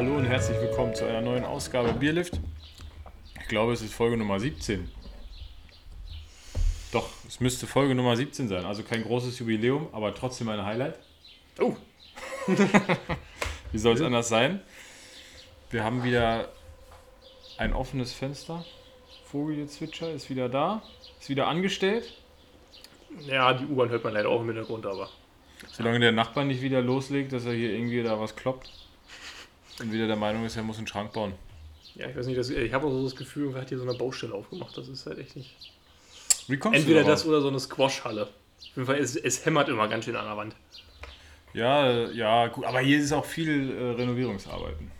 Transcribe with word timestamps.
Hallo 0.00 0.16
und 0.16 0.24
herzlich 0.24 0.58
willkommen 0.62 0.94
zu 0.94 1.04
einer 1.04 1.20
neuen 1.20 1.44
Ausgabe 1.44 1.92
Bierlift. 1.92 2.40
Ich 3.38 3.48
glaube, 3.48 3.74
es 3.74 3.82
ist 3.82 3.92
Folge 3.92 4.16
Nummer 4.16 4.40
17. 4.40 4.90
Doch, 6.90 7.06
es 7.28 7.38
müsste 7.38 7.66
Folge 7.66 7.94
Nummer 7.94 8.16
17 8.16 8.48
sein. 8.48 8.64
Also 8.64 8.82
kein 8.82 9.02
großes 9.02 9.38
Jubiläum, 9.38 9.88
aber 9.92 10.14
trotzdem 10.14 10.48
ein 10.48 10.64
Highlight. 10.64 10.98
Oh, 11.58 11.76
Wie 13.72 13.78
soll 13.78 13.92
es 13.92 14.00
anders 14.00 14.30
sein? 14.30 14.62
Wir 15.68 15.84
haben 15.84 16.02
wieder 16.02 16.48
ein 17.58 17.74
offenes 17.74 18.14
Fenster. 18.14 18.64
Vogelgezwitscher 19.26 20.10
ist 20.10 20.30
wieder 20.30 20.48
da, 20.48 20.82
ist 21.20 21.28
wieder 21.28 21.46
angestellt. 21.46 22.10
ja, 23.26 23.52
die 23.52 23.66
U-Bahn 23.66 23.90
hört 23.90 24.04
man 24.04 24.14
leider 24.14 24.30
auch 24.30 24.40
im 24.40 24.46
Hintergrund, 24.46 24.86
aber 24.86 25.10
Solange 25.72 26.00
der 26.00 26.12
Nachbar 26.12 26.46
nicht 26.46 26.62
wieder 26.62 26.80
loslegt, 26.80 27.34
dass 27.34 27.44
er 27.44 27.52
hier 27.52 27.74
irgendwie 27.74 28.02
da 28.02 28.18
was 28.18 28.34
kloppt 28.34 28.79
und 29.80 29.92
wieder 29.92 30.06
der 30.06 30.16
Meinung 30.16 30.44
ist, 30.44 30.56
er 30.56 30.62
muss 30.62 30.78
einen 30.78 30.86
Schrank 30.86 31.12
bauen. 31.12 31.32
ja, 31.94 32.08
ich 32.08 32.16
weiß 32.16 32.26
nicht, 32.26 32.38
das, 32.38 32.50
ich 32.50 32.72
habe 32.72 32.86
auch 32.86 32.90
so 32.90 33.04
das 33.04 33.16
Gefühl, 33.16 33.54
er 33.54 33.62
hat 33.62 33.68
hier 33.68 33.78
so 33.78 33.84
eine 33.84 33.94
Baustelle 33.94 34.34
aufgemacht. 34.34 34.76
Das 34.76 34.88
ist 34.88 35.06
halt 35.06 35.18
echt 35.18 35.36
nicht. 35.36 35.54
Wie 36.48 36.56
kommst 36.56 36.80
Entweder 36.80 37.02
du 37.02 37.08
das 37.08 37.26
oder 37.26 37.40
so 37.40 37.48
eine 37.48 37.60
Squash-Halle. 37.60 38.22
Auf 38.22 38.76
jeden 38.76 38.86
Fall, 38.86 38.98
es, 38.98 39.16
es 39.16 39.44
hämmert 39.44 39.68
immer 39.68 39.88
ganz 39.88 40.04
schön 40.04 40.16
an 40.16 40.26
der 40.26 40.36
Wand. 40.36 40.54
Ja, 41.52 42.08
ja, 42.10 42.46
gut, 42.48 42.64
aber 42.64 42.80
hier 42.80 42.98
ist 42.98 43.12
auch 43.12 43.24
viel 43.24 43.72
äh, 43.72 43.90
Renovierungsarbeiten. 43.92 44.90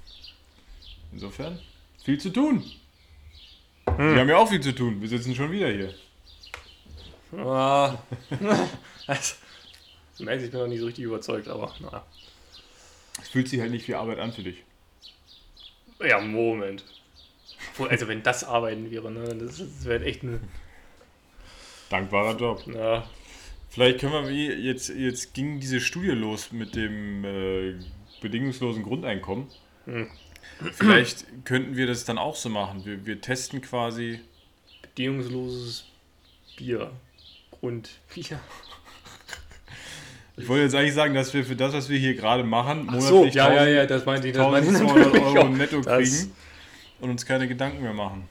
Insofern, 1.12 1.60
viel 2.02 2.18
zu 2.18 2.30
tun. 2.30 2.64
Wir 3.84 4.20
haben 4.20 4.28
ja 4.28 4.36
auch 4.36 4.48
viel 4.48 4.60
zu 4.60 4.74
tun. 4.74 5.00
Wir 5.00 5.08
sitzen 5.08 5.34
schon 5.34 5.50
wieder 5.50 5.68
hier. 5.68 5.94
Ah. 7.36 7.98
also, 9.06 9.34
du 10.18 10.24
merkst, 10.24 10.46
ich 10.46 10.50
bin 10.50 10.60
noch 10.60 10.66
nicht 10.66 10.80
so 10.80 10.86
richtig 10.86 11.04
überzeugt, 11.04 11.48
aber 11.48 11.74
naja. 11.80 12.04
Es 13.20 13.28
fühlt 13.28 13.48
sich 13.48 13.60
halt 13.60 13.70
nicht 13.70 13.86
wie 13.86 13.94
Arbeit 13.94 14.18
an 14.18 14.32
für 14.32 14.42
dich. 14.42 14.62
Ja, 16.06 16.20
Moment. 16.20 16.84
Also, 17.78 18.08
wenn 18.08 18.22
das 18.22 18.44
Arbeiten 18.44 18.90
wäre, 18.90 19.10
ne, 19.10 19.34
das, 19.36 19.58
das 19.58 19.84
wäre 19.84 20.04
echt 20.04 20.22
eine. 20.22 20.40
Dankbarer 21.90 22.36
Job. 22.36 22.64
Ja, 22.66 23.04
Vielleicht 23.70 24.00
können 24.00 24.12
wir, 24.12 24.28
wie 24.28 24.48
jetzt, 24.48 24.88
jetzt 24.88 25.32
ging 25.32 25.60
diese 25.60 25.80
Studie 25.80 26.08
los 26.08 26.50
mit 26.50 26.74
dem 26.74 27.24
äh, 27.24 27.74
bedingungslosen 28.20 28.82
Grundeinkommen. 28.82 29.46
Hm. 29.84 30.08
Vielleicht 30.72 31.44
könnten 31.44 31.76
wir 31.76 31.86
das 31.86 32.04
dann 32.04 32.18
auch 32.18 32.34
so 32.34 32.48
machen. 32.48 32.84
Wir, 32.84 33.06
wir 33.06 33.20
testen 33.20 33.60
quasi. 33.60 34.20
bedingungsloses 34.82 35.86
Bier. 36.56 36.90
Grundbier. 37.52 38.40
Ich 40.40 40.48
wollte 40.48 40.64
jetzt 40.64 40.74
eigentlich 40.74 40.94
sagen, 40.94 41.14
dass 41.14 41.34
wir 41.34 41.44
für 41.44 41.56
das, 41.56 41.72
was 41.72 41.88
wir 41.88 41.98
hier 41.98 42.14
gerade 42.14 42.42
machen, 42.44 42.88
Ach 42.90 43.00
so, 43.00 43.16
monatlich 43.16 43.34
ja, 43.34 43.52
ja, 43.52 43.60
1000 43.60 43.76
ja, 43.76 43.86
das 43.86 44.06
meinte 44.06 44.28
ich. 44.28 44.34
Das 44.34 44.50
meinte 44.50 44.70
ich 44.70 44.74
1200 44.76 45.12
natürlich 45.12 45.36
Euro 45.36 45.48
netto 45.48 45.80
kriegen 45.82 46.32
und 47.00 47.10
uns 47.10 47.26
keine 47.26 47.46
Gedanken 47.48 47.82
mehr 47.82 47.92
machen. 47.92 48.28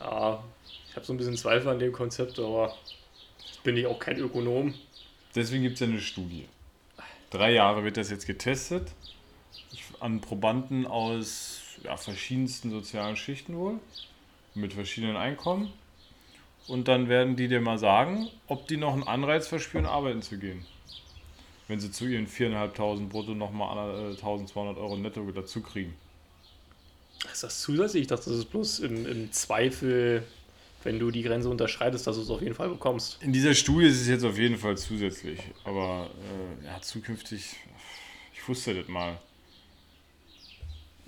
Ja, 0.00 0.42
ich 0.88 0.96
habe 0.96 1.04
so 1.04 1.12
ein 1.12 1.16
bisschen 1.16 1.36
Zweifel 1.36 1.68
an 1.68 1.78
dem 1.78 1.92
Konzept, 1.92 2.38
aber 2.38 2.74
bin 3.64 3.76
ich 3.76 3.86
auch 3.86 3.98
kein 3.98 4.18
Ökonom. 4.18 4.74
Deswegen 5.34 5.62
gibt 5.62 5.74
es 5.74 5.80
ja 5.80 5.86
eine 5.86 6.00
Studie. 6.00 6.48
Drei 7.30 7.52
Jahre 7.52 7.84
wird 7.84 7.96
das 7.96 8.10
jetzt 8.10 8.26
getestet. 8.26 8.92
An 10.00 10.20
Probanden 10.20 10.86
aus 10.86 11.60
ja, 11.82 11.96
verschiedensten 11.96 12.70
sozialen 12.70 13.16
Schichten 13.16 13.56
wohl. 13.56 13.78
Mit 14.54 14.72
verschiedenen 14.72 15.16
Einkommen. 15.16 15.72
Und 16.68 16.88
dann 16.88 17.08
werden 17.08 17.36
die 17.36 17.48
dir 17.48 17.60
mal 17.60 17.78
sagen, 17.78 18.28
ob 18.48 18.66
die 18.66 18.76
noch 18.76 18.92
einen 18.92 19.04
Anreiz 19.04 19.46
verspüren, 19.46 19.86
arbeiten 19.86 20.22
zu 20.22 20.38
gehen. 20.38 20.64
Wenn 21.68 21.80
sie 21.80 21.90
zu 21.90 22.06
ihren 22.06 22.26
4.500 22.26 23.08
brutto 23.08 23.34
nochmal 23.34 24.14
1.200 24.14 24.76
Euro 24.76 24.96
netto 24.96 25.28
dazu 25.32 25.60
kriegen. 25.62 25.94
Ist 27.32 27.42
das 27.42 27.60
zusätzlich? 27.62 28.02
Ich 28.02 28.06
dachte, 28.08 28.30
das 28.30 28.38
ist 28.38 28.46
bloß 28.46 28.80
im, 28.80 29.06
im 29.06 29.32
Zweifel, 29.32 30.22
wenn 30.84 30.98
du 30.98 31.10
die 31.10 31.22
Grenze 31.22 31.48
unterschreitest, 31.48 32.06
dass 32.06 32.16
du 32.16 32.22
es 32.22 32.30
auf 32.30 32.40
jeden 32.42 32.54
Fall 32.54 32.68
bekommst. 32.68 33.20
In 33.22 33.32
dieser 33.32 33.54
Studie 33.54 33.86
ist 33.86 34.00
es 34.00 34.08
jetzt 34.08 34.24
auf 34.24 34.38
jeden 34.38 34.56
Fall 34.58 34.76
zusätzlich. 34.76 35.40
Aber 35.64 36.08
äh, 36.62 36.66
ja, 36.66 36.80
zukünftig, 36.80 37.56
ich 38.32 38.48
wusste 38.48 38.74
das 38.74 38.86
mal. 38.88 39.18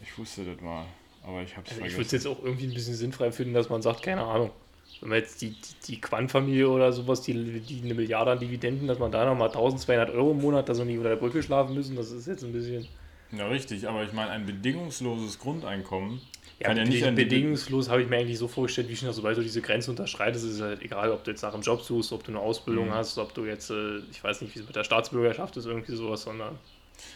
Ich 0.02 0.16
wusste 0.18 0.44
das 0.44 0.60
mal. 0.60 0.86
Aber 1.22 1.42
ich 1.42 1.56
hab's 1.56 1.70
Also 1.70 1.84
ich 1.84 1.92
vergessen. 1.92 1.96
würde 1.98 2.06
es 2.06 2.12
jetzt 2.12 2.26
auch 2.26 2.42
irgendwie 2.42 2.66
ein 2.66 2.74
bisschen 2.74 2.94
sinnfrei 2.94 3.30
finden, 3.30 3.54
dass 3.54 3.68
man 3.68 3.82
sagt, 3.82 4.02
keine 4.02 4.22
Ahnung. 4.22 4.50
Wenn 5.00 5.10
man 5.10 5.18
jetzt 5.18 5.40
die, 5.42 5.52
die, 5.60 5.74
die 5.86 6.00
Quant-Familie 6.00 6.68
oder 6.68 6.92
sowas, 6.92 7.22
die, 7.22 7.60
die 7.62 7.82
eine 7.82 7.94
Milliarde 7.94 8.32
an 8.32 8.40
Dividenden, 8.40 8.88
dass 8.88 8.98
man 8.98 9.12
da 9.12 9.24
nochmal 9.24 9.50
1200 9.50 10.10
Euro 10.10 10.32
im 10.32 10.38
Monat, 10.40 10.68
dass 10.68 10.78
sie 10.78 10.84
nicht 10.84 10.98
unter 10.98 11.10
der 11.10 11.16
Brücke 11.16 11.42
schlafen 11.42 11.74
müssen, 11.74 11.96
das 11.96 12.10
ist 12.10 12.26
jetzt 12.26 12.42
ein 12.44 12.52
bisschen. 12.52 12.88
Ja, 13.30 13.46
richtig, 13.48 13.88
aber 13.88 14.04
ich 14.04 14.12
meine, 14.12 14.30
ein 14.32 14.44
bedingungsloses 14.46 15.38
Grundeinkommen 15.38 16.20
Ja, 16.60 16.66
kann 16.68 16.76
ja 16.76 16.84
nicht 16.84 17.14
bedingungslos 17.14 17.88
habe 17.88 18.02
ich 18.02 18.08
mir 18.08 18.16
eigentlich 18.18 18.38
so 18.38 18.48
vorgestellt, 18.48 18.88
wie 18.88 18.96
schon, 18.96 19.12
sobald 19.12 19.36
du 19.38 19.42
diese 19.42 19.62
Grenze 19.62 19.90
unterschreitest, 19.90 20.44
ist 20.44 20.52
es 20.54 20.60
halt 20.60 20.82
egal, 20.82 21.12
ob 21.12 21.22
du 21.24 21.30
jetzt 21.30 21.42
nach 21.42 21.54
einem 21.54 21.62
Job 21.62 21.82
suchst, 21.82 22.12
ob 22.12 22.24
du 22.24 22.32
eine 22.32 22.40
Ausbildung 22.40 22.88
Mhm. 22.88 22.92
hast, 22.92 23.16
ob 23.18 23.32
du 23.34 23.44
jetzt, 23.44 23.70
äh, 23.70 23.98
ich 24.10 24.22
weiß 24.24 24.40
nicht, 24.40 24.54
wie 24.54 24.58
es 24.60 24.66
mit 24.66 24.74
der 24.76 24.84
Staatsbürgerschaft 24.84 25.56
ist, 25.56 25.66
irgendwie 25.66 25.94
sowas, 25.94 26.22
sondern 26.22 26.58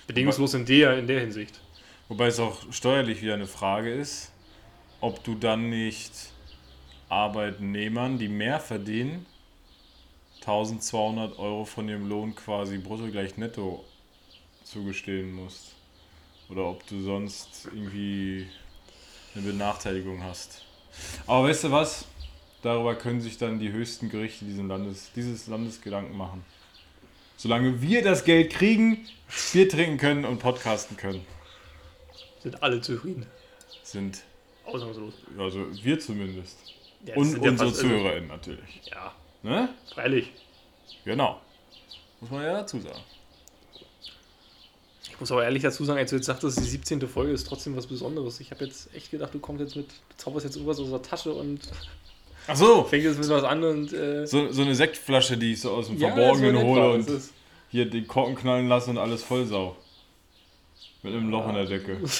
bedingungslos 0.06 0.54
in 0.54 0.66
der, 0.66 0.98
in 0.98 1.06
der 1.08 1.20
Hinsicht. 1.20 1.62
Wobei 2.08 2.26
es 2.26 2.38
auch 2.40 2.72
steuerlich 2.72 3.22
wieder 3.22 3.34
eine 3.34 3.46
Frage 3.46 3.92
ist, 3.92 4.32
ob 5.00 5.24
du 5.24 5.34
dann 5.36 5.70
nicht 5.70 6.31
Arbeitnehmern, 7.12 8.18
die 8.18 8.28
mehr 8.28 8.58
verdienen, 8.58 9.26
1200 10.40 11.38
Euro 11.38 11.66
von 11.66 11.86
ihrem 11.88 12.08
Lohn 12.08 12.34
quasi 12.34 12.78
brutto 12.78 13.06
gleich 13.10 13.36
netto 13.36 13.84
zugestehen 14.64 15.32
musst. 15.32 15.74
Oder 16.48 16.64
ob 16.64 16.86
du 16.86 17.02
sonst 17.02 17.66
irgendwie 17.66 18.46
eine 19.34 19.44
Benachteiligung 19.44 20.24
hast. 20.24 20.64
Aber 21.26 21.48
weißt 21.48 21.64
du 21.64 21.70
was? 21.70 22.06
Darüber 22.62 22.94
können 22.94 23.20
sich 23.20 23.36
dann 23.36 23.58
die 23.58 23.72
höchsten 23.72 24.08
Gerichte 24.08 24.44
Landes, 24.44 25.10
dieses 25.14 25.46
Landes 25.48 25.82
Gedanken 25.82 26.16
machen. 26.16 26.42
Solange 27.36 27.82
wir 27.82 28.02
das 28.02 28.24
Geld 28.24 28.52
kriegen, 28.52 29.06
Bier 29.52 29.68
trinken 29.68 29.98
können 29.98 30.24
und 30.24 30.38
podcasten 30.38 30.96
können, 30.96 31.26
Sind 32.42 32.62
alle 32.62 32.80
zufrieden. 32.80 33.26
sind 33.82 34.22
Ausnahmslos. 34.64 35.14
Also 35.36 35.66
wir 35.82 35.98
zumindest. 36.00 36.72
Ja, 37.04 37.16
Und 37.16 37.42
ja 37.42 37.50
unsere 37.50 37.72
ZuhörerInnen 37.72 38.28
natürlich. 38.28 38.82
Ja, 38.90 39.12
Ne? 39.42 39.68
freilich. 39.92 40.30
Genau. 41.04 41.40
Muss 42.20 42.30
man 42.30 42.42
ja 42.44 42.52
dazu 42.52 42.78
sagen. 42.80 43.00
Ich 45.10 45.18
muss 45.18 45.32
aber 45.32 45.44
ehrlich 45.44 45.62
dazu 45.62 45.84
sagen, 45.84 45.98
als 45.98 46.10
du 46.10 46.16
jetzt 46.16 46.26
sagtest, 46.26 46.58
die 46.58 46.64
17. 46.64 47.00
Folge 47.08 47.32
ist 47.32 47.46
trotzdem 47.46 47.76
was 47.76 47.86
Besonderes. 47.86 48.38
Ich 48.40 48.50
habe 48.52 48.64
jetzt 48.64 48.94
echt 48.94 49.10
gedacht, 49.10 49.34
du 49.34 49.40
kommst 49.40 49.60
jetzt 49.60 49.76
mit, 49.76 49.88
du 49.88 50.16
zauberst 50.16 50.44
jetzt 50.46 50.56
irgendwas 50.56 50.78
aus 50.78 50.90
der 50.90 51.02
Tasche 51.02 51.32
und 51.32 51.60
Ach 52.46 52.56
so. 52.56 52.84
fängst 52.84 53.06
jetzt 53.06 53.18
mit 53.18 53.28
was 53.28 53.44
an 53.44 53.62
und. 53.64 53.92
Äh, 53.92 54.26
so. 54.26 54.50
So 54.52 54.62
eine 54.62 54.74
Sektflasche, 54.74 55.36
die 55.36 55.52
ich 55.52 55.60
so 55.60 55.72
aus 55.72 55.88
dem 55.88 55.98
ja, 55.98 56.08
Verborgenen 56.12 56.56
hole 56.62 56.90
und 56.92 57.08
hier 57.70 57.88
den 57.90 58.06
Korken 58.06 58.36
knallen 58.36 58.68
lasse 58.68 58.90
und 58.90 58.98
alles 58.98 59.22
vollsau. 59.24 59.76
Mit 61.02 61.14
einem 61.14 61.30
Loch 61.30 61.48
in 61.48 61.54
der 61.54 61.66
Decke. 61.66 61.98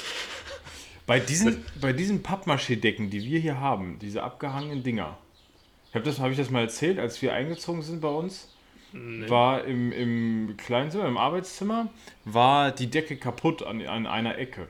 Bei 1.12 1.20
diesen, 1.20 1.62
bei 1.79 1.93
diesen 1.93 2.23
Pappmaché-Decken, 2.23 3.11
die 3.11 3.23
wir 3.23 3.38
hier 3.38 3.61
haben, 3.61 3.99
diese 3.99 4.23
abgehangenen 4.23 4.82
Dinger, 4.82 5.19
habe 5.93 6.06
das, 6.06 6.20
hab 6.20 6.31
ich 6.31 6.38
das 6.38 6.49
mal 6.49 6.62
erzählt, 6.62 6.99
als 6.99 7.20
wir 7.20 7.35
eingezogen 7.35 7.82
sind 7.82 8.00
bei 8.00 8.09
uns? 8.09 8.49
Nee. 8.94 9.29
war 9.29 9.64
im, 9.64 9.93
im 9.93 10.56
Kleinzimmer, 10.56 11.06
im 11.06 11.19
Arbeitszimmer, 11.19 11.91
war 12.25 12.70
die 12.70 12.87
Decke 12.87 13.19
kaputt 13.19 13.62
an, 13.62 13.87
an 13.87 14.06
einer 14.06 14.38
Ecke. 14.38 14.69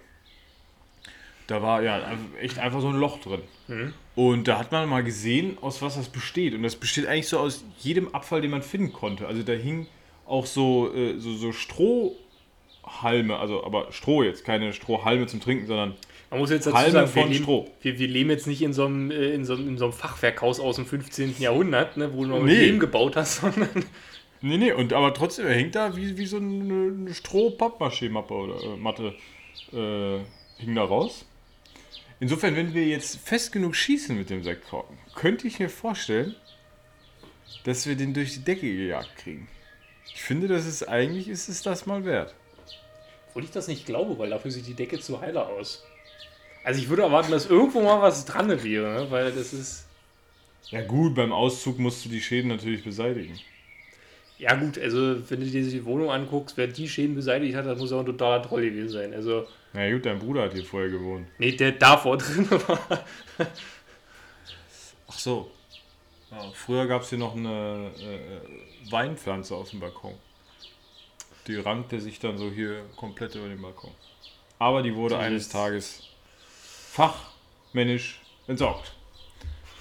Da 1.46 1.62
war 1.62 1.80
ja 1.80 2.00
echt 2.40 2.58
einfach 2.58 2.80
so 2.80 2.88
ein 2.88 2.96
Loch 2.96 3.20
drin. 3.20 3.42
Mhm. 3.68 3.94
Und 4.16 4.48
da 4.48 4.58
hat 4.58 4.72
man 4.72 4.88
mal 4.88 5.04
gesehen, 5.04 5.58
aus 5.60 5.80
was 5.80 5.94
das 5.94 6.08
besteht. 6.08 6.54
Und 6.54 6.64
das 6.64 6.74
besteht 6.74 7.06
eigentlich 7.06 7.28
so 7.28 7.38
aus 7.38 7.64
jedem 7.78 8.12
Abfall, 8.16 8.40
den 8.40 8.50
man 8.50 8.62
finden 8.62 8.92
konnte. 8.92 9.28
Also 9.28 9.44
da 9.44 9.52
hing 9.52 9.86
auch 10.26 10.46
so, 10.46 10.92
äh, 10.92 11.20
so, 11.20 11.34
so 11.34 11.52
Strohhalme, 11.52 13.38
also 13.38 13.64
aber 13.64 13.92
Stroh 13.92 14.24
jetzt, 14.24 14.44
keine 14.44 14.72
Strohhalme 14.72 15.28
zum 15.28 15.40
Trinken, 15.40 15.68
sondern 15.68 15.94
Man 16.32 16.40
muss 16.40 16.50
jetzt 16.50 16.67
dazu 16.67 16.76
Halme 16.76 16.90
sagen, 16.93 17.14
wir 17.14 17.26
leben, 17.26 17.43
Stroh. 17.44 17.70
wir, 17.82 17.99
wir 17.99 18.08
leben 18.08 18.31
jetzt 18.31 18.46
nicht 18.46 18.62
in 18.62 18.73
so 18.73 18.87
einem, 18.87 19.11
äh, 19.11 19.34
in 19.34 19.44
so, 19.44 19.55
in 19.55 19.76
so 19.76 19.84
einem 19.84 19.93
Fachwerkhaus 19.93 20.61
aus 20.61 20.76
dem 20.76 20.87
15. 20.87 21.37
Jahrhundert, 21.38 21.99
ne, 21.99 22.12
wo 22.14 22.23
du 22.25 22.31
noch 22.31 22.43
Nee. 22.43 22.55
Lehm 22.55 22.81
gebaut 22.81 23.17
hast, 23.17 23.37
sondern 23.43 23.69
Nee, 24.40 24.56
nee, 24.56 24.73
und 24.73 24.93
aber 24.93 25.14
trotzdem, 25.14 25.46
er 25.46 25.55
hängt 25.55 25.75
da 25.75 25.94
wie, 25.94 26.17
wie 26.17 26.26
so 26.26 26.38
eine, 26.38 26.93
eine 26.99 27.14
Stroh-Pappmaché-Mappe 27.14 28.34
oder 28.34 28.61
äh, 28.61 28.76
Matte 28.76 29.14
äh, 29.73 30.19
hing 30.61 30.75
da 30.75 30.82
raus. 30.82 31.26
Insofern, 32.19 32.56
wenn 32.56 32.73
wir 32.75 32.87
jetzt 32.87 33.19
fest 33.20 33.52
genug 33.52 33.76
schießen 33.76 34.17
mit 34.17 34.31
dem 34.31 34.43
Sektkorken, 34.43 34.96
könnte 35.14 35.46
ich 35.46 35.61
mir 35.61 35.69
vorstellen, 35.69 36.34
dass 37.64 37.87
wir 37.87 37.94
den 37.94 38.14
durch 38.14 38.32
die 38.32 38.43
Decke 38.44 38.75
gejagt 38.75 39.17
kriegen. 39.19 39.49
Ich 40.14 40.23
finde, 40.23 40.49
das 40.49 40.67
ist 40.67 40.88
eigentlich 40.88 41.29
ist 41.29 41.49
es 41.49 41.62
das 41.62 41.84
mal 41.87 42.05
wert. 42.05 42.34
obwohl 43.29 43.44
ich 43.44 43.50
das 43.50 43.69
nicht 43.69 43.87
glaube, 43.87 44.19
weil 44.19 44.31
dafür 44.31 44.50
sieht 44.50 44.67
die 44.67 44.75
Decke 44.75 44.99
zu 44.99 45.20
heiler 45.20 45.46
aus. 45.49 45.84
Also 46.64 46.80
ich 46.80 46.88
würde 46.88 47.02
erwarten, 47.02 47.30
dass 47.32 47.46
irgendwo 47.46 47.80
mal 47.82 48.00
was 48.00 48.24
dran 48.24 48.48
wäre, 48.62 48.94
ne? 49.04 49.10
weil 49.10 49.32
das 49.32 49.52
ist. 49.52 49.86
Ja 50.70 50.80
gut, 50.82 51.14
beim 51.14 51.32
Auszug 51.32 51.78
musst 51.78 52.04
du 52.04 52.08
die 52.08 52.20
Schäden 52.20 52.48
natürlich 52.48 52.84
beseitigen. 52.84 53.38
Ja 54.38 54.54
gut, 54.56 54.78
also 54.78 55.28
wenn 55.30 55.40
du 55.40 55.46
dir 55.46 55.62
die 55.62 55.84
Wohnung 55.84 56.10
anguckst, 56.10 56.56
wer 56.56 56.66
die 56.66 56.88
Schäden 56.88 57.14
beseitigt 57.14 57.54
hat, 57.54 57.66
das 57.66 57.78
muss 57.78 57.92
auch 57.92 58.00
ein 58.00 58.06
totaler 58.06 58.42
Troll 58.42 58.62
gewesen 58.62 58.88
sein. 58.88 59.12
Also, 59.14 59.46
Na 59.72 59.90
gut, 59.90 60.04
dein 60.06 60.18
Bruder 60.18 60.42
hat 60.44 60.52
hier 60.54 60.64
vorher 60.64 60.88
gewohnt. 60.90 61.26
nee, 61.38 61.52
der 61.52 61.72
davor 61.72 62.16
drin 62.16 62.50
war. 62.50 62.78
Ach 65.08 65.18
so. 65.18 65.50
Ja, 66.30 66.50
früher 66.54 66.86
gab 66.86 67.02
es 67.02 67.10
hier 67.10 67.18
noch 67.18 67.36
eine 67.36 67.90
äh, 68.00 68.90
Weinpflanze 68.90 69.54
auf 69.54 69.70
dem 69.70 69.80
Balkon. 69.80 70.14
Die 71.46 71.56
rankte 71.56 72.00
sich 72.00 72.18
dann 72.18 72.38
so 72.38 72.50
hier 72.50 72.84
komplett 72.96 73.34
über 73.34 73.48
den 73.48 73.60
Balkon. 73.60 73.90
Aber 74.58 74.82
die 74.82 74.94
wurde 74.94 75.14
Dieses- 75.16 75.26
eines 75.26 75.48
Tages 75.50 76.02
fachmännisch 76.92 78.20
entsorgt. 78.46 78.94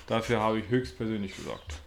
Dafür 0.07 0.39
habe 0.39 0.59
ich 0.59 0.69
höchstpersönlich 0.69 1.35
gesorgt. 1.35 1.79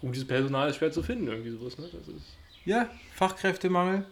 Gutes 0.00 0.26
Personal 0.26 0.70
ist 0.70 0.76
schwer 0.76 0.90
zu 0.90 1.02
finden, 1.02 1.28
irgendwie 1.28 1.50
sowas, 1.50 1.76
ne? 1.78 1.88
Das 1.92 2.08
ist 2.08 2.36
Ja, 2.64 2.88
Fachkräftemangel. 3.14 4.06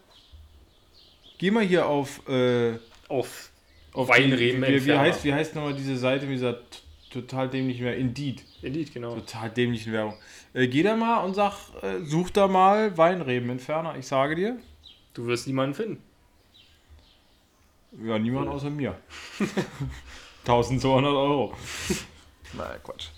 Geh 1.39 1.51
mal 1.51 1.65
hier 1.65 1.87
auf, 1.87 2.27
äh, 2.29 2.79
auf 3.09 3.51
auf 3.95 4.09
Weinreben 4.09 4.61
wie, 4.63 4.67
wie 4.67 4.75
entferner. 4.75 5.01
heißt, 5.01 5.25
wie 5.25 5.33
heißt 5.33 5.55
nochmal 5.55 5.75
diese 5.75 5.97
Seite 5.97 6.27
mit 6.27 6.35
dieser 6.37 6.59
total 7.11 7.49
dämlichen 7.49 7.87
Werbung? 7.87 8.01
Indeed. 8.03 8.45
Elite, 8.61 8.93
genau. 8.93 9.15
Total 9.15 9.49
dämlichen 9.51 9.93
Werbung. 9.93 10.15
Äh, 10.53 10.67
geh 10.69 10.83
da 10.83 10.95
mal 10.97 11.25
und 11.25 11.35
sag, 11.35 11.55
äh, 11.83 12.01
such 12.05 12.31
da 12.31 12.47
mal 12.47 12.97
Weinrebenentferner. 12.99 13.97
Ich 13.97 14.07
sage 14.07 14.35
dir, 14.35 14.59
Du 15.15 15.27
wirst 15.27 15.47
niemanden 15.47 15.75
finden. 15.75 16.03
Ja, 18.05 18.19
niemand 18.19 18.49
außer 18.49 18.71
mir. 18.71 18.97
1200 20.45 21.13
Euro. 21.13 21.55
Naja, 22.55 22.79
Quatsch. 22.79 23.09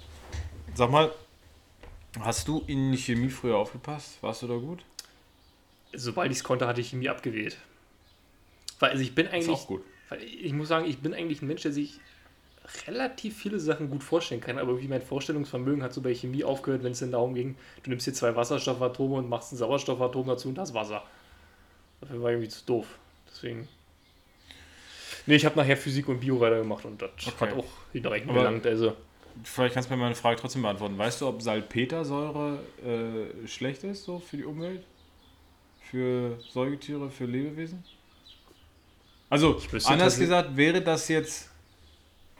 Sag 0.74 0.90
mal, 0.90 1.12
hast 2.18 2.48
du 2.48 2.64
in 2.66 2.92
Chemie 2.96 3.28
früher 3.30 3.56
aufgepasst? 3.56 4.20
Warst 4.22 4.42
du 4.42 4.48
da 4.48 4.56
gut? 4.56 4.84
Sobald 5.92 6.32
ich 6.32 6.38
es 6.38 6.42
konnte, 6.44 6.66
hatte 6.66 6.80
ich 6.80 6.90
Chemie 6.90 7.08
abgewählt. 7.08 7.56
Weil 8.80 8.90
also 8.90 9.02
ich 9.04 9.14
bin 9.14 9.26
Ist 9.26 9.34
eigentlich, 9.34 9.50
auch 9.50 9.68
gut. 9.68 9.84
ich 10.20 10.52
muss 10.52 10.66
sagen, 10.66 10.84
ich 10.84 10.98
bin 10.98 11.14
eigentlich 11.14 11.42
ein 11.42 11.46
Mensch, 11.46 11.62
der 11.62 11.72
sich 11.72 12.00
relativ 12.88 13.36
viele 13.36 13.60
Sachen 13.60 13.88
gut 13.88 14.02
vorstellen 14.02 14.40
kann, 14.40 14.58
aber 14.58 14.70
irgendwie 14.70 14.88
mein 14.88 15.02
Vorstellungsvermögen 15.02 15.82
hat 15.84 15.92
so 15.92 16.00
bei 16.00 16.12
Chemie 16.14 16.42
aufgehört, 16.42 16.82
wenn 16.82 16.92
es 16.92 16.98
denn 16.98 17.12
darum 17.12 17.34
ging, 17.34 17.56
du 17.84 17.90
nimmst 17.90 18.04
hier 18.04 18.14
zwei 18.14 18.34
Wasserstoffatome 18.34 19.14
und 19.14 19.28
machst 19.28 19.52
ein 19.52 19.56
Sauerstoffatom 19.56 20.26
dazu 20.26 20.48
und 20.48 20.56
das 20.56 20.74
Wasser. 20.74 21.04
Dafür 22.00 22.22
war 22.22 22.30
irgendwie 22.30 22.48
zu 22.48 22.64
doof. 22.66 22.98
Deswegen. 23.28 23.68
Nee, 25.26 25.36
ich 25.36 25.44
habe 25.44 25.56
nachher 25.56 25.76
Physik 25.76 26.08
und 26.08 26.20
Bio 26.20 26.40
weitergemacht 26.40 26.84
und 26.84 27.00
das 27.02 27.10
Okay. 27.26 27.32
hat 27.40 27.52
auch 27.54 27.64
Aber- 27.94 28.18
gelangt. 28.18 28.66
Also, 28.66 28.94
Vielleicht 29.44 29.74
kannst 29.74 29.88
du 29.88 29.94
mir 29.94 30.02
meine 30.02 30.14
Frage 30.16 30.38
trotzdem 30.40 30.62
beantworten. 30.62 30.98
Weißt 30.98 31.20
du, 31.20 31.28
ob 31.28 31.40
Salpetersäure 31.40 32.58
äh, 32.84 33.46
schlecht 33.46 33.84
ist 33.84 34.04
so 34.04 34.18
für 34.18 34.36
die 34.36 34.44
Umwelt? 34.44 34.82
Für 35.88 36.36
Säugetiere, 36.50 37.08
für 37.10 37.24
Lebewesen? 37.26 37.82
Also, 39.30 39.54
anders 39.54 39.84
tatsächlich- 39.84 40.18
gesagt, 40.18 40.56
wäre 40.56 40.82
das 40.82 41.08
jetzt 41.08 41.48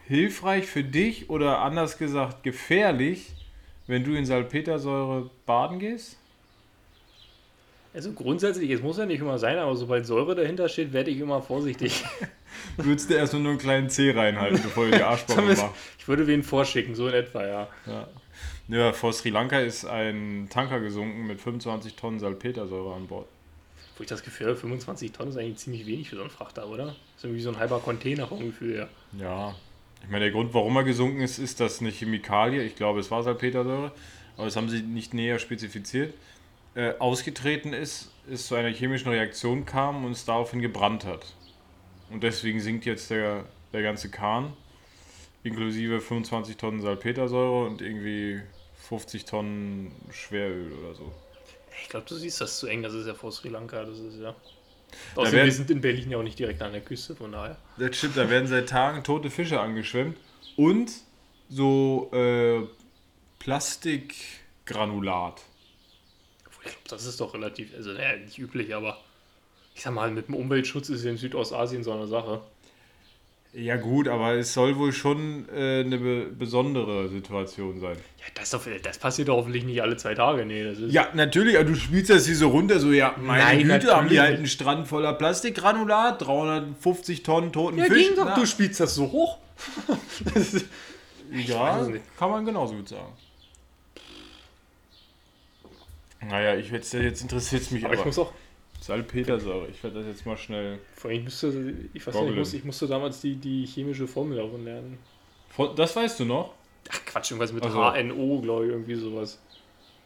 hilfreich 0.05 0.65
für 0.67 0.83
dich 0.83 1.29
oder 1.29 1.59
anders 1.59 1.97
gesagt 1.97 2.43
gefährlich, 2.43 3.31
wenn 3.87 4.03
du 4.03 4.11
in 4.13 4.25
Salpetersäure 4.25 5.29
baden 5.45 5.79
gehst? 5.79 6.17
Also 7.93 8.13
grundsätzlich, 8.13 8.69
es 8.71 8.81
muss 8.81 8.97
ja 8.97 9.05
nicht 9.05 9.19
immer 9.19 9.37
sein, 9.37 9.57
aber 9.57 9.75
sobald 9.75 10.05
Säure 10.05 10.35
dahinter 10.35 10.69
steht, 10.69 10.93
werde 10.93 11.11
ich 11.11 11.19
immer 11.19 11.41
vorsichtig. 11.41 12.03
Würdest 12.77 13.09
du 13.09 13.15
erstmal 13.15 13.41
nur 13.41 13.51
einen 13.51 13.59
kleinen 13.59 13.89
Zeh 13.89 14.11
reinhalten, 14.11 14.61
bevor 14.61 14.85
du 14.85 14.91
die 14.91 15.03
Arschbombe 15.03 15.43
machst? 15.43 15.65
ich 15.97 16.07
würde 16.07 16.27
wen 16.27 16.43
vorschicken, 16.43 16.95
so 16.95 17.07
in 17.07 17.13
etwa, 17.13 17.45
ja. 17.45 17.67
Ja. 17.85 18.07
ja, 18.67 18.93
vor 18.93 19.13
Sri 19.13 19.29
Lanka 19.29 19.59
ist 19.59 19.85
ein 19.85 20.47
Tanker 20.49 20.79
gesunken 20.79 21.27
mit 21.27 21.41
25 21.41 21.95
Tonnen 21.95 22.19
Salpetersäure 22.19 22.95
an 22.95 23.07
Bord. 23.07 23.27
Wo 23.97 24.03
ich 24.03 24.09
das 24.09 24.23
Gefühl 24.23 24.47
habe, 24.47 24.57
25 24.57 25.11
Tonnen 25.11 25.31
ist 25.31 25.37
eigentlich 25.37 25.57
ziemlich 25.57 25.85
wenig 25.85 26.09
für 26.09 26.15
so 26.15 26.21
einen 26.21 26.31
Frachter, 26.31 26.67
oder? 26.67 26.95
Ist 27.17 27.23
irgendwie 27.23 27.41
so 27.41 27.49
ein 27.49 27.59
halber 27.59 27.79
Container 27.79 28.27
vom 28.27 28.39
Gefühl 28.39 28.75
her. 28.75 28.89
Ja, 29.19 29.55
ich 30.03 30.09
meine, 30.09 30.25
der 30.25 30.31
Grund, 30.31 30.53
warum 30.53 30.75
er 30.77 30.83
gesunken 30.83 31.21
ist, 31.21 31.37
ist 31.39 31.59
das 31.59 31.79
eine 31.79 31.89
Chemikalie. 31.89 32.63
Ich 32.63 32.75
glaube, 32.75 32.99
es 32.99 33.11
war 33.11 33.23
Salpetersäure, 33.23 33.91
aber 34.35 34.45
das 34.45 34.55
haben 34.55 34.69
sie 34.69 34.81
nicht 34.81 35.13
näher 35.13 35.39
spezifiziert. 35.39 36.13
Äh, 36.73 36.93
ausgetreten 36.99 37.73
ist, 37.73 38.11
es 38.31 38.47
zu 38.47 38.55
einer 38.55 38.69
chemischen 38.69 39.11
Reaktion 39.11 39.65
kam 39.65 40.05
und 40.05 40.13
es 40.13 40.23
daraufhin 40.25 40.61
gebrannt 40.61 41.03
hat. 41.05 41.25
Und 42.09 42.23
deswegen 42.23 42.61
sinkt 42.61 42.85
jetzt 42.85 43.09
der, 43.09 43.43
der 43.73 43.81
ganze 43.83 44.09
Kahn, 44.09 44.53
inklusive 45.43 45.99
25 45.99 46.55
Tonnen 46.57 46.79
Salpetersäure 46.81 47.65
und 47.67 47.81
irgendwie 47.81 48.39
50 48.87 49.25
Tonnen 49.25 49.91
Schweröl 50.11 50.71
oder 50.73 50.93
so. 50.95 51.11
Ich 51.81 51.89
glaube, 51.89 52.05
du 52.07 52.15
siehst 52.15 52.39
das 52.39 52.57
zu 52.59 52.67
eng, 52.67 52.83
das 52.83 52.93
ist 52.93 53.05
ja 53.07 53.15
vor 53.15 53.31
Sri 53.33 53.49
Lanka, 53.49 53.83
das 53.83 53.99
ist 53.99 54.19
ja. 54.19 54.33
Außerdem, 55.15 55.33
werden- 55.37 55.45
wir 55.47 55.53
sind 55.53 55.71
in 55.71 55.81
Berlin 55.81 56.11
ja 56.11 56.17
auch 56.19 56.23
nicht 56.23 56.37
direkt 56.39 56.61
an 56.61 56.71
der 56.73 56.81
Küste, 56.81 57.15
von 57.15 57.31
daher. 57.33 57.57
Das 57.77 57.97
stimmt, 57.97 58.15
da 58.17 58.29
werden 58.29 58.47
seit 58.47 58.69
Tagen 58.69 59.03
tote 59.03 59.29
Fische 59.29 59.59
angeschwemmt 59.59 60.15
und 60.57 60.89
so 61.49 62.09
äh, 62.13 62.61
Plastikgranulat. 63.39 65.41
Ich 66.63 66.71
glaube, 66.71 66.89
das 66.89 67.05
ist 67.05 67.19
doch 67.19 67.33
relativ, 67.33 67.73
also 67.75 67.91
naja, 67.91 68.17
nicht 68.17 68.37
üblich, 68.37 68.75
aber 68.75 68.97
ich 69.75 69.81
sag 69.81 69.93
mal, 69.93 70.11
mit 70.11 70.27
dem 70.27 70.35
Umweltschutz 70.35 70.89
ist 70.89 71.05
in 71.05 71.17
Südostasien 71.17 71.83
so 71.83 71.91
eine 71.91 72.07
Sache. 72.07 72.41
Ja 73.53 73.75
gut, 73.75 74.07
aber 74.07 74.35
es 74.35 74.53
soll 74.53 74.77
wohl 74.77 74.93
schon 74.93 75.45
äh, 75.49 75.81
eine 75.81 75.97
be 75.97 76.27
besondere 76.27 77.09
Situation 77.09 77.81
sein. 77.81 77.97
Ja, 78.19 78.25
das, 78.33 78.51
doch, 78.51 78.61
das 78.81 78.97
passiert 78.97 79.27
doch 79.27 79.35
hoffentlich 79.35 79.65
nicht 79.65 79.81
alle 79.81 79.97
zwei 79.97 80.15
Tage, 80.15 80.45
nee, 80.45 80.63
das 80.63 80.79
ist. 80.79 80.93
Ja, 80.93 81.09
natürlich, 81.13 81.57
aber 81.57 81.65
du 81.65 81.75
spielst 81.75 82.09
das 82.09 82.25
hier 82.25 82.37
so 82.37 82.47
runter, 82.47 82.79
so 82.79 82.93
ja, 82.93 83.13
meine 83.19 83.43
Nein, 83.43 83.67
Güte, 83.67 83.93
haben 83.93 84.07
die 84.07 84.21
halt 84.21 84.37
einen 84.37 84.47
Strand 84.47 84.87
voller 84.87 85.13
Plastikgranulat, 85.13 86.21
350 86.21 87.23
Tonnen 87.23 87.51
toten 87.51 87.77
ja 87.77 87.85
Fisch. 87.85 88.07
ging 88.07 88.15
doch, 88.15 88.25
Na, 88.25 88.35
du 88.35 88.45
spielst 88.45 88.79
das 88.79 88.95
so 88.95 89.11
hoch. 89.11 89.37
das 90.33 90.53
ist, 90.53 90.65
Ja, 91.31 91.85
kann 92.17 92.29
man 92.29 92.45
genauso 92.45 92.75
gut 92.75 92.87
sagen. 92.87 93.11
Naja, 96.27 96.55
ich 96.55 96.69
jetzt, 96.71 96.93
jetzt 96.93 97.21
interessiert 97.21 97.61
es 97.63 97.71
mich 97.71 97.83
aber 97.83 97.93
aber. 97.93 98.01
ich 98.01 98.05
muss 98.05 98.19
auch, 98.19 98.31
Salpetersäure, 98.79 99.67
ich 99.69 99.83
werde 99.83 99.99
das 99.99 100.07
jetzt 100.07 100.25
mal 100.25 100.37
schnell. 100.37 100.79
vor 100.95 101.09
allem, 101.09 101.19
ich 101.19 101.23
müsste, 101.25 101.73
ich 101.93 102.05
weiß 102.07 102.15
nicht, 102.15 102.29
ich, 102.29 102.35
muss, 102.35 102.53
ich 102.53 102.63
musste 102.63 102.87
damals 102.87 103.21
die, 103.21 103.35
die 103.35 103.65
chemische 103.65 104.07
Formel 104.07 104.37
davon 104.37 104.63
lernen. 104.65 104.97
Von- 105.49 105.75
Das 105.75 105.95
weißt 105.95 106.19
du 106.19 106.25
noch? 106.25 106.53
Ach 106.89 107.05
Quatsch, 107.05 107.31
irgendwas 107.31 107.53
mit 107.53 107.63
Also- 107.63 107.77
HNO, 107.79 108.41
glaube 108.41 108.65
ich, 108.65 108.71
irgendwie 108.71 108.95
sowas. 108.95 109.39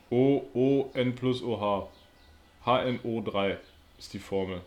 O, 0.10 0.44
O, 0.54 0.90
N 0.94 1.16
plus 1.16 1.42
OH. 1.42 1.90
HNO3 2.66 3.58
ist 3.98 4.14
die 4.14 4.20
Formel. 4.20 4.62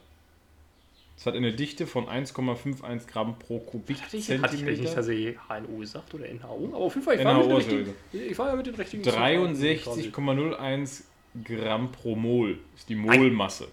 Es 1.17 1.26
hat 1.26 1.35
eine 1.35 1.52
Dichte 1.52 1.87
von 1.87 2.07
1,51 2.09 3.07
Gramm 3.09 3.38
pro 3.38 3.57
Hatte 3.61 3.83
ich, 3.93 4.00
hatte 4.02 4.17
ich 4.17 4.28
nicht 4.28 4.38
Kubikzentimeter. 4.38 4.95
tatsächlich 4.95 5.37
HNO 5.49 5.76
gesagt 5.78 6.14
oder 6.14 6.25
NHO? 6.33 6.69
Aber 6.73 6.76
auf 6.78 6.95
jeden 6.95 7.05
Fall, 7.05 7.19
ich 7.19 7.25
war, 7.25 7.35
mit 7.35 7.43
den 7.45 7.49
NHO 7.50 7.57
richtigen, 7.57 7.95
ich 8.12 8.38
war 8.38 8.49
ja 8.49 8.57
mit 8.57 8.67
den 8.67 8.75
richtigen 8.76 9.02
Zutaten 9.05 9.45
quasi. 9.83 10.11
63,01 10.12 11.02
Gramm 11.44 11.92
pro 11.92 12.14
Mol 12.16 12.58
ist 12.76 12.88
die 12.88 12.94
Molmasse. 12.94 13.68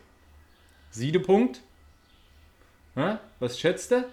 Siedepunkt? 0.91 1.61
Hä? 2.95 3.17
Was 3.39 3.59
schätzt 3.59 3.91
du? 3.91 4.05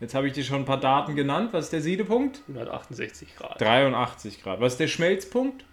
Jetzt 0.00 0.14
habe 0.14 0.26
ich 0.26 0.32
dir 0.32 0.44
schon 0.44 0.60
ein 0.62 0.64
paar 0.64 0.80
Daten 0.80 1.14
genannt. 1.14 1.52
Was 1.52 1.66
ist 1.66 1.72
der 1.72 1.82
Siedepunkt? 1.82 2.40
168 2.48 3.36
Grad. 3.36 3.60
83 3.60 4.42
Grad. 4.42 4.60
Was 4.60 4.72
ist 4.74 4.78
der 4.80 4.88
Schmelzpunkt? 4.88 5.64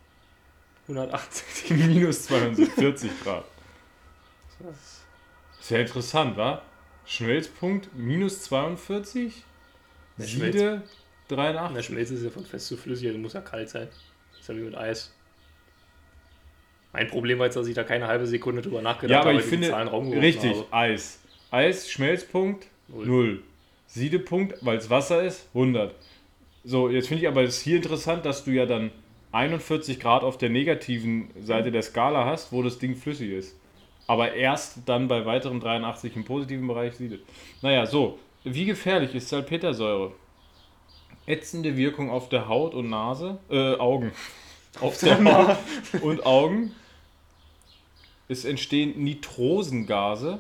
168 0.84 1.70
Minus 1.78 2.24
42 2.24 3.12
Grad. 3.24 3.46
Das- 4.60 5.04
Sehr 5.60 5.82
interessant, 5.82 6.38
wa? 6.38 6.62
Schmelzpunkt 7.06 7.94
minus 7.96 8.44
42? 8.44 9.44
Der 10.18 10.26
Siede 10.26 10.84
Der 11.30 11.38
83? 11.38 11.86
Schmelze 11.86 12.14
ist 12.16 12.24
ja 12.24 12.30
von 12.30 12.46
fest 12.46 12.68
zu 12.68 12.76
flüssig, 12.78 13.08
also 13.08 13.20
muss 13.20 13.34
ja 13.34 13.42
kalt 13.42 13.70
sein. 13.70 13.88
Das 14.32 14.42
ist 14.42 14.48
ja 14.50 14.56
wie 14.56 14.62
mit 14.62 14.76
Eis. 14.76 15.14
Mein 16.98 17.10
Problem 17.10 17.38
war 17.38 17.46
jetzt, 17.46 17.56
dass 17.56 17.68
ich 17.68 17.76
da 17.76 17.84
keine 17.84 18.08
halbe 18.08 18.26
Sekunde 18.26 18.64
drüber 18.64 18.82
nachgedacht 18.82 19.12
Ja, 19.12 19.20
aber 19.20 19.30
habe, 19.30 19.40
ich 19.40 19.46
finde, 19.46 20.20
richtig, 20.20 20.50
habe. 20.50 20.66
Eis. 20.72 21.20
Eis, 21.52 21.92
Schmelzpunkt, 21.92 22.66
Null. 22.88 23.06
0. 23.06 23.44
Siedepunkt, 23.86 24.56
weil 24.62 24.78
es 24.78 24.90
Wasser 24.90 25.22
ist, 25.22 25.48
100. 25.54 25.94
So, 26.64 26.90
jetzt 26.90 27.08
finde 27.08 27.22
ich 27.22 27.28
aber 27.28 27.44
es 27.44 27.62
hier 27.62 27.76
interessant, 27.76 28.26
dass 28.26 28.46
du 28.46 28.50
ja 28.52 28.66
dann 28.66 28.90
41 29.32 30.00
Grad 30.00 30.24
auf 30.24 30.40
der 30.40 30.50
negativen 30.50 31.30
Seite 31.40 31.72
der 31.72 31.84
Skala 31.84 32.26
hast, 32.26 32.52
wo 32.52 32.64
das 32.64 32.80
Ding 32.80 32.96
flüssig 32.96 33.30
ist. 33.30 33.56
Aber 34.08 34.34
erst 34.34 34.80
dann 34.88 35.08
bei 35.08 35.24
weiteren 35.28 35.60
83 35.60 36.16
im 36.16 36.26
positiven 36.26 36.68
Bereich 36.68 36.96
siedet. 36.96 37.22
Naja, 37.62 37.86
so. 37.86 38.18
Wie 38.44 38.66
gefährlich 38.66 39.14
ist 39.14 39.30
Salpetersäure? 39.30 40.14
Ätzende 41.28 41.78
Wirkung 41.78 42.10
auf 42.10 42.28
der 42.30 42.48
Haut 42.48 42.74
und 42.74 42.90
Nase, 42.90 43.38
äh, 43.52 43.76
Augen. 43.76 44.14
Auf 44.82 45.00
der 45.00 45.24
Haut 45.24 45.58
und 46.02 46.26
Augen. 46.26 46.72
Es 48.28 48.46
entstehen 48.46 49.04
Nitrosengase. 49.04 50.40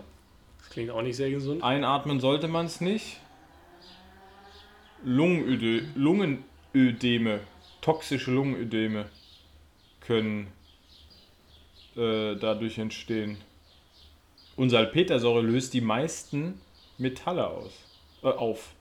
Das 0.59 0.69
klingt 0.69 0.91
auch 0.91 1.01
nicht 1.01 1.15
sehr 1.15 1.29
gesund. 1.29 1.63
Einatmen 1.63 2.19
sollte 2.19 2.47
man 2.47 2.65
es 2.65 2.81
nicht. 2.81 3.19
Lungenöde, 5.03 5.87
Lungenödeme, 5.95 7.41
toxische 7.81 8.31
Lungenödeme 8.31 9.09
können 10.01 10.47
äh, 11.95 12.35
dadurch 12.35 12.77
entstehen. 12.77 13.37
Und 14.55 14.71
Salpetersäure 14.71 15.41
löst 15.41 15.73
die 15.73 15.81
meisten 15.81 16.59
Metalle 16.97 17.47
aus. 17.47 17.71
Äh, 18.23 18.27
auf. 18.27 18.73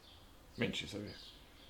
Mensch, 0.57 0.83
ist 0.83 0.95
er. 0.95 1.01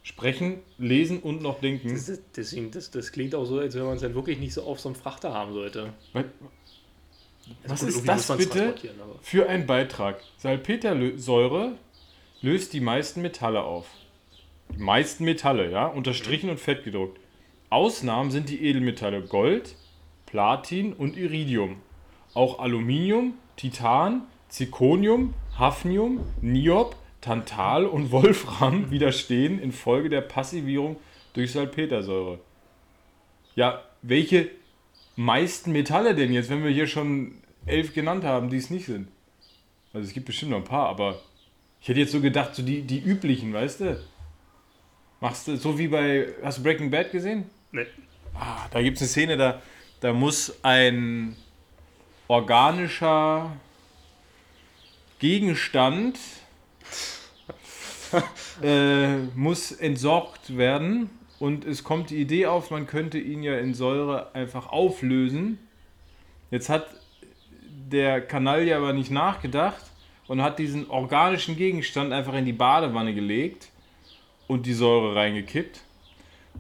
Sprechen, 0.05 0.61
lesen 0.79 1.19
und 1.19 1.43
noch 1.43 1.61
denken. 1.61 1.93
Das, 1.93 2.09
ist, 2.09 2.23
deswegen, 2.37 2.71
das, 2.71 2.93
das 2.93 3.11
klingt 3.11 3.35
auch 3.35 3.45
so, 3.45 3.59
als 3.59 3.75
wenn 3.75 3.83
man 3.83 3.97
es 3.97 4.03
dann 4.03 4.15
wirklich 4.15 4.39
nicht 4.39 4.55
so 4.55 4.63
auf 4.63 4.79
so 4.79 4.89
einem 4.89 4.95
Frachter 4.97 5.35
haben 5.35 5.53
sollte. 5.53 5.93
Weil- 6.13 6.31
Was 7.67 7.83
ist 7.83 8.07
das 8.07 8.37
bitte 8.37 8.75
für 9.23 9.49
ein 9.49 9.67
Beitrag? 9.67 10.21
Salpetersäure 10.39 11.73
löst 12.41 12.73
die 12.73 12.81
meisten 12.81 13.23
Metalle 13.23 13.63
auf. 13.63 13.87
Die 14.75 14.83
meisten 14.83 15.25
Metalle, 15.25 15.71
ja, 15.71 15.87
unterstrichen 15.87 16.51
und 16.51 16.59
fett 16.59 16.85
gedruckt. 16.85 17.21
Ausnahmen 17.71 18.31
sind 18.31 18.49
die 18.49 18.65
Edelmetalle 18.65 19.23
Gold, 19.23 19.77
Platin 20.27 20.93
und 20.93 21.17
Iridium. 21.17 21.77
Auch 22.35 22.59
Aluminium, 22.59 23.35
Titan, 23.57 24.23
Zirconium, 24.49 25.35
Hafnium, 25.59 26.21
Niob, 26.41 26.97
Tantal 27.21 27.87
und 27.87 28.13
Wolfram 28.13 28.91
widerstehen 28.91 29.59
infolge 29.59 30.09
der 30.09 30.21
Passivierung 30.21 30.97
durch 31.33 31.53
Salpetersäure. 31.53 32.39
Ja, 33.55 33.83
welche 34.03 34.51
meisten 35.17 35.73
Metalle 35.73 36.15
denn 36.15 36.33
jetzt, 36.33 36.51
wenn 36.51 36.63
wir 36.63 36.71
hier 36.71 36.87
schon 36.87 37.39
elf 37.65 37.95
genannt 37.95 38.25
haben, 38.25 38.51
die 38.51 38.59
es 38.59 38.71
nicht 38.71 38.87
sind? 38.87 39.09
Also 39.93 40.07
es 40.07 40.15
gibt 40.15 40.27
bestimmt 40.27 40.53
noch 40.53 40.59
ein 40.59 40.65
paar, 40.65 40.89
aber 40.89 41.21
ich 41.81 41.89
hätte 41.89 42.01
jetzt 42.01 42.13
so 42.13 42.21
gedacht, 42.21 42.55
so 42.55 42.63
die, 42.63 42.83
die 42.83 43.01
üblichen, 43.01 43.53
weißt 43.53 43.81
du? 43.81 44.05
Machst 45.21 45.49
du 45.49 45.57
so 45.57 45.79
wie 45.79 45.89
bei, 45.89 46.29
hast 46.43 46.59
du 46.59 46.63
Breaking 46.63 46.91
Bad 46.91 47.11
gesehen? 47.11 47.51
Nee. 47.73 47.87
Ah, 48.35 48.67
da 48.71 48.83
gibt 48.83 48.97
es 48.97 49.03
eine 49.03 49.09
Szene, 49.09 49.37
da, 49.39 49.63
da 50.01 50.13
muss 50.13 50.55
ein 50.63 51.35
organischer 52.29 53.57
Gegenstand 55.19 56.19
äh, 58.63 59.17
muss 59.35 59.73
entsorgt 59.73 60.57
werden 60.57 61.11
und 61.39 61.65
es 61.65 61.85
kommt 61.85 62.11
die 62.11 62.17
Idee 62.17 62.47
auf, 62.47 62.71
man 62.71 62.87
könnte 62.87 63.19
ihn 63.19 63.43
ja 63.43 63.59
in 63.59 63.75
Säure 63.75 64.35
einfach 64.35 64.69
auflösen. 64.69 65.59
Jetzt 66.51 66.69
hat 66.69 66.87
der 67.61 68.21
Kanaille 68.21 68.77
aber 68.77 68.93
nicht 68.93 69.11
nachgedacht 69.11 69.85
und 70.27 70.43
hat 70.43 70.59
diesen 70.59 70.89
organischen 70.89 71.57
Gegenstand 71.57 72.13
einfach 72.13 72.35
in 72.35 72.45
die 72.45 72.53
Badewanne 72.53 73.15
gelegt 73.15 73.69
und 74.47 74.67
die 74.67 74.73
Säure 74.73 75.15
reingekippt. 75.15 75.83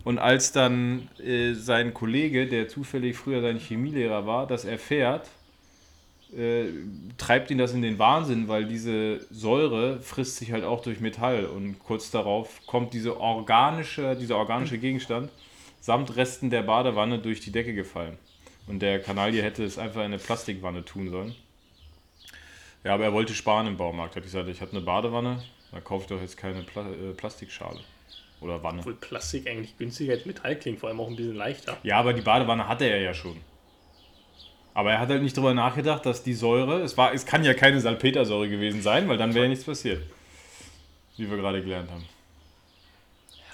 Und 0.04 0.18
als 0.18 0.52
dann 0.52 1.08
äh, 1.18 1.54
sein 1.54 1.94
Kollege, 1.94 2.46
der 2.46 2.68
zufällig 2.68 3.16
früher 3.16 3.40
sein 3.40 3.58
Chemielehrer 3.58 4.26
war, 4.26 4.46
das 4.46 4.64
erfährt, 4.64 5.28
äh, 6.34 6.66
treibt 7.18 7.50
ihn 7.50 7.58
das 7.58 7.72
in 7.72 7.82
den 7.82 7.98
Wahnsinn, 7.98 8.48
weil 8.48 8.64
diese 8.64 9.24
Säure 9.30 10.00
frisst 10.00 10.36
sich 10.36 10.52
halt 10.52 10.64
auch 10.64 10.80
durch 10.80 11.00
Metall 11.00 11.46
und 11.46 11.78
kurz 11.78 12.10
darauf 12.10 12.66
kommt 12.66 12.94
diese 12.94 13.20
organische, 13.20 14.16
dieser 14.16 14.36
organische 14.36 14.78
Gegenstand 14.78 15.30
samt 15.80 16.16
Resten 16.16 16.50
der 16.50 16.62
Badewanne 16.62 17.18
durch 17.18 17.40
die 17.40 17.52
Decke 17.52 17.74
gefallen. 17.74 18.18
Und 18.66 18.80
der 18.80 19.00
Kanaille 19.00 19.42
hätte 19.42 19.62
es 19.62 19.78
einfach 19.78 20.00
in 20.00 20.06
eine 20.06 20.18
Plastikwanne 20.18 20.84
tun 20.84 21.10
sollen. 21.10 21.34
Ja, 22.82 22.94
aber 22.94 23.04
er 23.04 23.12
wollte 23.12 23.34
sparen 23.34 23.68
im 23.68 23.76
Baumarkt. 23.76 24.16
Hat 24.16 24.22
gesagt, 24.22 24.48
ich 24.48 24.60
habe 24.60 24.72
eine 24.72 24.80
Badewanne, 24.80 25.42
da 25.70 25.80
kaufe 25.80 26.02
ich 26.02 26.08
doch 26.08 26.20
jetzt 26.20 26.36
keine 26.36 26.62
Pla 26.62 26.82
äh, 26.90 27.12
Plastikschale. 27.16 27.80
Oder 28.40 28.62
Wanne. 28.62 28.80
Obwohl 28.80 28.94
Plastik 28.94 29.48
eigentlich 29.48 29.78
günstiger 29.78 30.12
als 30.12 30.26
Metall 30.26 30.56
klingt, 30.56 30.80
vor 30.80 30.88
allem 30.88 31.00
auch 31.00 31.08
ein 31.08 31.16
bisschen 31.16 31.36
leichter. 31.36 31.78
Ja, 31.82 31.98
aber 31.98 32.12
die 32.12 32.20
Badewanne 32.20 32.68
hatte 32.68 32.84
er 32.84 33.00
ja 33.00 33.14
schon. 33.14 33.36
Aber 34.76 34.92
er 34.92 35.00
hat 35.00 35.08
halt 35.08 35.22
nicht 35.22 35.34
drüber 35.34 35.54
nachgedacht, 35.54 36.04
dass 36.04 36.22
die 36.22 36.34
Säure, 36.34 36.82
es, 36.82 36.98
war, 36.98 37.14
es 37.14 37.24
kann 37.24 37.42
ja 37.42 37.54
keine 37.54 37.80
Salpetersäure 37.80 38.46
gewesen 38.46 38.82
sein, 38.82 39.08
weil 39.08 39.16
dann 39.16 39.32
wäre 39.32 39.46
ja 39.46 39.48
nichts 39.48 39.64
passiert. 39.64 40.02
Wie 41.16 41.30
wir 41.30 41.38
gerade 41.38 41.62
gelernt 41.62 41.90
haben. 41.90 42.04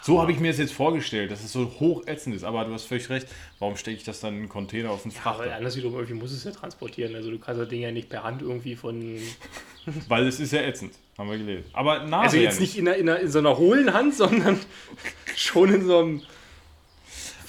So 0.02 0.20
habe 0.20 0.32
ich 0.32 0.40
mir 0.40 0.50
es 0.50 0.58
jetzt 0.58 0.72
vorgestellt, 0.72 1.30
dass 1.30 1.44
es 1.44 1.52
so 1.52 1.70
hochätzend 1.78 2.34
ist. 2.34 2.42
Aber 2.42 2.64
du 2.64 2.72
hast 2.72 2.86
völlig 2.86 3.08
recht. 3.08 3.28
Warum 3.60 3.76
stecke 3.76 3.98
ich 3.98 4.02
das 4.02 4.18
dann 4.18 4.34
in 4.34 4.40
einen 4.40 4.48
Container 4.48 4.90
auf 4.90 5.02
den 5.02 5.12
Ja, 5.12 5.18
weil 5.26 5.34
Frachter? 5.34 5.54
anders 5.54 5.76
wiederum 5.76 5.94
irgendwie 5.94 6.14
muss 6.14 6.32
es 6.32 6.42
ja 6.42 6.50
transportieren. 6.50 7.14
Also 7.14 7.30
du 7.30 7.38
kannst 7.38 7.60
das 7.60 7.68
Ding 7.68 7.82
ja 7.82 7.92
nicht 7.92 8.08
per 8.08 8.24
Hand 8.24 8.42
irgendwie 8.42 8.74
von. 8.74 9.16
Weil 10.08 10.26
es 10.26 10.40
ist 10.40 10.52
ja 10.52 10.62
ätzend, 10.62 10.94
haben 11.16 11.30
wir 11.30 11.38
gelesen. 11.38 11.66
Aber 11.72 12.00
Nase 12.00 12.16
Also 12.16 12.36
ja 12.38 12.42
jetzt 12.42 12.58
nicht 12.60 12.76
in, 12.76 12.88
einer, 12.88 12.96
in, 12.96 13.08
einer, 13.08 13.20
in 13.20 13.30
so 13.30 13.38
einer 13.38 13.56
hohlen 13.58 13.94
Hand, 13.94 14.16
sondern 14.16 14.58
schon 15.36 15.72
in 15.72 15.86
so 15.86 16.00
einem 16.00 16.22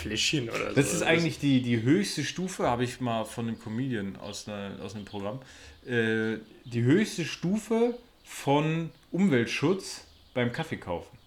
Fläschchen 0.04 0.50
oder 0.50 0.70
so. 0.70 0.76
Das 0.76 0.94
ist 0.94 1.02
eigentlich 1.04 1.40
die, 1.40 1.62
die 1.62 1.82
höchste 1.82 2.24
Stufe, 2.24 2.68
habe 2.68 2.84
ich 2.84 3.00
mal 3.02 3.26
von 3.26 3.48
einem 3.48 3.60
Comedian 3.60 4.16
aus, 4.18 4.48
einer, 4.48 4.80
aus 4.84 4.96
einem 4.96 5.06
Programm. 5.06 5.40
Äh, 5.86 6.38
die 6.66 6.82
höchste 6.84 7.26
Stufe 7.26 7.98
von 8.24 8.90
Umweltschutz 9.12 10.06
beim 10.34 10.52
Kaffeekaufen. 10.52 11.18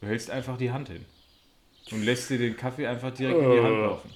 Du 0.00 0.06
hältst 0.08 0.30
einfach 0.30 0.56
die 0.58 0.70
Hand 0.70 0.88
hin 0.88 1.04
und 1.90 2.04
lässt 2.04 2.28
dir 2.30 2.38
den 2.38 2.56
Kaffee 2.56 2.86
einfach 2.86 3.12
direkt 3.12 3.38
in 3.38 3.50
die 3.50 3.60
Hand 3.60 3.74
Äh. 3.76 3.80
laufen. 3.86 4.10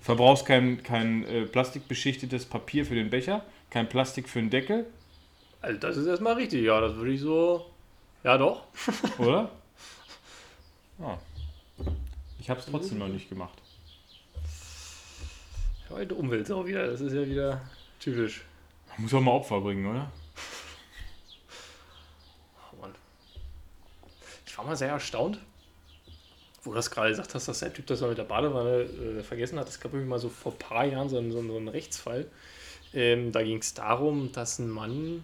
Verbrauchst 0.00 0.46
kein, 0.46 0.82
kein 0.82 1.24
äh, 1.24 1.42
plastikbeschichtetes 1.44 2.46
Papier 2.46 2.86
für 2.86 2.94
den 2.94 3.10
Becher, 3.10 3.44
kein 3.70 3.88
Plastik 3.88 4.28
für 4.28 4.38
den 4.40 4.48
Deckel, 4.50 4.86
Also 5.60 5.78
das 5.78 5.96
ist 5.96 6.06
erstmal 6.06 6.34
richtig, 6.34 6.62
ja, 6.64 6.80
das 6.80 6.94
würde 6.94 7.12
ich 7.12 7.20
so. 7.20 7.66
Ja 8.24 8.38
doch. 8.38 8.62
oder? 9.18 9.50
Ah. 11.00 11.16
Ich 12.48 12.50
habe 12.50 12.60
es 12.60 12.66
trotzdem 12.66 12.96
noch 12.96 13.08
nicht 13.08 13.28
gemacht. 13.28 13.60
Heute 15.90 16.14
Umweltsau 16.14 16.64
wieder, 16.64 16.86
das 16.86 17.02
ist 17.02 17.12
ja 17.12 17.26
wieder 17.26 17.60
typisch. 18.00 18.42
Man 18.88 19.02
muss 19.02 19.12
auch 19.12 19.20
mal 19.20 19.32
Opfer 19.32 19.60
bringen, 19.60 19.84
oder? 19.84 20.10
Oh 22.72 22.80
Mann. 22.80 22.94
Ich 24.46 24.56
war 24.56 24.64
mal 24.64 24.76
sehr 24.76 24.88
erstaunt, 24.88 25.40
wo 26.62 26.70
du 26.70 26.76
das 26.76 26.90
gerade 26.90 27.10
gesagt 27.10 27.34
hast, 27.34 27.48
dass 27.48 27.58
der 27.58 27.70
Typ 27.70 27.86
das 27.86 28.00
mal 28.00 28.08
mit 28.08 28.16
der 28.16 28.24
Badewanne 28.24 28.84
äh, 29.18 29.22
vergessen 29.22 29.58
hat. 29.58 29.68
Es 29.68 29.78
gab 29.78 29.92
irgendwie 29.92 30.08
mal 30.08 30.18
so 30.18 30.30
vor 30.30 30.52
ein 30.52 30.58
paar 30.58 30.86
Jahren 30.86 31.10
so 31.10 31.18
einen, 31.18 31.30
so 31.30 31.40
einen, 31.40 31.68
Rechtsfall. 31.68 32.30
Ähm, 32.94 33.30
da 33.30 33.42
ging 33.42 33.58
es 33.58 33.74
darum, 33.74 34.32
dass 34.32 34.58
ein 34.58 34.70
Mann 34.70 35.22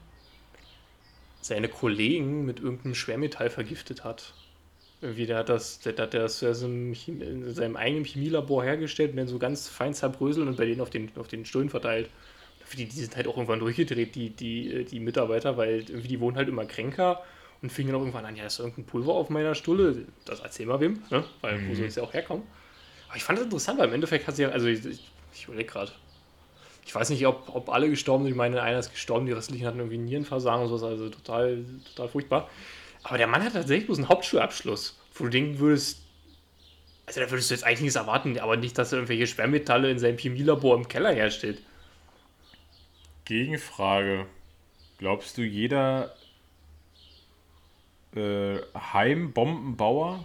seine 1.41 1.71
Kollegen 1.71 2.45
mit 2.45 2.61
irgendeinem 2.61 2.95
Schwermetall 2.95 3.49
vergiftet 3.49 4.05
hat. 4.05 4.35
Irgendwie, 5.05 5.27
der 5.27 5.37
hat 5.37 5.51
das, 5.51 5.81
der, 5.81 5.93
der 5.93 6.07
hat 6.07 6.15
das 6.15 6.43
in 6.43 7.53
seinem 7.53 7.77
eigenen 7.77 8.07
Chemielabor 8.07 8.65
hergestellt 8.65 9.11
und 9.11 9.19
dann 9.19 9.29
so 9.29 9.39
ganz 9.39 9.69
fein 9.69 9.93
zerbröseln 9.93 10.49
und 10.49 10.57
bei 10.57 10.65
denen 10.65 10.81
auf 10.81 10.89
den, 10.89 11.11
auf 11.17 11.29
den 11.29 11.45
Stullen 11.45 11.69
verteilt. 11.69 12.09
Die, 12.73 12.87
die 12.87 12.97
sind 12.97 13.15
halt 13.15 13.29
auch 13.29 13.37
irgendwann 13.37 13.59
durchgedreht, 13.59 14.15
die, 14.15 14.31
die, 14.31 14.87
die 14.87 15.01
Mitarbeiter, 15.01 15.59
weil 15.59 15.81
irgendwie 15.81 16.09
die 16.09 16.21
wurden 16.21 16.37
halt 16.37 16.49
immer 16.49 16.65
kränker 16.65 17.23
und 17.61 17.71
fingen 17.71 17.89
dann 17.89 17.97
auch 17.97 18.01
irgendwann 18.01 18.25
an, 18.25 18.35
ja, 18.35 18.47
ist 18.47 18.59
irgendein 18.59 18.87
Pulver 18.87 19.13
auf 19.13 19.29
meiner 19.29 19.55
Stulle. 19.55 20.07
Das 20.25 20.41
erzähl 20.41 20.65
mal 20.65 20.81
wem, 20.81 21.03
ne? 21.11 21.23
weil 21.43 21.69
wo 21.69 21.75
soll 21.75 21.85
es 21.85 21.97
ja 21.97 22.03
auch 22.03 22.15
herkommen. 22.15 22.45
Aber 23.09 23.19
ich 23.19 23.25
fand 23.25 23.39
das 23.39 23.45
interessant, 23.45 23.79
weil 23.79 23.89
im 23.89 23.95
Endeffekt 23.95 24.27
hat 24.27 24.37
sie 24.37 24.45
ja, 24.45 24.49
also 24.49 24.67
ich, 24.67 24.87
ich, 24.87 25.11
ich 25.35 25.45
überlege 25.45 25.71
gerade. 25.71 25.93
Ich 26.87 26.95
weiß 26.95 27.11
nicht, 27.11 27.27
ob, 27.27 27.55
ob 27.55 27.69
alle 27.69 27.91
gestorben 27.91 28.25
sind. 28.25 28.33
Ich 28.33 28.37
meine, 28.37 28.63
einer 28.63 28.79
ist 28.79 28.91
gestorben, 28.91 29.27
die 29.27 29.33
restlichen 29.33 29.67
hatten 29.67 29.79
irgendwie 29.79 29.99
Nierenversagen 29.99 30.63
und 30.63 30.69
sowas, 30.69 30.83
also 30.83 31.11
total, 31.11 31.65
total 31.95 32.09
furchtbar. 32.09 32.49
Aber 33.05 33.19
der 33.19 33.27
Mann 33.27 33.45
hat 33.45 33.53
tatsächlich 33.53 33.87
bloß 33.87 33.99
einen 33.99 34.09
Hauptschulabschluss, 34.09 34.99
wo 35.15 35.25
du 35.25 35.31
denken 35.31 35.59
würdest, 35.59 36.01
also 37.07 37.21
da 37.21 37.31
würdest 37.31 37.51
du 37.51 37.55
jetzt 37.55 37.65
eigentlich 37.65 37.83
nichts 37.83 37.97
erwarten, 37.97 38.39
aber 38.39 38.57
nicht, 38.57 38.77
dass 38.79 38.93
er 38.93 38.99
irgendwelche 38.99 39.27
Schwermetalle 39.27 39.91
in 39.91 39.99
seinem 39.99 40.19
Chemielabor 40.19 40.75
im 40.75 40.89
Keller 40.89 41.13
herstellt. 41.13 41.63
Gegenfrage. 43.27 44.27
Glaubst 44.99 45.37
du, 45.37 45.43
jeder 45.43 46.17
äh, 48.17 48.57
Heimbombenbauer 48.75 50.25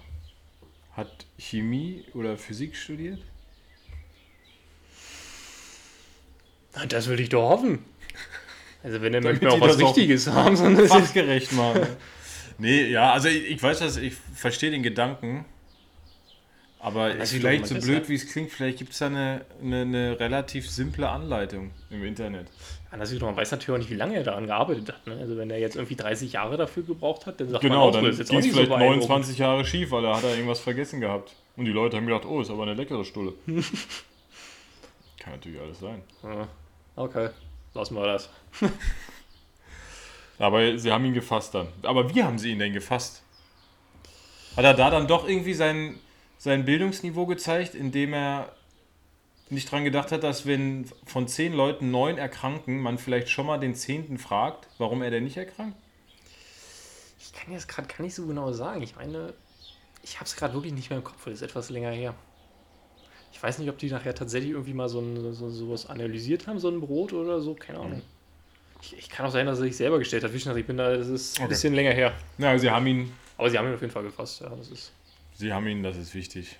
hat 0.96 1.26
Chemie 1.38 2.06
oder 2.14 2.38
Physik 2.38 2.78
studiert? 2.78 3.20
Na, 6.76 6.86
Das 6.86 7.08
würde 7.08 7.24
ich 7.24 7.30
doch 7.30 7.50
hoffen. 7.50 7.84
Also 8.84 9.02
wenn 9.02 9.14
er 9.14 9.22
möchte 9.22 9.50
auch 9.52 9.60
was 9.60 9.78
Richtiges 9.78 10.28
haben, 10.28 10.56
sondern 10.56 10.88
Fachgerecht 10.88 11.52
machen. 11.52 11.88
Nee, 12.60 12.88
ja, 12.88 13.12
also 13.14 13.28
ich, 13.28 13.50
ich 13.52 13.64
weiß 13.64 13.80
das, 13.80 13.98
ich 13.98 14.14
verstehe 14.14 14.72
den 14.72 14.84
Gedanken. 14.84 15.46
Aber 16.82 17.14
ist 17.14 17.34
vielleicht 17.34 17.68
so 17.68 17.76
blöd, 17.76 18.08
wie 18.08 18.16
es 18.16 18.32
klingt, 18.32 18.52
vielleicht 18.52 18.78
gibt 18.78 18.94
es 18.94 19.00
da 19.00 19.08
eine, 19.08 19.42
eine, 19.62 19.82
eine 19.82 20.20
relativ 20.20 20.70
simple 20.70 21.10
Anleitung 21.10 21.72
im 21.90 22.06
Internet. 22.06 22.48
anders 22.90 23.12
wiederum, 23.12 23.34
man 23.36 23.42
weiß 23.42 23.52
natürlich 23.52 23.72
auch 23.76 23.78
nicht, 23.80 23.90
wie 23.90 23.96
lange 23.96 24.16
er 24.16 24.24
daran 24.24 24.46
gearbeitet 24.46 24.88
hat. 24.88 25.06
Ne? 25.06 25.18
Also 25.20 25.36
wenn 25.36 25.50
er 25.50 25.60
jetzt 25.60 25.76
irgendwie 25.76 25.98
30 25.98 26.32
Jahre 26.32 26.56
dafür 26.56 26.84
gebraucht 26.84 27.26
hat, 27.26 27.42
dann 27.42 27.50
sagt 27.50 27.64
man 27.64 27.72
Genau, 27.74 27.90
auch, 27.90 27.92
dann 27.92 28.06
das 28.06 28.18
jetzt 28.18 28.32
auch 28.32 28.36
nicht 28.36 28.54
vielleicht 28.54 28.70
so 28.70 28.76
beeindruckend. 28.78 29.10
29 29.10 29.38
Jahre 29.38 29.66
schief, 29.66 29.92
weil 29.92 30.06
er 30.06 30.16
hat 30.16 30.24
da 30.24 30.30
irgendwas 30.30 30.62
vergessen 30.62 31.02
gehabt. 31.02 31.36
Und 31.58 31.66
die 31.66 31.72
Leute 31.72 31.98
haben 31.98 32.08
gedacht, 32.08 32.26
oh, 32.26 32.40
ist 32.40 32.50
aber 32.50 32.64
eine 32.64 32.76
leckere 32.76 33.04
Stulle. 33.04 33.34
Kann 35.20 35.34
natürlich 35.34 35.60
alles 35.60 35.82
sein. 35.82 36.02
Ja, 36.24 36.48
okay, 36.96 37.30
lassen 37.74 37.96
wir 37.96 38.06
das. 38.06 38.30
Aber 40.40 40.80
sie 40.80 40.92
haben 40.92 41.06
ihn 41.06 41.14
gefasst 41.14 41.54
dann. 41.54 41.68
Aber 41.84 42.14
wie 42.14 42.24
haben 42.24 42.40
sie 42.40 42.52
ihn 42.52 42.60
denn 42.60 42.74
gefasst? 42.74 43.22
Hat 44.56 44.64
er 44.64 44.74
da 44.74 44.90
dann 44.90 45.08
doch 45.08 45.28
irgendwie 45.28 45.54
sein, 45.54 46.00
sein 46.38 46.66
Bildungsniveau 46.66 47.26
gezeigt, 47.26 47.76
indem 47.76 48.14
er 48.14 48.54
nicht 49.50 49.72
dran 49.72 49.84
gedacht 49.84 50.12
hat, 50.12 50.24
dass 50.24 50.46
wenn 50.46 50.90
von 51.06 51.28
zehn 51.28 51.54
Leuten 51.54 51.92
neun 51.92 52.18
erkranken, 52.18 52.80
man 52.82 52.98
vielleicht 52.98 53.30
schon 53.30 53.48
mal 53.48 53.60
den 53.60 53.76
zehnten 53.76 54.18
fragt, 54.18 54.68
warum 54.78 55.02
er 55.02 55.12
denn 55.12 55.24
nicht 55.24 55.38
erkrankt? 55.38 55.78
Ich 57.20 57.34
kann 57.34 57.52
jetzt 57.52 57.68
gerade 57.68 57.88
gar 57.88 58.02
nicht 58.02 58.16
so 58.16 58.26
genau 58.26 58.52
sagen. 58.54 58.82
Ich 58.82 58.96
meine, 58.96 59.34
ich 60.04 60.16
habe 60.16 60.26
es 60.26 60.36
gerade 60.36 60.54
wirklich 60.54 60.74
nicht 60.74 60.90
mehr 60.90 61.00
im 61.00 61.04
Kopf, 61.04 61.26
das 61.26 61.36
ist 61.36 61.42
etwas 61.42 61.70
länger 61.70 61.92
her. 61.92 62.16
Ich 63.34 63.42
weiß 63.42 63.60
nicht, 63.60 63.70
ob 63.70 63.78
die 63.78 63.90
nachher 63.90 64.16
tatsächlich 64.16 64.52
irgendwie 64.52 64.74
mal 64.74 64.90
so, 64.90 65.00
ein, 65.00 65.34
so 65.34 65.50
sowas 65.50 65.86
analysiert 65.88 66.48
haben, 66.48 66.60
so 66.60 66.70
ein 66.70 66.80
Brot 66.80 67.14
oder 67.14 67.42
so, 67.42 67.56
keine 67.56 67.80
Ahnung. 67.80 68.02
Ich, 68.82 68.98
ich 68.98 69.10
kann 69.10 69.26
auch 69.26 69.32
sein, 69.32 69.46
dass 69.46 69.60
er 69.60 69.64
sich 69.66 69.78
selber 69.78 70.00
gestellt 70.00 70.24
hat. 70.24 70.34
Wie 70.34 70.40
schon, 70.40 70.58
ich 70.58 70.66
bin 70.66 70.78
da, 70.78 70.96
das 70.96 71.08
ist 71.08 71.38
ein 71.40 71.44
Okay. 71.44 71.50
bisschen 71.50 71.74
länger 71.74 71.92
her. 71.92 72.14
Ja, 72.38 72.58
sie 72.58 72.70
haben 72.70 72.88
ihn, 72.88 73.14
Aber 73.38 73.50
sie 73.50 73.58
haben 73.58 73.68
ihn 73.68 73.74
auf 73.76 73.82
jeden 73.82 73.92
Fall 73.94 74.04
gefasst, 74.04 74.42
ja, 74.42 74.50
das 74.50 74.70
ist. 74.70 74.92
sie 75.36 75.52
haben 75.54 75.68
ihn, 75.68 75.84
das 75.84 75.98
ist 75.98 76.14
wichtig. 76.16 76.56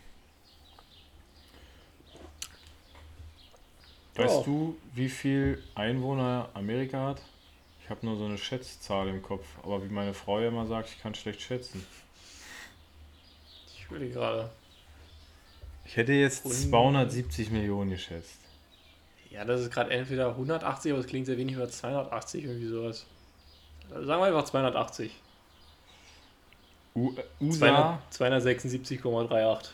Weißt 4.16 4.36
Ja. 4.38 4.44
du, 4.44 4.78
wie 4.94 5.10
viel 5.10 5.64
Einwohner 5.76 6.50
Amerika 6.54 7.08
hat? 7.08 7.22
Ich 7.84 7.90
habe 7.90 8.06
nur 8.06 8.18
so 8.18 8.26
eine 8.26 8.38
Schätzzahl 8.38 9.08
im 9.08 9.22
Kopf, 9.22 9.46
aber 9.64 9.84
wie 9.84 9.90
meine 9.92 10.14
Frau 10.14 10.40
ja 10.40 10.50
immer 10.50 10.68
sagt, 10.68 10.90
ich 10.90 11.02
kann 11.02 11.16
schlecht 11.16 11.42
schätzen. 11.42 11.86
Ich 13.76 13.90
will 13.90 14.10
gerade. 14.12 14.50
Ich 15.86 15.96
hätte 15.98 16.14
jetzt 16.14 16.46
Und- 16.46 16.52
270 16.54 17.50
Millionen 17.50 17.92
geschätzt. 17.92 18.38
Ja, 19.32 19.46
das 19.46 19.62
ist 19.62 19.72
gerade 19.72 19.92
entweder 19.92 20.30
180, 20.30 20.92
aber 20.92 21.02
es 21.02 21.08
klingt 21.08 21.28
sehr 21.28 21.38
wenig, 21.38 21.56
oder 21.56 21.70
280, 21.70 22.46
irgendwie 22.46 22.68
sowas. 22.68 23.06
Sagen 23.90 24.08
wir 24.08 24.24
einfach 24.24 24.46
280. 24.46 25.16
U 26.96 27.14
äh, 27.16 27.24
USA, 27.44 28.02
276,38. 28.12 29.70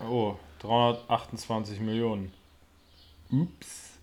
oh, 0.00 0.36
328 0.60 1.80
Millionen. 1.80 2.32
Ups. 3.30 3.98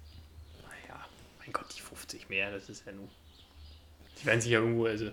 Naja, 0.63 0.99
mein 1.39 1.51
Gott, 1.53 1.67
die 1.75 1.81
50 1.81 2.29
mehr, 2.29 2.51
das 2.51 2.67
ist 2.69 2.85
ja 2.85 2.91
nur. 2.91 3.07
Die 4.19 4.25
werden 4.25 4.41
sich 4.41 4.51
ja 4.51 4.59
irgendwo, 4.59 4.85
also. 4.85 5.11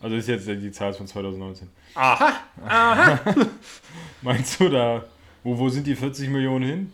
Also 0.00 0.16
ist 0.16 0.28
jetzt 0.28 0.46
die 0.46 0.72
Zahl 0.72 0.92
von 0.92 1.06
2019. 1.06 1.70
Aha! 1.94 2.40
Meinst 4.22 4.60
du 4.60 4.68
da, 4.68 5.04
wo, 5.42 5.56
wo 5.58 5.68
sind 5.68 5.86
die 5.86 5.96
40 5.96 6.28
Millionen 6.28 6.64
hin? 6.64 6.92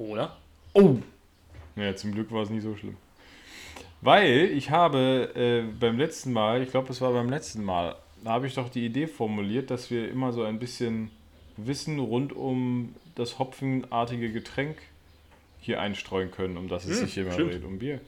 Corona? 0.00 0.34
Oh! 0.72 0.96
Naja, 1.76 1.94
zum 1.94 2.12
Glück 2.12 2.32
war 2.32 2.42
es 2.42 2.48
nicht 2.48 2.62
so 2.62 2.74
schlimm. 2.74 2.96
Weil 4.00 4.50
ich 4.56 4.70
habe 4.70 5.30
äh, 5.34 5.70
beim 5.78 5.98
letzten 5.98 6.32
Mal, 6.32 6.62
ich 6.62 6.70
glaube, 6.70 6.90
es 6.90 7.02
war 7.02 7.12
beim 7.12 7.28
letzten 7.28 7.62
Mal, 7.62 7.96
da 8.24 8.30
habe 8.30 8.46
ich 8.46 8.54
doch 8.54 8.70
die 8.70 8.86
Idee 8.86 9.06
formuliert, 9.06 9.70
dass 9.70 9.90
wir 9.90 10.10
immer 10.10 10.32
so 10.32 10.42
ein 10.42 10.58
bisschen 10.58 11.10
Wissen 11.58 11.98
rund 11.98 12.32
um 12.32 12.94
das 13.14 13.38
hopfenartige 13.38 14.32
Getränk 14.32 14.78
hier 15.60 15.82
einstreuen 15.82 16.30
können, 16.30 16.56
um 16.56 16.68
das 16.68 16.86
es 16.86 17.00
Hm, 17.00 17.04
sich 17.04 17.14
hier 17.14 17.26
mal 17.26 17.36
dreht, 17.36 17.64
um 17.64 17.78
Bier. 17.78 18.00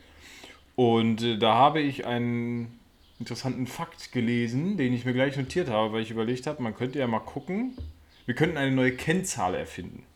Und 0.77 1.23
äh, 1.23 1.37
da 1.37 1.57
habe 1.57 1.81
ich 1.83 2.07
einen 2.07 2.81
interessanten 3.19 3.67
Fakt 3.67 4.13
gelesen, 4.13 4.79
den 4.79 4.95
ich 4.95 5.05
mir 5.05 5.13
gleich 5.13 5.37
notiert 5.37 5.69
habe, 5.69 5.93
weil 5.93 6.01
ich 6.01 6.11
überlegt 6.11 6.47
habe, 6.47 6.63
man 6.63 6.75
könnte 6.75 7.01
ja 7.01 7.07
mal 7.07 7.21
gucken, 7.21 7.77
wir 8.25 8.35
könnten 8.35 8.57
eine 8.57 8.75
neue 8.75 8.93
Kennzahl 8.93 9.55
erfinden. 9.55 10.07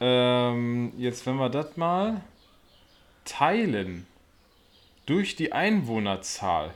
Ähm, 0.00 0.92
jetzt, 0.98 1.24
wenn 1.26 1.36
wir 1.36 1.48
das 1.48 1.76
mal 1.76 2.22
teilen 3.24 4.06
durch 5.06 5.36
die 5.36 5.52
Einwohnerzahl, 5.52 6.74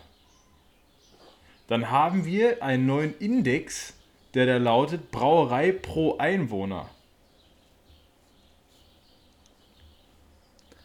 dann 1.68 1.90
haben 1.90 2.24
wir 2.24 2.62
einen 2.62 2.86
neuen 2.86 3.18
Index, 3.18 3.94
der 4.34 4.46
da 4.46 4.56
lautet 4.58 5.10
Brauerei 5.10 5.72
pro 5.72 6.16
Einwohner. 6.18 6.88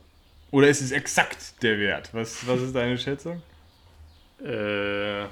Oder 0.51 0.69
ist 0.69 0.81
es 0.81 0.91
exakt 0.91 1.63
der 1.63 1.79
Wert? 1.79 2.09
Was, 2.15 2.49
was 2.49 2.63
ist 2.63 2.75
deine 2.75 2.97
Schätzung? 2.97 3.43
äh, 4.43 5.27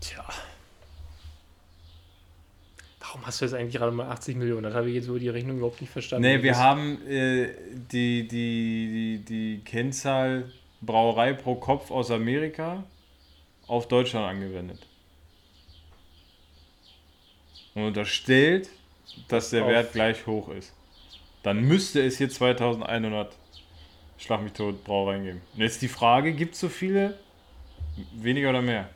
tja. 0.00 0.24
Warum 3.00 3.26
hast 3.26 3.42
du 3.42 3.44
jetzt 3.44 3.52
eigentlich 3.52 3.74
gerade 3.74 3.92
mal 3.92 4.08
80 4.08 4.36
Millionen? 4.38 4.62
Das 4.62 4.72
habe 4.72 4.88
ich 4.88 4.94
jetzt 4.94 5.08
über 5.08 5.18
die 5.18 5.28
Rechnung 5.28 5.58
überhaupt 5.58 5.82
nicht 5.82 5.90
verstanden. 5.92 6.26
Nee, 6.26 6.42
wir 6.42 6.56
haben 6.56 7.06
äh, 7.06 7.50
die, 7.92 8.26
die, 8.26 9.18
die, 9.18 9.24
die 9.28 9.60
Kennzahl 9.62 10.50
Brauerei 10.80 11.34
pro 11.34 11.56
Kopf 11.56 11.90
aus 11.90 12.10
Amerika 12.10 12.82
auf 13.66 13.88
Deutschland 13.88 14.26
angewendet. 14.26 14.86
Und 17.74 17.84
unterstellt, 17.84 18.68
dass 19.28 19.50
der 19.50 19.64
Auf- 19.64 19.70
Wert 19.70 19.92
gleich 19.92 20.26
hoch 20.26 20.48
ist. 20.50 20.72
Dann 21.42 21.60
müsste 21.62 22.04
es 22.04 22.18
hier 22.18 22.30
2100 22.30 23.34
Schlag 24.16 24.42
mich 24.42 24.52
tot 24.52 24.84
Brauereien 24.84 25.24
geben. 25.24 25.40
Und 25.54 25.60
jetzt 25.60 25.82
die 25.82 25.88
Frage, 25.88 26.32
gibt 26.32 26.54
es 26.54 26.60
so 26.60 26.68
viele? 26.68 27.18
Weniger 28.14 28.50
oder 28.50 28.62
mehr? 28.62 28.88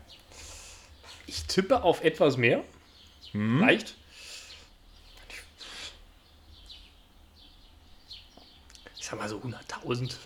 Ich 1.27 1.45
tippe 1.45 1.83
auf 1.83 2.03
etwas 2.03 2.37
mehr. 2.37 2.65
Hm? 3.33 3.61
Leicht. 3.61 3.95
Ich 8.99 9.05
sag 9.07 9.19
mal 9.19 9.29
so 9.29 9.39
100.000. 9.39 10.17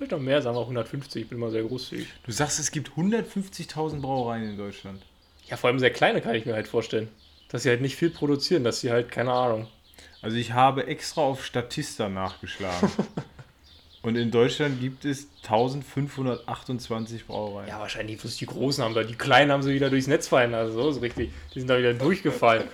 Vielleicht 0.00 0.12
noch 0.12 0.18
mehr, 0.20 0.40
sagen 0.40 0.56
wir 0.56 0.62
150. 0.62 1.24
Ich 1.24 1.28
bin 1.28 1.38
mal 1.38 1.50
sehr 1.50 1.62
großzügig. 1.62 2.08
Du 2.24 2.32
sagst, 2.32 2.58
es 2.58 2.70
gibt 2.70 2.92
150.000 2.92 4.00
Brauereien 4.00 4.48
in 4.48 4.56
Deutschland. 4.56 5.02
Ja, 5.46 5.58
vor 5.58 5.68
allem 5.68 5.78
sehr 5.78 5.90
kleine 5.90 6.22
kann 6.22 6.34
ich 6.34 6.46
mir 6.46 6.54
halt 6.54 6.68
vorstellen. 6.68 7.08
Dass 7.50 7.64
sie 7.64 7.68
halt 7.68 7.82
nicht 7.82 7.96
viel 7.96 8.08
produzieren, 8.08 8.64
dass 8.64 8.80
sie 8.80 8.90
halt, 8.90 9.10
keine 9.10 9.30
Ahnung. 9.30 9.66
Also 10.22 10.38
ich 10.38 10.54
habe 10.54 10.86
extra 10.86 11.20
auf 11.20 11.44
Statista 11.44 12.08
nachgeschlagen. 12.08 12.90
Und 14.02 14.16
in 14.16 14.30
Deutschland 14.30 14.80
gibt 14.80 15.04
es 15.04 15.28
1528 15.42 17.26
Brauereien. 17.26 17.68
Ja, 17.68 17.78
wahrscheinlich 17.78 18.18
bloß 18.22 18.38
die 18.38 18.46
Großen 18.46 18.82
haben 18.82 18.94
da. 18.94 19.02
Die 19.02 19.16
Kleinen 19.16 19.52
haben 19.52 19.62
sie 19.62 19.74
wieder 19.74 19.90
durchs 19.90 20.06
Netz 20.06 20.28
fallen. 20.28 20.54
Also 20.54 20.80
so 20.80 20.88
ist 20.88 21.02
richtig. 21.02 21.30
Die 21.54 21.58
sind 21.58 21.68
da 21.68 21.78
wieder 21.78 21.92
durchgefallen. 21.92 22.64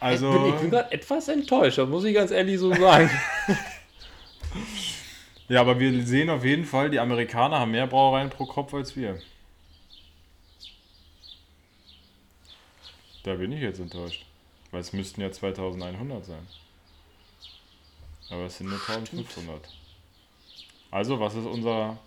also, 0.00 0.32
ich 0.32 0.40
bin, 0.40 0.54
ich 0.54 0.60
bin 0.62 0.70
gerade 0.70 0.90
etwas 0.90 1.28
enttäuscht, 1.28 1.76
das 1.76 1.86
muss 1.86 2.04
ich 2.04 2.14
ganz 2.14 2.30
ehrlich 2.30 2.58
so 2.58 2.72
sagen. 2.72 3.10
ja, 5.48 5.60
aber 5.60 5.78
wir 5.78 6.04
sehen 6.06 6.30
auf 6.30 6.44
jeden 6.44 6.64
Fall, 6.64 6.90
die 6.90 7.00
Amerikaner 7.00 7.60
haben 7.60 7.70
mehr 7.70 7.86
Brauereien 7.86 8.30
pro 8.30 8.46
Kopf 8.46 8.74
als 8.74 8.96
wir. 8.96 9.20
Da 13.24 13.34
bin 13.34 13.52
ich 13.52 13.60
jetzt 13.60 13.80
enttäuscht. 13.80 14.24
Weil 14.70 14.80
es 14.80 14.92
müssten 14.92 15.20
ja 15.20 15.32
2100 15.32 16.24
sein. 16.24 16.46
Aber 18.30 18.44
es 18.44 18.58
sind 18.58 18.68
nur 18.68 18.78
1500. 18.78 19.62
Also, 20.90 21.18
was 21.20 21.34
ist 21.34 21.46
unser 21.46 21.98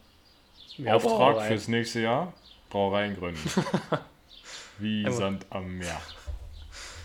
Mehr 0.77 0.95
Auftrag 0.95 1.47
fürs 1.47 1.67
nächste 1.67 2.01
Jahr? 2.01 2.33
Brauereien 2.69 3.15
gründen. 3.15 3.39
Wie 4.79 5.11
Sand 5.11 5.45
am 5.49 5.77
Meer. 5.77 6.01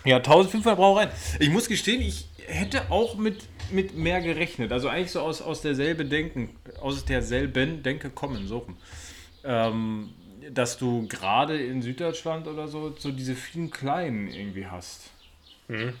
Ja, 0.05 0.17
1500 0.17 0.77
Brauereien. 0.77 1.09
Ich 1.39 1.49
muss 1.49 1.67
gestehen, 1.67 2.01
ich 2.01 2.27
hätte 2.45 2.91
auch 2.91 3.15
mit, 3.15 3.43
mit 3.71 3.95
mehr 3.95 4.21
gerechnet. 4.21 4.71
Also 4.71 4.89
eigentlich 4.89 5.11
so 5.11 5.21
aus, 5.21 5.41
aus 5.41 5.61
derselben 5.61 6.09
Denken, 6.09 6.49
aus 6.81 7.05
derselben 7.05 7.83
Denke 7.83 8.09
kommen, 8.09 8.47
so 8.47 8.59
rum. 8.59 8.77
Ähm, 9.43 10.09
dass 10.51 10.77
du 10.77 11.07
gerade 11.07 11.61
in 11.61 11.81
Süddeutschland 11.81 12.47
oder 12.47 12.67
so, 12.67 12.95
so 12.97 13.11
diese 13.11 13.35
vielen 13.35 13.69
kleinen 13.69 14.27
irgendwie 14.29 14.67
hast. 14.67 15.11
Mhm. 15.67 15.93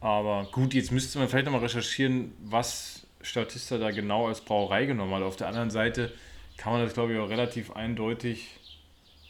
Aber 0.00 0.48
gut, 0.52 0.74
jetzt 0.74 0.92
müsste 0.92 1.18
man 1.18 1.28
vielleicht 1.28 1.46
nochmal 1.46 1.62
recherchieren, 1.62 2.32
was 2.44 3.06
Statista 3.22 3.78
da 3.78 3.90
genau 3.90 4.28
als 4.28 4.40
Brauerei 4.40 4.86
genommen 4.86 5.14
hat. 5.14 5.22
Auf 5.22 5.36
der 5.36 5.48
anderen 5.48 5.70
Seite 5.70 6.12
kann 6.56 6.72
man 6.72 6.82
das, 6.82 6.94
glaube 6.94 7.12
ich, 7.12 7.18
auch 7.18 7.28
relativ 7.28 7.72
eindeutig 7.72 8.48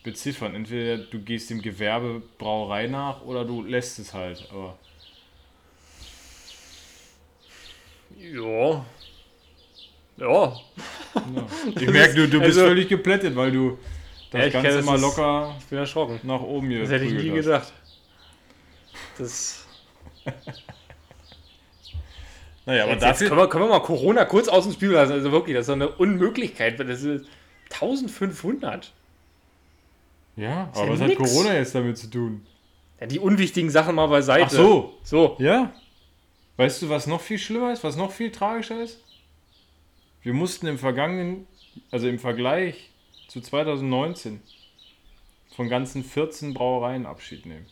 beziffern. 0.03 0.55
Entweder 0.55 0.99
du 0.99 1.21
gehst 1.21 1.51
dem 1.51 1.63
Gewerbe 1.63 2.23
Brauerei 2.39 2.87
nach 2.87 3.23
oder 3.23 3.45
du 3.45 3.63
lässt 3.63 3.99
es 3.99 4.15
halt. 4.15 4.49
Aber 4.51 4.79
Ja. 8.19 8.85
Ja. 10.17 10.27
ja. 10.27 10.57
Ich 11.81 11.87
merke, 11.91 12.15
du, 12.15 12.29
du 12.29 12.39
bist 12.41 12.59
Also- 12.59 12.67
völlig 12.69 12.89
geplättet, 12.89 13.35
weil 13.37 13.53
du 13.53 13.79
das 14.31 14.45
Ja, 14.47 14.49
Ganze 14.51 14.77
das 14.79 14.85
mal 14.85 14.97
ist- 14.97 15.01
locker 15.03 15.55
Ich 15.59 15.67
bin 15.67 15.79
erschrocken. 15.79 16.21
nach 16.25 16.41
oben 16.41 16.69
hier 16.71 16.81
Das 16.81 16.91
hätte 16.91 17.05
ich 17.05 17.13
nie 17.13 17.31
hast. 17.31 17.45
gedacht. 17.45 17.73
Das. 19.19 19.67
Naja, 22.69 22.83
aber 22.83 22.95
jetzt, 22.95 23.03
jetzt 23.03 23.13
dafür... 23.13 23.29
können, 23.29 23.41
wir, 23.43 23.49
können 23.49 23.65
wir 23.65 23.69
mal 23.71 23.79
Corona 23.81 24.25
kurz 24.25 24.49
aus 24.49 24.65
dem 24.65 24.73
Spiel 24.73 24.91
lassen. 24.91 25.13
Also 25.13 25.31
wirklich, 25.31 25.55
das 25.57 25.67
ist 25.69 25.73
eine 25.73 25.89
Unmöglichkeit. 25.89 26.77
weil 26.81 26.87
Das 26.87 27.03
ist 27.03 27.25
1500. 27.73 28.93
Ja, 30.35 30.43
ja 30.51 30.71
aber 30.75 30.91
was 30.91 31.01
hat 31.01 31.07
nix. 31.09 31.19
Corona 31.23 31.55
jetzt 31.55 31.77
damit 31.77 31.97
zu 31.97 32.11
tun? 32.11 32.45
Ja, 33.01 33.07
die 33.07 33.21
unwichtigen 33.21 33.71
Sachen 33.71 33.95
mal 33.95 34.09
beiseite. 34.09 34.47
Ach 34.47 34.51
so, 34.51 34.95
So. 35.05 35.37
ja. 35.39 35.73
Weißt 36.57 36.83
du, 36.83 36.89
was 36.89 37.07
noch 37.07 37.21
viel 37.21 37.39
schlimmer 37.39 37.73
ist, 37.73 37.85
was 37.85 37.97
noch 37.97 38.13
viel 38.13 38.31
tragischer 38.31 38.83
ist? 38.83 38.99
Wir 40.23 40.33
mussten 40.33 40.67
im 40.67 40.79
vergangenen, 40.79 41.47
also 41.91 42.09
im 42.09 42.19
Vergleich 42.19 42.91
zu 43.29 43.41
2019, 43.41 44.41
von 45.55 45.69
ganzen 45.69 46.05
14 46.05 46.55
Brauereien 46.55 47.07
Abschied 47.07 47.47
nehmen. 47.47 47.67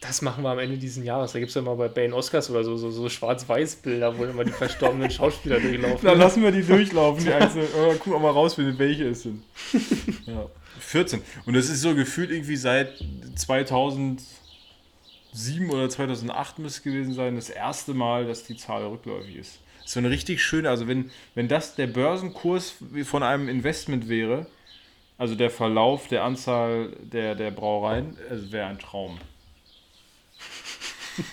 Das 0.00 0.20
machen 0.22 0.44
wir 0.44 0.50
am 0.50 0.58
Ende 0.58 0.76
dieses 0.76 1.02
Jahres. 1.02 1.32
Da 1.32 1.38
gibt 1.38 1.48
es 1.48 1.54
ja 1.54 1.62
mal 1.62 1.76
bei 1.76 1.88
Bane 1.88 2.14
Oscars 2.14 2.50
oder 2.50 2.62
so, 2.62 2.76
so, 2.76 2.90
so 2.90 3.08
Schwarz-Weiß-Bilder, 3.08 4.18
wo 4.18 4.24
immer 4.24 4.44
die 4.44 4.52
verstorbenen 4.52 5.10
Schauspieler 5.10 5.58
durchlaufen. 5.60 6.06
Dann 6.06 6.18
lassen 6.18 6.42
wir 6.42 6.52
die 6.52 6.62
durchlaufen, 6.62 7.24
die 7.24 7.32
einzelnen. 7.32 7.68
Oh, 7.76 7.92
gucken 7.92 8.12
wir 8.12 8.18
mal 8.18 8.30
raus, 8.30 8.58
welche 8.58 9.08
es 9.08 9.22
sind. 9.22 9.42
Ja. 10.26 10.46
14. 10.80 11.22
Und 11.46 11.54
das 11.54 11.68
ist 11.68 11.80
so 11.80 11.94
gefühlt 11.94 12.30
irgendwie 12.30 12.56
seit 12.56 13.02
2007 15.34 15.70
oder 15.70 15.88
2008 15.90 16.58
müsste 16.60 16.78
es 16.78 16.84
gewesen 16.84 17.12
sein, 17.12 17.34
das 17.34 17.50
erste 17.50 17.92
Mal, 17.92 18.26
dass 18.26 18.44
die 18.44 18.56
Zahl 18.56 18.84
rückläufig 18.86 19.34
ist. 19.36 19.58
Das 19.78 19.86
ist 19.86 19.92
so 19.94 20.00
eine 20.00 20.10
richtig 20.10 20.42
schöne, 20.42 20.70
also 20.70 20.86
wenn, 20.86 21.10
wenn 21.34 21.48
das 21.48 21.74
der 21.74 21.88
Börsenkurs 21.88 22.76
von 23.04 23.22
einem 23.22 23.48
Investment 23.48 24.08
wäre, 24.08 24.46
also 25.18 25.34
der 25.34 25.50
Verlauf 25.50 26.08
der 26.08 26.22
Anzahl 26.24 26.96
der, 27.00 27.34
der 27.34 27.50
Brauereien, 27.50 28.16
es 28.30 28.52
wäre 28.52 28.68
ein 28.68 28.78
Traum. 28.78 29.18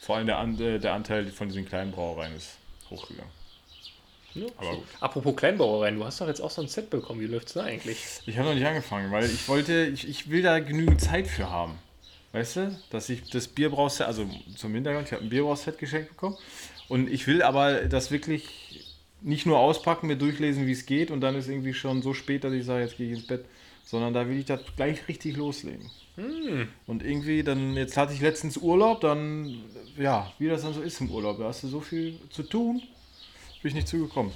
Vor 0.00 0.16
allem 0.16 0.26
der, 0.26 0.40
äh, 0.74 0.78
der 0.78 0.94
Anteil 0.94 1.26
von 1.28 1.48
diesen 1.48 1.66
kleinen 1.66 1.90
Brauereien 1.92 2.36
ist 2.36 2.58
hochgegangen. 2.90 3.43
Ja. 4.34 4.46
Aber 4.56 4.76
gut. 4.76 4.84
Apropos 5.00 5.36
Kleinbauereien, 5.36 5.96
du 5.96 6.04
hast 6.04 6.20
doch 6.20 6.28
jetzt 6.28 6.40
auch 6.40 6.50
so 6.50 6.62
ein 6.62 6.68
Set 6.68 6.90
bekommen. 6.90 7.20
Wie 7.20 7.26
läuft's 7.26 7.52
da 7.52 7.62
eigentlich? 7.64 7.98
Ich 8.26 8.36
habe 8.38 8.48
noch 8.48 8.54
nicht 8.54 8.66
angefangen, 8.66 9.12
weil 9.12 9.24
ich 9.24 9.48
wollte, 9.48 9.86
ich, 9.86 10.08
ich 10.08 10.30
will 10.30 10.42
da 10.42 10.58
genügend 10.58 11.00
Zeit 11.00 11.26
für 11.26 11.50
haben. 11.50 11.78
Weißt 12.32 12.56
du, 12.56 12.78
dass 12.90 13.08
ich 13.08 13.30
das 13.30 13.46
Bierbrauset, 13.46 14.06
also 14.06 14.28
zum 14.56 14.74
Hintergrund, 14.74 15.06
ich 15.06 15.12
habe 15.12 15.22
ein 15.22 15.28
Bierbrauset 15.28 15.78
geschenkt 15.78 16.10
bekommen. 16.10 16.36
Und 16.88 17.08
ich 17.08 17.26
will 17.26 17.42
aber 17.42 17.82
das 17.82 18.10
wirklich 18.10 18.90
nicht 19.22 19.46
nur 19.46 19.58
auspacken, 19.58 20.08
mir 20.08 20.16
durchlesen, 20.16 20.66
wie 20.66 20.72
es 20.72 20.84
geht 20.84 21.10
und 21.10 21.20
dann 21.20 21.34
ist 21.34 21.48
irgendwie 21.48 21.72
schon 21.72 22.02
so 22.02 22.12
spät, 22.12 22.44
dass 22.44 22.52
ich 22.52 22.64
sage, 22.64 22.82
jetzt 22.82 22.96
gehe 22.96 23.06
ich 23.06 23.18
ins 23.18 23.26
Bett. 23.26 23.44
Sondern 23.84 24.14
da 24.14 24.28
will 24.28 24.38
ich 24.38 24.46
das 24.46 24.60
gleich 24.76 25.06
richtig 25.08 25.36
loslegen. 25.36 25.90
Und 26.86 27.02
irgendwie 27.02 27.42
dann, 27.42 27.76
jetzt 27.76 27.96
hatte 27.96 28.14
ich 28.14 28.20
letztens 28.20 28.56
Urlaub, 28.56 29.00
dann, 29.00 29.62
ja, 29.98 30.32
wie 30.38 30.48
das 30.48 30.62
dann 30.62 30.72
so 30.72 30.80
ist 30.80 31.00
im 31.00 31.10
Urlaub, 31.10 31.38
da 31.38 31.44
hast 31.44 31.64
du 31.64 31.68
so 31.68 31.80
viel 31.80 32.18
zu 32.30 32.44
tun, 32.44 32.82
bin 33.64 33.70
ich 33.70 33.76
nicht 33.76 33.88
zugekommen. 33.88 34.30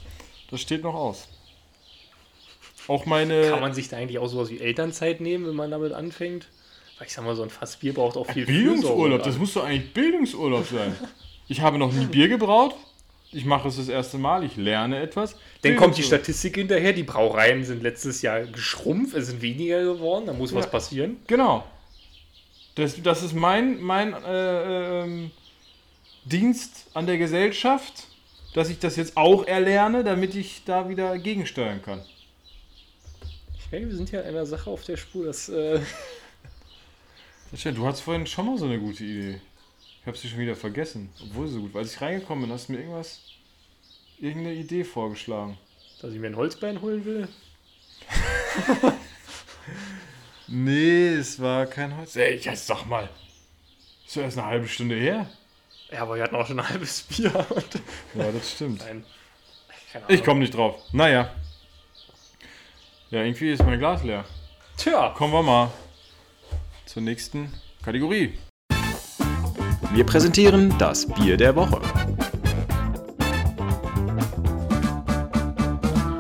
Das 0.51 0.63
steht 0.63 0.83
noch 0.83 0.95
aus. 0.95 1.29
Auch 2.89 3.05
meine. 3.05 3.51
Kann 3.51 3.61
man 3.61 3.75
sich 3.75 3.89
da 3.91 3.99
eigentlich 3.99 4.19
auch 4.19 4.27
sowas 4.27 4.49
wie 4.49 4.59
Elternzeit 4.59 5.21
nehmen, 5.21 5.47
wenn 5.47 5.55
man 5.55 5.71
damit 5.71 5.93
anfängt? 5.93 6.49
Weil 6.97 7.09
ich 7.09 7.13
sag 7.13 7.27
mal, 7.27 7.37
so 7.37 7.43
ein 7.43 7.51
Fass 7.51 7.77
Bier 7.77 7.93
braucht 7.93 8.17
auch 8.17 8.27
viel 8.27 8.47
Bildungsurlaub, 8.47 9.23
das 9.23 9.37
muss 9.37 9.53
doch 9.53 9.65
eigentlich 9.65 9.93
Bildungsurlaub 9.93 10.67
sein. 10.67 10.97
Ich 11.47 11.61
habe 11.61 11.77
noch 11.77 11.93
nie 11.93 12.07
Bier 12.07 12.29
gebraut. 12.29 12.75
Ich 13.31 13.45
mache 13.45 13.69
es 13.69 13.77
das 13.77 13.91
erste 13.91 14.17
Mal, 14.17 14.43
ich 14.45 14.57
lerne 14.57 14.99
etwas. 15.01 15.37
Dann 15.61 15.77
kommt 15.77 15.99
die. 15.99 16.03
Statistik 16.03 16.55
hinterher, 16.57 16.95
die 16.95 17.03
Brauereien 17.03 17.63
sind 17.65 17.83
letztes 17.83 18.23
Jahr 18.23 18.47
geschrumpft, 18.47 19.15
es 19.15 19.27
sind 19.27 19.43
weniger 19.43 19.83
geworden, 19.85 20.25
da 20.25 20.33
muss 20.33 20.55
was 20.55 20.65
Ja. 20.65 20.71
passieren. 20.71 21.19
Genau. 21.27 21.65
Das, 22.77 23.01
das 23.03 23.23
ist 23.23 23.35
mein, 23.35 23.79
mein 23.83 24.15
äh, 24.15 25.03
ähm, 25.03 25.31
Dienst 26.25 26.87
an 26.95 27.07
der 27.07 27.19
Gesellschaft, 27.19 28.09
dass 28.59 28.71
ich 28.71 28.81
das 28.81 28.97
jetzt 28.97 29.17
auch 29.17 29.47
erlerne, 29.47 30.03
damit 30.03 30.35
ich 30.35 30.65
da 30.65 30.89
wieder 30.89 31.17
gegensteuern 31.17 31.81
kann. 31.81 32.03
Ich 33.57 33.71
merke, 33.71 33.87
wir 33.87 33.95
sind 33.95 34.11
hier 34.11 34.25
einer 34.25 34.47
Sache 34.47 34.69
auf 34.69 34.83
der 34.83 34.97
Spur, 34.97 35.27
dass 35.27 35.49
äh, 35.49 35.79
du 37.65 37.87
hattest 37.87 38.03
vorhin 38.03 38.27
schon 38.27 38.47
mal 38.47 38.59
so 38.59 38.65
eine 38.65 38.81
gute 38.81 39.05
Idee. 39.05 39.41
Ich 40.01 40.07
habe 40.09 40.17
sie 40.17 40.29
schon 40.29 40.41
wieder 40.41 40.57
vergessen, 40.57 41.09
obwohl 41.23 41.47
sie 41.47 41.55
so 41.55 41.61
gut 41.61 41.73
war. 41.73 41.83
Als 41.83 41.95
ich 41.95 42.01
reingekommen 42.01 42.47
bin, 42.47 42.53
hast 42.53 42.69
du 42.69 42.73
mir 42.73 42.81
irgendwas, 42.81 43.21
irgendeine 44.19 44.57
Idee 44.57 44.83
vorgeschlagen. 44.83 45.57
dass 46.03 46.13
ich 46.13 46.19
mir 46.19 46.27
ein 46.27 46.37
Holzbein 46.37 46.83
holen 46.83 47.05
will. 47.05 47.29
Nee, 50.51 51.09
es 51.09 51.39
war 51.39 51.67
kein 51.67 51.95
Holz. 51.95 52.17
Ey, 52.17 52.39
jetzt 52.39 52.67
sag 52.67 52.87
mal. 52.87 53.09
Ist 54.07 54.17
doch 54.17 54.23
erst 54.23 54.39
eine 54.39 54.47
halbe 54.47 54.67
Stunde 54.67 54.97
her. 54.97 55.29
Ja, 55.91 56.03
aber 56.03 56.17
wir 56.17 56.25
hatten 56.25 56.37
auch 56.37 56.47
schon 56.47 56.61
ein 56.61 56.69
halbes 56.69 57.03
Bier. 57.03 57.33
Und 57.51 57.65
Ja, 58.15 58.31
das 58.31 58.53
stimmt. 58.53 58.81
Nein. 58.81 59.05
Ich 60.09 60.23
komme 60.23 60.41
nicht 60.41 60.55
drauf. 60.55 60.77
Naja. 60.93 61.31
Ja, 63.11 63.23
irgendwie 63.23 63.53
ist 63.53 63.65
mein 63.65 63.79
Glas 63.79 64.03
leer. 64.03 64.25
Tja, 64.77 65.15
Kommen 65.17 65.33
wir 65.33 65.43
mal 65.43 65.71
zur 66.85 67.01
nächsten 67.03 67.53
Kategorie. 67.83 68.39
Wir 69.93 70.05
präsentieren 70.05 70.77
das 70.79 71.07
Bier 71.07 71.39
der 71.39 71.57
Woche. 71.57 71.81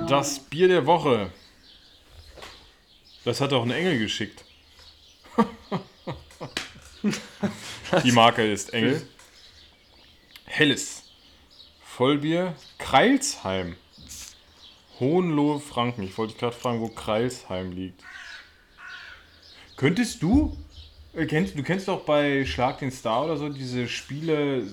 Das 0.08 0.38
Bier 0.38 0.68
der 0.68 0.86
Woche. 0.86 1.30
Das 3.24 3.42
hat 3.42 3.52
auch 3.52 3.64
ein 3.64 3.70
Engel 3.70 3.98
geschickt. 3.98 4.44
Die 8.02 8.12
Marke 8.12 8.50
ist 8.50 8.72
Engel. 8.72 9.06
Helles. 10.48 11.04
Vollbier. 11.82 12.54
Kreilsheim. 12.78 13.76
Hohenlohe 14.98 15.60
Franken. 15.60 16.02
Ich 16.02 16.16
wollte 16.18 16.32
dich 16.32 16.40
gerade 16.40 16.56
fragen, 16.56 16.80
wo 16.80 16.88
Kreilsheim 16.88 17.70
liegt. 17.70 18.02
Könntest 19.76 20.22
du, 20.22 20.56
äh, 21.14 21.26
kennst, 21.26 21.56
du 21.56 21.62
kennst 21.62 21.86
doch 21.86 22.00
bei 22.04 22.44
Schlag 22.46 22.78
den 22.78 22.90
Star 22.90 23.26
oder 23.26 23.36
so 23.36 23.48
diese 23.48 23.86
Spiele, 23.88 24.66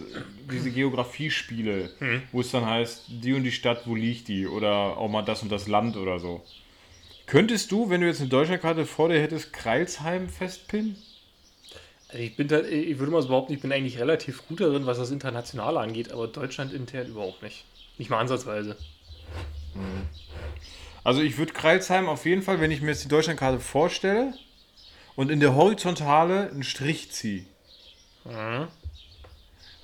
diese 0.49 0.71
Geografiespiele, 0.71 1.91
wo 2.31 2.41
es 2.41 2.49
dann 2.51 2.65
heißt, 2.65 3.03
die 3.07 3.33
und 3.33 3.43
die 3.43 3.51
Stadt, 3.51 3.85
wo 3.85 3.93
liegt 3.93 4.29
die? 4.29 4.47
Oder 4.47 4.97
auch 4.97 5.09
mal 5.09 5.21
das 5.21 5.43
und 5.43 5.51
das 5.51 5.67
Land 5.67 5.97
oder 5.97 6.19
so. 6.19 6.43
Könntest 7.27 7.71
du, 7.71 7.89
wenn 7.89 8.01
du 8.01 8.07
jetzt 8.07 8.21
eine 8.21 8.29
Deutschlandkarte 8.29 8.85
vor 8.85 9.09
dir 9.09 9.21
hättest, 9.21 9.51
Kreilsheim 9.53 10.29
festpinnen? 10.29 10.95
Ich 12.17 12.35
bin 12.35 12.47
da, 12.47 12.59
ich 12.61 12.99
würde 12.99 13.11
mal 13.11 13.21
so 13.21 13.29
behaupten, 13.29 13.53
ich 13.53 13.61
bin 13.61 13.71
eigentlich 13.71 13.99
relativ 13.99 14.47
gut 14.47 14.61
darin, 14.61 14.85
was 14.85 14.97
das 14.97 15.11
Internationale 15.11 15.79
angeht, 15.79 16.11
aber 16.11 16.27
Deutschland 16.27 16.73
intern 16.73 17.07
überhaupt 17.07 17.41
nicht. 17.41 17.65
Nicht 17.97 18.09
mal 18.09 18.19
ansatzweise. 18.19 18.75
Also 21.03 21.21
ich 21.21 21.37
würde 21.37 21.53
Kreilsheim 21.53 22.07
auf 22.07 22.25
jeden 22.25 22.41
Fall, 22.41 22.59
wenn 22.59 22.71
ich 22.71 22.81
mir 22.81 22.89
jetzt 22.91 23.03
die 23.03 23.09
Deutschlandkarte 23.09 23.59
vorstelle 23.59 24.33
und 25.15 25.29
in 25.29 25.39
der 25.39 25.55
Horizontale 25.55 26.49
einen 26.49 26.63
Strich 26.63 27.11
ziehe, 27.11 27.45
Mhm. 28.25 28.67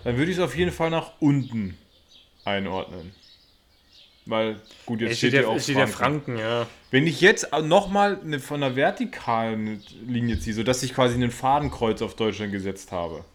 dann 0.03 0.17
würde 0.17 0.31
ich 0.31 0.37
es 0.37 0.43
auf 0.43 0.55
jeden 0.57 0.71
Fall 0.71 0.89
nach 0.89 1.13
unten 1.19 1.77
einordnen. 2.43 3.13
Weil, 4.31 4.61
gut, 4.85 5.01
jetzt 5.01 5.17
steht, 5.17 5.31
steht, 5.31 5.43
ja, 5.43 5.49
auch 5.49 5.59
steht 5.59 5.75
Franken. 5.75 5.91
Franken, 5.91 6.37
ja. 6.37 6.65
Wenn 6.89 7.05
ich 7.05 7.19
jetzt 7.19 7.51
nochmal 7.63 8.17
eine, 8.23 8.39
von 8.39 8.63
einer 8.63 8.77
vertikalen 8.77 9.83
Linie 10.07 10.39
ziehe, 10.39 10.55
sodass 10.55 10.81
ich 10.83 10.93
quasi 10.93 11.15
einen 11.15 11.31
Fadenkreuz 11.31 12.01
auf 12.01 12.15
Deutschland 12.15 12.53
gesetzt 12.53 12.93
habe 12.93 13.25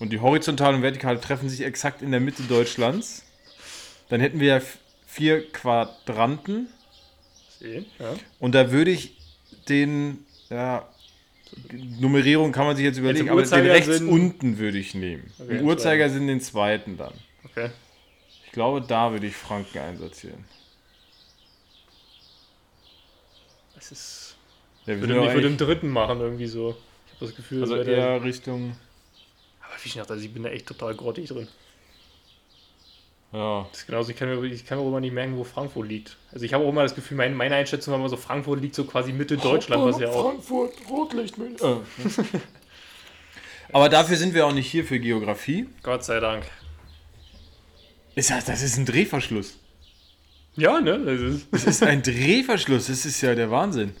und 0.00 0.12
die 0.12 0.18
horizontale 0.18 0.74
und 0.74 0.82
vertikale 0.82 1.20
treffen 1.20 1.48
sich 1.48 1.62
exakt 1.62 2.02
in 2.02 2.10
der 2.10 2.18
Mitte 2.18 2.42
Deutschlands, 2.42 3.24
dann 4.08 4.20
hätten 4.20 4.40
wir 4.40 4.48
ja 4.48 4.60
vier 5.06 5.48
Quadranten 5.52 6.66
Sehen, 7.60 7.86
ja. 8.00 8.16
und 8.40 8.56
da 8.56 8.72
würde 8.72 8.90
ich 8.90 9.16
den, 9.68 10.24
ja, 10.48 10.88
Nummerierung 12.00 12.50
kann 12.50 12.66
man 12.66 12.74
sich 12.74 12.84
jetzt 12.84 12.98
überlegen, 12.98 13.28
aber 13.30 13.44
den 13.44 13.66
rechts 13.66 14.00
unten 14.00 14.58
würde 14.58 14.78
ich 14.78 14.96
nehmen. 14.96 15.32
Okay, 15.38 15.58
Im 15.58 15.64
Uhrzeigersinn 15.64 16.26
den 16.26 16.40
zweiten 16.40 16.96
dann. 16.96 17.12
Okay. 17.44 17.70
Ich 18.50 18.54
glaube, 18.54 18.80
da 18.80 19.12
würde 19.12 19.28
ich 19.28 19.36
Franken 19.36 19.78
einsortieren. 19.78 20.44
Das 23.76 23.92
ist. 23.92 24.36
Ja, 24.86 24.94
Ich 24.94 25.00
wir 25.00 25.08
würde, 25.08 25.24
ich 25.28 25.34
würde 25.34 25.46
im 25.46 25.56
dritten 25.56 25.88
machen, 25.88 26.20
irgendwie 26.20 26.48
so. 26.48 26.76
Ich 27.06 27.12
habe 27.12 27.26
das 27.26 27.36
Gefühl, 27.36 27.62
also 27.62 27.76
eher 27.76 28.24
Richtung. 28.24 28.76
Aber 29.60 29.74
wie 29.80 29.86
ich 29.86 29.94
dachte, 29.94 30.14
also 30.14 30.24
ich 30.24 30.34
bin 30.34 30.42
da 30.42 30.48
echt 30.48 30.66
total 30.66 30.96
grottig 30.96 31.28
drin. 31.28 31.46
Ja. 33.32 33.68
Das 33.70 33.82
ist 33.82 33.86
genauso, 33.86 34.10
ich 34.10 34.16
kann, 34.16 34.28
mir, 34.28 34.42
ich 34.46 34.66
kann 34.66 34.78
mir 34.78 34.84
auch 34.84 34.88
immer 34.88 34.98
nicht 34.98 35.14
merken, 35.14 35.36
wo 35.36 35.44
Frankfurt 35.44 35.86
liegt. 35.86 36.16
Also 36.32 36.44
ich 36.44 36.52
habe 36.52 36.64
auch 36.64 36.70
immer 36.70 36.82
das 36.82 36.96
Gefühl, 36.96 37.18
meine, 37.18 37.36
meine 37.36 37.54
Einschätzung 37.54 37.92
war 37.92 38.00
immer 38.00 38.08
so, 38.08 38.16
Frankfurt 38.16 38.60
liegt 38.60 38.74
so 38.74 38.82
quasi 38.82 39.12
Mitte 39.12 39.36
Deutschland, 39.36 39.84
was 39.84 40.00
ja 40.00 40.08
auch. 40.08 40.30
Frankfurt, 40.30 40.72
Rotlicht, 40.90 41.38
äh. 41.38 41.76
Aber 43.72 43.88
dafür 43.88 44.16
sind 44.16 44.34
wir 44.34 44.44
auch 44.44 44.52
nicht 44.52 44.68
hier 44.68 44.84
für 44.84 44.98
Geografie. 44.98 45.68
Gott 45.84 46.02
sei 46.02 46.18
Dank. 46.18 46.50
Ist 48.14 48.30
das, 48.30 48.44
das 48.44 48.62
ist 48.62 48.76
ein 48.76 48.86
Drehverschluss. 48.86 49.58
Ja, 50.56 50.80
ne? 50.80 50.98
Das 50.98 51.20
ist, 51.20 51.46
Das 51.52 51.64
ist 51.64 51.82
ein 51.82 52.02
Drehverschluss, 52.02 52.88
das 52.88 53.06
ist 53.06 53.20
ja 53.20 53.34
der 53.34 53.50
Wahnsinn. 53.50 53.94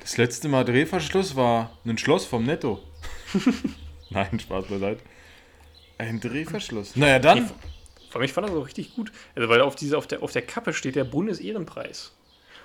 Das 0.00 0.16
letzte 0.16 0.48
Mal 0.48 0.64
Drehverschluss 0.64 1.36
war 1.36 1.78
ein 1.84 1.98
Schloss 1.98 2.24
vom 2.24 2.44
Netto. 2.44 2.82
Nein, 4.10 4.40
Spaß 4.40 4.66
beiseite. 4.66 5.02
Ein 5.98 6.20
Drehverschluss. 6.20 6.96
Naja, 6.96 7.18
dann. 7.18 7.50
Vor 8.08 8.20
mich 8.22 8.32
fand 8.32 8.48
das 8.48 8.56
auch 8.56 8.64
richtig 8.64 8.94
gut. 8.94 9.12
Also, 9.34 9.48
weil 9.48 9.60
auf, 9.60 9.74
diese, 9.76 9.98
auf, 9.98 10.06
der, 10.06 10.22
auf 10.22 10.32
der 10.32 10.42
Kappe 10.42 10.72
steht 10.72 10.96
der 10.96 11.04
Bundesehrenpreis. 11.04 12.12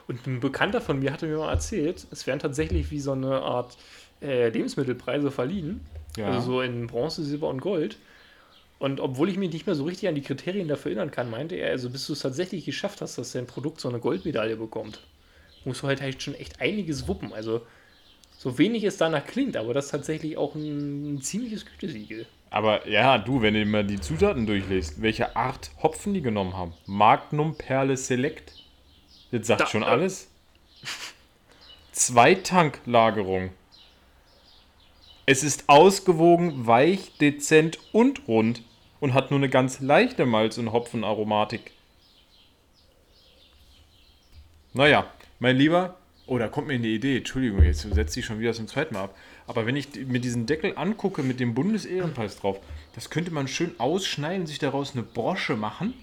Und 0.07 0.25
ein 0.25 0.39
Bekannter 0.39 0.81
von 0.81 0.99
mir 0.99 1.11
hatte 1.11 1.25
mir 1.25 1.37
mal 1.37 1.51
erzählt, 1.51 2.07
es 2.11 2.27
wären 2.27 2.39
tatsächlich 2.39 2.91
wie 2.91 2.99
so 2.99 3.11
eine 3.11 3.41
Art 3.41 3.77
äh, 4.21 4.49
Lebensmittelpreise 4.49 5.31
verliehen. 5.31 5.81
Ja. 6.17 6.27
Also 6.27 6.41
so 6.41 6.61
in 6.61 6.87
Bronze, 6.87 7.23
Silber 7.23 7.49
und 7.49 7.59
Gold. 7.59 7.97
Und 8.83 8.99
obwohl 8.99 9.29
ich 9.29 9.37
mich 9.37 9.53
nicht 9.53 9.65
mehr 9.65 9.75
so 9.75 9.85
richtig 9.85 10.09
an 10.09 10.15
die 10.15 10.21
Kriterien 10.21 10.67
dafür 10.67 10.91
erinnern 10.91 11.09
kann, 11.09 11.29
meinte 11.29 11.55
er, 11.55 11.69
also 11.69 11.89
bis 11.89 12.05
du 12.05 12.11
es 12.11 12.19
tatsächlich 12.19 12.65
geschafft 12.65 12.99
hast, 12.99 13.17
dass 13.17 13.31
dein 13.31 13.47
Produkt 13.47 13.79
so 13.79 13.87
eine 13.87 13.99
Goldmedaille 13.99 14.57
bekommt, 14.57 14.99
musst 15.63 15.83
du 15.83 15.87
halt, 15.87 16.01
halt 16.01 16.21
schon 16.21 16.35
echt 16.35 16.59
einiges 16.59 17.07
wuppen. 17.07 17.31
Also 17.31 17.61
so 18.37 18.57
wenig 18.57 18.83
es 18.83 18.97
danach 18.97 19.25
klingt, 19.25 19.55
aber 19.55 19.73
das 19.73 19.85
ist 19.85 19.91
tatsächlich 19.91 20.35
auch 20.35 20.53
ein, 20.55 21.13
ein 21.13 21.21
ziemliches 21.21 21.65
Gütesiegel. 21.65 22.25
Aber 22.49 22.85
ja, 22.85 23.17
du, 23.19 23.41
wenn 23.41 23.53
du 23.53 23.65
mal 23.65 23.85
die 23.85 24.01
Zutaten 24.01 24.45
durchliest, 24.45 25.01
welche 25.01 25.33
Art 25.37 25.71
Hopfen 25.81 26.13
die 26.13 26.21
genommen 26.21 26.57
haben. 26.57 26.73
Magnum 26.85 27.57
Perle 27.57 27.95
Select. 27.95 28.51
Jetzt 29.31 29.47
sagt 29.47 29.61
Da- 29.61 29.67
schon 29.67 29.83
äh. 29.83 29.85
alles. 29.85 30.29
Zweitanklagerung. 31.93 33.51
Es 35.25 35.41
ist 35.41 35.69
ausgewogen, 35.69 36.67
weich, 36.67 37.13
dezent 37.17 37.79
und 37.93 38.27
rund 38.27 38.61
und 39.03 39.13
hat 39.13 39.31
nur 39.31 39.37
eine 39.37 39.49
ganz 39.49 39.81
leichte 39.81 40.25
Malz- 40.25 40.57
und 40.57 40.71
Hopfenaromatik. 40.71 41.71
Naja, 44.71 45.11
mein 45.39 45.57
Lieber, 45.57 45.97
oh, 46.25 46.37
da 46.37 46.47
kommt 46.47 46.67
mir 46.67 46.75
eine 46.75 46.87
Idee. 46.87 47.17
Entschuldigung, 47.17 47.61
jetzt 47.63 47.81
setze 47.81 48.21
ich 48.21 48.25
schon 48.25 48.39
wieder 48.39 48.53
zum 48.53 48.69
zweiten 48.69 48.93
Mal 48.93 49.03
ab. 49.03 49.17
Aber 49.45 49.65
wenn 49.65 49.75
ich 49.75 49.93
mir 50.05 50.21
diesen 50.21 50.45
Deckel 50.45 50.77
angucke 50.77 51.21
mit 51.21 51.41
dem 51.41 51.53
Bundesehrenpreis 51.53 52.37
drauf, 52.37 52.61
das 52.95 53.09
könnte 53.09 53.31
man 53.31 53.49
schön 53.49 53.77
ausschneiden, 53.77 54.47
sich 54.47 54.59
daraus 54.59 54.93
eine 54.93 55.03
Brosche 55.03 55.57
machen 55.57 55.93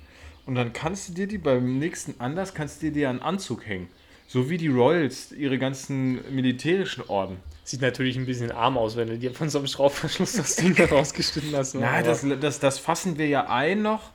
und 0.44 0.54
dann 0.54 0.74
kannst 0.74 1.08
du 1.08 1.14
dir 1.14 1.26
die 1.26 1.38
beim 1.38 1.78
nächsten 1.78 2.20
Anlass, 2.20 2.52
kannst 2.52 2.82
du 2.82 2.88
dir 2.88 2.92
die 2.92 3.06
an 3.06 3.20
Anzug 3.20 3.66
hängen. 3.66 3.88
So 4.32 4.48
wie 4.48 4.58
die 4.58 4.68
Royals 4.68 5.32
ihre 5.32 5.58
ganzen 5.58 6.20
militärischen 6.32 7.02
Orden. 7.08 7.38
Sieht 7.64 7.80
natürlich 7.80 8.16
ein 8.16 8.26
bisschen 8.26 8.52
arm 8.52 8.78
aus, 8.78 8.94
wenn 8.94 9.08
du 9.08 9.18
dir 9.18 9.34
von 9.34 9.50
so 9.50 9.58
einem 9.58 9.66
Schraubverschluss 9.66 10.34
das 10.34 10.54
Ding 10.54 10.72
da 10.76 10.84
rausgeschnitten 10.84 11.52
hast. 11.56 11.74
ne? 11.74 11.80
Na, 11.80 11.94
Aber- 11.98 12.02
das, 12.06 12.24
das, 12.40 12.60
das 12.60 12.78
fassen 12.78 13.18
wir 13.18 13.26
ja 13.26 13.48
ein 13.48 13.82
noch 13.82 14.10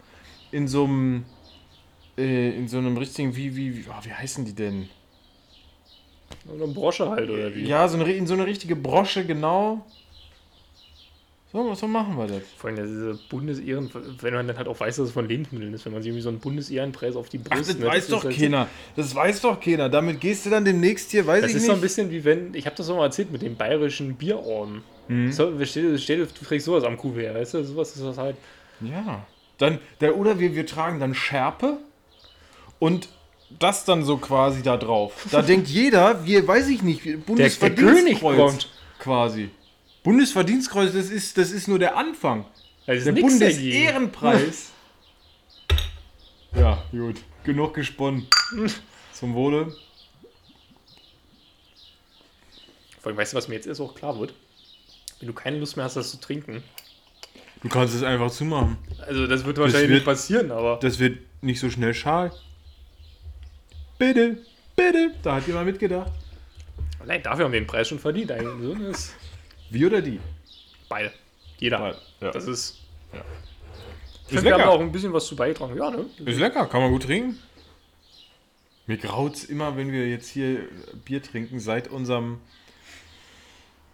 in 0.54 0.69
so 0.69 0.86
einem, 0.86 1.25
äh, 2.17 2.51
in 2.56 2.69
so 2.69 2.78
einem 2.78 2.95
richtigen, 2.95 3.36
wie, 3.36 3.58
wie, 3.58 3.75
wie, 3.75 3.86
oh, 3.89 4.06
wie 4.06 4.13
heißen 4.13 4.45
die 4.45 4.54
denn? 4.56 4.88
Eine 6.49 6.67
Brosche 6.67 7.10
halt, 7.10 7.30
oder 7.30 7.54
wie? 7.54 7.65
Ja, 7.65 7.86
so 7.89 7.99
eine, 7.99 8.10
in 8.13 8.25
so 8.25 8.36
eine 8.36 8.45
richtige 8.45 8.78
Brosche, 8.78 9.25
genau. 9.25 9.86
So, 11.56 11.74
so 11.74 11.88
machen 11.88 12.18
wir 12.18 12.28
das. 12.28 12.41
Vor 12.58 12.70
allem 12.70 12.76
diese 12.86 13.18
Bundesehren, 13.30 13.89
wenn 14.20 14.34
man 14.34 14.46
dann 14.48 14.58
halt 14.58 14.68
auch 14.68 14.78
weiß, 14.78 14.98
dass 14.98 15.08
es 15.08 15.13
von 15.13 15.26
Lebensmitteln 15.26 15.74
ist, 15.74 15.86
wenn 15.86 15.94
man 15.94 16.02
sich 16.02 16.10
irgendwie 16.10 16.22
so 16.24 16.28
einen 16.28 16.39
Bundesehrenpreis 16.39 17.15
auf 17.15 17.30
die 17.30 17.39
Ach, 17.50 17.56
Brust 17.56 17.70
das 17.70 17.78
ne, 17.78 17.86
weiß 17.86 18.04
ist 18.04 18.12
doch 18.12 18.26
halt 18.26 18.38
keiner. 18.38 18.68
Das 18.98 19.15
weiß 19.15 19.39
doch 19.39 19.58
keiner. 19.62 19.88
Damit 19.88 20.20
gehst 20.20 20.46
du 20.46 20.50
dann 20.50 20.65
demnächst 20.65 21.12
hier, 21.12 21.26
weiß 21.26 21.44
Das 21.44 21.52
ich 21.52 21.56
ist 21.56 21.62
nicht. 21.63 21.70
so 21.72 21.76
ein 21.76 21.80
bisschen 21.82 22.12
wie 22.12 22.26
wenn, 22.26 22.54
ich 22.54 22.65
habe 22.65 22.76
das 22.76 22.89
auch 22.89 22.98
mal 22.98 23.06
erzählt 23.06 23.32
mit 23.32 23.41
dem 23.41 23.56
bayerischen 23.56 24.15
Bierorden. 24.15 24.82
Mhm. 25.08 25.32
So, 25.32 25.54
stell, 25.63 25.96
dir- 25.98 26.26
du 26.26 26.46
kriegst 26.46 26.65
sowas 26.65 26.84
am 26.84 26.98
Kuvert, 26.98 27.36
weißt 27.36 27.54
du, 27.54 27.63
sowas 27.63 27.96
ist 27.96 28.04
das 28.04 28.18
halt. 28.18 28.36
Ja. 28.82 29.26
Dann, 29.58 29.80
der, 30.02 30.18
oder 30.18 30.38
wir, 30.39 30.54
wir 30.56 30.65
tragen 30.65 31.00
dann 31.00 31.15
Schärpe 31.15 31.78
und 32.80 33.08
das 33.60 33.86
dann 33.86 34.04
so 34.04 34.18
quasi 34.18 34.62
da 34.62 34.76
drauf. 34.76 35.28
Da 35.32 35.41
denkt 35.41 35.70
jeder, 35.70 36.26
wir, 36.26 36.46
weiß 36.46 36.68
ich 36.68 36.82
nicht, 36.84 37.04
König 37.04 37.26
Bundesverdienstkreuz 37.26 38.38
kommt. 38.38 38.70
quasi. 39.00 39.50
Bundesverdienstkreuz, 40.06 40.94
das 40.94 41.10
ist, 41.10 41.38
das 41.38 41.52
ist 41.52 41.68
nur 41.68 41.80
der 41.80 41.98
Anfang. 41.98 42.46
Da 42.86 42.94
ist 42.94 43.06
Der. 43.06 43.12
Bundesehrenpreis. 43.12 44.70
ja, 46.56 46.82
gut. 46.91 47.18
Genug 47.44 47.74
gesponnen. 47.74 48.26
Zum 49.12 49.34
Wohle. 49.34 49.76
Vor 53.02 53.10
allem, 53.12 53.18
weißt 53.18 53.34
du, 53.34 53.38
was 53.38 53.48
mir 53.48 53.56
jetzt 53.56 53.68
erst 53.68 53.82
auch 53.82 53.94
klar 53.96 54.18
wird? 54.20 54.34
Wenn 55.20 55.28
du 55.28 55.34
keine 55.34 55.58
Lust 55.60 55.76
mehr 55.76 55.86
hast, 55.86 55.96
das 55.96 56.12
zu 56.12 56.20
trinken. 56.20 56.63
Du 57.62 57.70
kannst 57.70 57.96
es 57.96 58.04
einfach 58.04 58.30
zumachen. 58.32 58.78
Also, 59.08 59.28
das 59.28 59.44
wird 59.46 59.58
wahrscheinlich 59.58 59.89
wird- 59.89 59.98
nicht 60.00 60.06
passieren, 60.06 60.52
aber. 60.52 60.78
Das 60.82 61.00
wird 61.00 61.20
nicht 61.41 61.60
so 61.60 61.70
schnell 61.70 61.94
schal. 61.94 62.32
Bitte, 63.98 64.38
bitte. 64.76 65.12
Da 65.24 65.36
hat 65.36 65.48
jemand 65.48 65.65
mitgedacht. 65.68 66.12
Nein, 67.06 67.22
dafür 67.24 67.46
haben 67.46 67.52
wir 67.54 67.60
den 67.60 67.68
Preis 67.68 67.88
schon 67.88 68.00
verdient. 68.00 68.32
Eigentlich. 68.32 68.98
Wir 69.69 69.88
oder 69.88 70.01
die? 70.01 70.19
beide. 70.89 71.12
Jeder. 71.58 71.80
Beide, 71.80 71.97
ja. 72.21 72.32
Das 72.32 72.47
ist. 72.47 72.78
Ja. 73.13 73.19
Ich 73.21 74.21
Ist 74.21 74.28
finde, 74.30 74.45
wir 74.45 74.54
haben 74.54 74.60
lecker. 74.62 74.71
auch 74.71 74.80
ein 74.80 74.91
bisschen 74.91 75.13
was 75.13 75.25
zu 75.28 75.36
beitragen. 75.36 75.78
Ja, 75.78 75.89
ne? 75.91 76.06
Ist 76.25 76.39
lecker, 76.39 76.65
kann 76.67 76.82
man 76.82 76.91
gut 76.91 77.04
trinken. 77.04 77.38
Mir 78.88 78.97
graut's 78.97 79.43
immer, 79.43 79.78
wenn 79.78 79.91
wir 79.91 80.08
jetzt 80.10 80.30
hier 80.30 80.60
Bier 81.06 81.21
trinken, 81.21 81.60
seit 81.60 81.88
unserem 81.88 82.39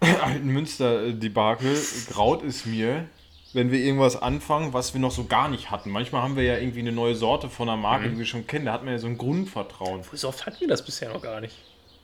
alten 0.00 0.48
Münster-Debakel, 0.48 1.78
graut 2.10 2.42
es 2.44 2.66
mir, 2.66 3.06
wenn 3.52 3.70
wir 3.70 3.78
irgendwas 3.80 4.20
anfangen, 4.20 4.72
was 4.72 4.92
wir 4.94 5.00
noch 5.00 5.10
so 5.10 5.24
gar 5.24 5.48
nicht 5.48 5.70
hatten. 5.70 5.90
Manchmal 5.90 6.22
haben 6.22 6.36
wir 6.36 6.42
ja 6.44 6.58
irgendwie 6.58 6.80
eine 6.80 6.92
neue 6.92 7.14
Sorte 7.14 7.48
von 7.48 7.68
einer 7.68 7.76
Marke, 7.80 8.10
die 8.10 8.18
wir 8.18 8.26
schon 8.26 8.46
kennen. 8.46 8.66
Da 8.66 8.72
hat 8.72 8.84
man 8.84 8.92
ja 8.94 8.98
so 8.98 9.06
ein 9.06 9.18
Grundvertrauen. 9.18 10.02
So 10.12 10.28
oft 10.28 10.44
hatten 10.46 10.60
wir 10.60 10.68
das 10.68 10.84
bisher 10.84 11.12
noch 11.12 11.22
gar 11.22 11.40
nicht. 11.40 11.56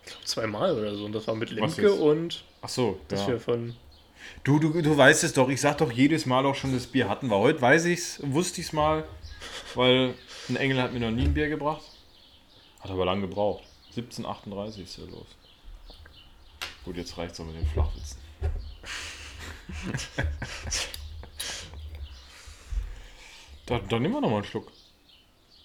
Ich 0.08 0.14
glaube 0.14 0.24
zweimal 0.24 0.78
oder 0.78 0.94
so. 0.94 1.04
Und 1.04 1.12
das 1.12 1.26
war 1.26 1.34
mit 1.34 1.50
Lemke 1.50 1.92
und 1.92 2.42
Ach 2.62 2.68
so, 2.68 2.98
das 3.08 3.20
ja. 3.20 3.28
wir 3.28 3.40
von. 3.40 3.76
Du, 4.42 4.58
du, 4.58 4.80
du 4.80 4.96
weißt 4.96 5.22
es 5.24 5.34
doch, 5.34 5.50
ich 5.50 5.60
sag 5.60 5.76
doch 5.78 5.92
jedes 5.92 6.24
Mal 6.26 6.46
auch 6.46 6.54
schon, 6.54 6.72
das 6.72 6.86
Bier 6.86 7.08
hatten 7.08 7.28
wir. 7.28 7.38
Heute 7.38 7.60
weiß 7.60 7.84
ich's, 7.84 8.20
wusste 8.22 8.60
ich's 8.60 8.72
mal, 8.72 9.04
weil 9.74 10.14
ein 10.48 10.56
Engel 10.56 10.82
hat 10.82 10.94
mir 10.94 11.00
noch 11.00 11.10
nie 11.10 11.24
ein 11.24 11.34
Bier 11.34 11.48
gebracht. 11.48 11.82
Hat 12.80 12.90
aber 12.90 13.04
lang 13.04 13.20
gebraucht. 13.20 13.64
1738 13.90 14.82
ist 14.84 14.96
ja 14.96 15.04
los. 15.04 15.26
Gut, 16.84 16.96
jetzt 16.96 17.18
reicht's 17.18 17.38
auch 17.40 17.44
mit 17.44 17.56
den 17.56 17.66
Flachwitzen. 17.66 18.18
dann, 23.66 23.86
dann 23.88 24.02
nehmen 24.02 24.14
wir 24.14 24.22
noch 24.22 24.30
mal 24.30 24.36
einen 24.36 24.44
Schluck. 24.44 24.72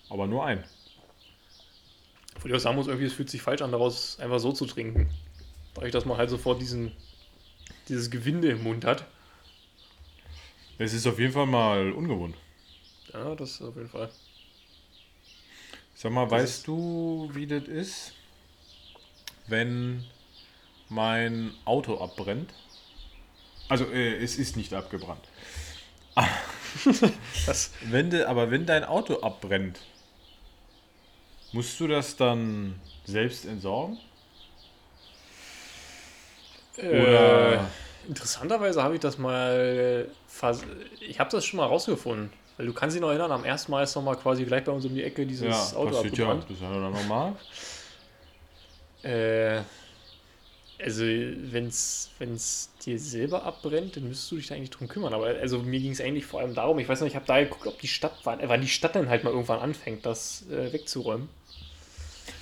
Aber 0.10 0.27
nur 0.27 0.45
einen. 0.45 0.65
Wo 2.41 2.48
ich 2.48 2.54
auch 2.54 2.60
sagen 2.60 2.76
muss, 2.76 2.88
irgendwie, 2.88 3.06
es 3.08 3.13
fühlt 3.13 3.30
sich 3.30 3.41
falsch 3.41 3.62
an, 3.62 3.72
daraus 3.72 4.19
einfach 4.19 4.39
so 4.39 4.52
zu 4.52 4.65
trinken. 4.65 5.10
Dadurch, 5.76 5.91
dass 5.91 6.06
man 6.06 6.17
halt 6.17 6.30
sofort 6.30 6.62
diesen, 6.62 6.91
dieses 7.89 8.10
Gewinde 8.12 8.50
im 8.50 8.63
Mund 8.63 8.86
hat. 8.86 9.06
Es 10.78 10.93
ist 10.93 11.08
auf 11.08 11.19
jeden 11.19 11.34
Fall 11.34 11.46
mal 11.46 11.91
ungewohnt. 11.91 12.36
Ja, 13.13 13.36
das 13.36 13.62
auf 13.62 13.76
jeden 13.76 13.89
Fall. 13.89 14.10
Sag 15.96 16.12
mal, 16.12 16.24
Das 16.26 16.32
weißt 16.32 16.54
ist- 16.60 16.67
du, 16.67 17.30
wie 17.34 17.48
das 17.48 17.63
ist, 17.67 18.13
wenn 19.48 20.04
mein 20.89 21.54
Auto 21.65 22.00
abbrennt? 22.02 22.52
Also, 23.69 23.86
äh, 23.86 24.17
es 24.17 24.38
ist 24.38 24.58
nicht 24.58 24.74
abgebrannt. 24.74 25.24
Das, 27.46 27.72
Wenn 27.82 28.10
de, 28.10 28.24
aber 28.24 28.50
wenn 28.50 28.65
dein 28.65 28.84
Auto 28.84 29.22
abbrennt, 29.22 29.80
musst 31.53 31.79
du 31.79 31.87
das 31.87 32.15
dann 32.15 32.79
selbst 33.05 33.45
entsorgen? 33.45 33.97
äh, 36.77 37.59
interessanterweise 38.07 38.81
habe 38.81 38.95
ich 38.95 38.99
das 38.99 39.17
mal. 39.17 40.07
Ich 41.07 41.19
habe 41.19 41.29
das 41.29 41.45
schon 41.45 41.57
mal 41.57 41.67
rausgefunden. 41.67 42.31
Weil 42.57 42.67
du 42.67 42.73
kannst 42.73 42.95
dich 42.95 43.01
noch 43.01 43.09
erinnern, 43.09 43.31
am 43.31 43.45
ersten 43.45 43.71
Mal 43.71 43.83
ist 43.83 43.95
noch 43.95 44.03
mal 44.03 44.15
quasi 44.15 44.45
gleich 44.45 44.63
bei 44.63 44.71
uns 44.71 44.85
um 44.85 44.93
die 44.93 45.03
Ecke 45.03 45.25
dieses 45.25 45.75
Auto 45.75 45.91
passiert 45.91 46.17
ja. 46.17 46.25
abgebrannt. 46.25 46.43
Das 46.43 46.57
ist 46.57 46.61
ja 46.61 46.71
dann 46.71 46.91
normal. 46.91 47.35
Äh, 49.01 49.61
also, 50.79 51.03
wenn 51.03 51.67
es 51.67 52.71
dir 52.85 52.99
selber 52.99 53.43
abbrennt, 53.43 53.95
dann 53.95 54.07
müsstest 54.07 54.31
du 54.31 54.35
dich 54.35 54.47
da 54.47 54.55
eigentlich 54.55 54.69
drum 54.69 54.87
kümmern. 54.87 55.13
Aber 55.13 55.27
also 55.27 55.59
mir 55.59 55.79
ging 55.79 55.91
es 55.91 56.01
eigentlich 56.01 56.25
vor 56.25 56.41
allem 56.41 56.53
darum, 56.53 56.77
ich 56.77 56.87
weiß 56.87 56.99
noch, 56.99 57.07
ich 57.07 57.15
habe 57.15 57.25
da 57.25 57.39
geguckt, 57.41 57.65
ob 57.65 57.79
die 57.79 57.87
Stadt, 57.87 58.13
wann, 58.23 58.39
wann 58.43 58.61
die 58.61 58.67
Stadt 58.67 58.95
dann 58.95 59.09
halt 59.09 59.23
mal 59.23 59.31
irgendwann 59.31 59.59
anfängt, 59.59 60.05
das 60.05 60.45
äh, 60.51 60.71
wegzuräumen. 60.73 61.29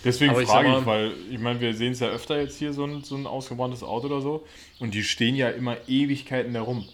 Deswegen 0.03 0.31
Aber 0.31 0.41
ich 0.41 0.47
frage 0.49 0.67
ich, 0.69 0.73
mal- 0.73 0.85
weil 0.85 1.13
ich 1.29 1.39
meine, 1.39 1.59
wir 1.61 1.73
sehen 1.75 1.91
es 1.93 1.99
ja 1.99 2.07
öfter 2.07 2.39
jetzt 2.41 2.57
hier, 2.57 2.73
so 2.73 2.85
ein, 2.85 3.03
so 3.03 3.15
ein 3.15 3.27
ausgebranntes 3.27 3.83
Auto 3.83 4.07
oder 4.07 4.21
so. 4.21 4.45
Und 4.79 4.93
die 4.93 5.03
stehen 5.03 5.35
ja 5.35 5.49
immer 5.49 5.77
Ewigkeiten 5.87 6.53
da 6.53 6.61
rum. 6.61 6.87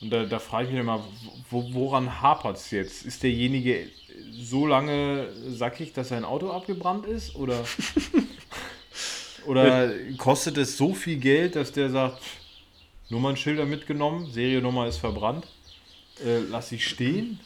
Und 0.00 0.10
da, 0.10 0.24
da 0.24 0.38
frage 0.38 0.66
ich 0.66 0.72
mich 0.72 0.80
immer, 0.80 1.04
wo, 1.50 1.72
woran 1.74 2.20
hapert 2.22 2.56
es 2.56 2.70
jetzt? 2.70 3.04
Ist 3.04 3.22
derjenige 3.22 3.86
so 4.40 4.66
lange 4.66 5.28
sackig, 5.48 5.92
dass 5.92 6.08
sein 6.08 6.24
Auto 6.24 6.50
abgebrannt 6.50 7.06
ist? 7.06 7.36
Oder, 7.36 7.62
oder 9.46 9.90
kostet 10.16 10.56
es 10.58 10.76
so 10.76 10.94
viel 10.94 11.16
Geld, 11.18 11.56
dass 11.56 11.72
der 11.72 11.90
sagt, 11.90 12.22
Nummernschilder 13.10 13.64
mitgenommen, 13.66 14.30
Seriennummer 14.30 14.86
ist 14.86 14.98
verbrannt, 14.98 15.46
äh, 16.24 16.38
lass 16.48 16.72
ich 16.72 16.86
stehen? 16.86 17.40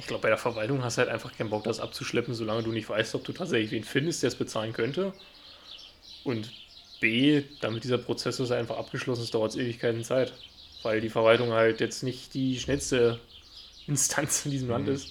Ich 0.00 0.06
glaube, 0.06 0.22
bei 0.22 0.28
der 0.28 0.38
Verwaltung 0.38 0.82
hast 0.82 0.96
du 0.96 1.00
halt 1.02 1.10
einfach 1.10 1.32
keinen 1.32 1.50
Bock, 1.50 1.64
das 1.64 1.78
abzuschleppen, 1.80 2.34
solange 2.34 2.62
du 2.62 2.72
nicht 2.72 2.88
weißt, 2.88 3.14
ob 3.14 3.24
du 3.24 3.32
tatsächlich 3.32 3.70
wen 3.70 3.84
findest, 3.84 4.22
der 4.22 4.28
es 4.28 4.34
bezahlen 4.34 4.72
könnte. 4.72 5.12
Und 6.24 6.52
B, 7.00 7.42
damit 7.60 7.84
dieser 7.84 7.98
Prozess 7.98 8.40
ist 8.40 8.50
einfach 8.50 8.76
abgeschlossen 8.76 9.22
ist, 9.22 9.34
dauert 9.34 9.52
es 9.52 9.56
Ewigkeiten 9.56 10.04
Zeit. 10.04 10.32
Weil 10.82 11.00
die 11.00 11.08
Verwaltung 11.10 11.52
halt 11.52 11.80
jetzt 11.80 12.02
nicht 12.02 12.34
die 12.34 12.58
schnellste 12.58 13.18
Instanz 13.86 14.44
in 14.46 14.50
diesem 14.52 14.68
Land 14.70 14.86
Mhm. 14.86 14.94
ist. 14.94 15.08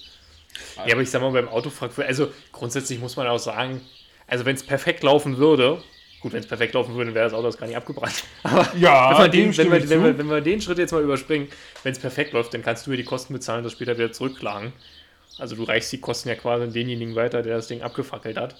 Ja, 0.77 0.93
aber 0.93 1.01
ich 1.01 1.09
sag 1.11 1.21
mal, 1.21 1.31
beim 1.31 1.47
Autofrack, 1.47 1.97
also 1.99 2.31
grundsätzlich 2.51 2.99
muss 2.99 3.15
man 3.15 3.27
auch 3.27 3.37
sagen, 3.39 3.81
also 4.27 4.45
wenn 4.45 4.55
es 4.55 4.63
perfekt 4.63 5.03
laufen 5.03 5.37
würde, 5.37 5.83
gut, 6.21 6.33
wenn 6.33 6.39
es 6.39 6.47
perfekt 6.47 6.73
laufen 6.73 6.93
würde, 6.95 7.05
dann 7.07 7.15
wäre 7.15 7.25
das 7.25 7.33
Auto 7.33 7.47
jetzt 7.47 7.59
gar 7.59 7.67
nicht 7.67 7.77
abgebrannt. 7.77 8.23
Aber 8.43 8.67
Ja, 8.77 9.21
wenn, 9.23 9.31
den, 9.31 9.57
wenn, 9.57 9.71
wir, 9.71 9.89
wenn, 9.89 10.03
wir, 10.03 10.17
wenn 10.17 10.29
wir 10.29 10.41
den 10.41 10.61
Schritt 10.61 10.77
jetzt 10.77 10.91
mal 10.91 11.03
überspringen, 11.03 11.47
wenn 11.83 11.91
es 11.93 11.99
perfekt 11.99 12.33
läuft, 12.33 12.53
dann 12.53 12.61
kannst 12.63 12.85
du 12.87 12.91
ja 12.91 12.97
die 12.97 13.03
Kosten 13.03 13.33
bezahlen 13.33 13.59
und 13.59 13.63
das 13.65 13.73
später 13.73 13.97
wieder 13.97 14.11
zurückklagen. 14.11 14.73
Also 15.37 15.55
du 15.55 15.63
reichst 15.63 15.91
die 15.91 15.99
Kosten 16.01 16.29
ja 16.29 16.35
quasi 16.35 16.63
an 16.65 16.73
denjenigen 16.73 17.15
weiter, 17.15 17.41
der 17.41 17.55
das 17.57 17.67
Ding 17.67 17.81
abgefackelt 17.81 18.37
hat. 18.37 18.55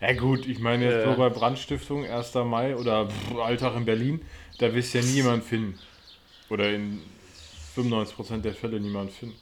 Ja 0.00 0.12
gut, 0.14 0.46
ich 0.46 0.58
meine 0.58 0.84
jetzt 0.84 1.06
Äh. 1.06 1.10
so 1.10 1.16
bei 1.16 1.28
Brandstiftung, 1.28 2.04
1. 2.04 2.34
Mai 2.34 2.74
oder 2.76 3.08
pff, 3.08 3.38
Alltag 3.38 3.76
in 3.76 3.84
Berlin, 3.84 4.20
da 4.58 4.74
wirst 4.74 4.94
du 4.94 4.98
ja 4.98 5.04
niemand 5.04 5.44
finden. 5.44 5.78
Oder 6.50 6.70
in 6.70 7.00
95% 7.76 8.42
der 8.42 8.54
Fälle 8.54 8.80
niemand 8.80 9.12
finden. 9.12 9.36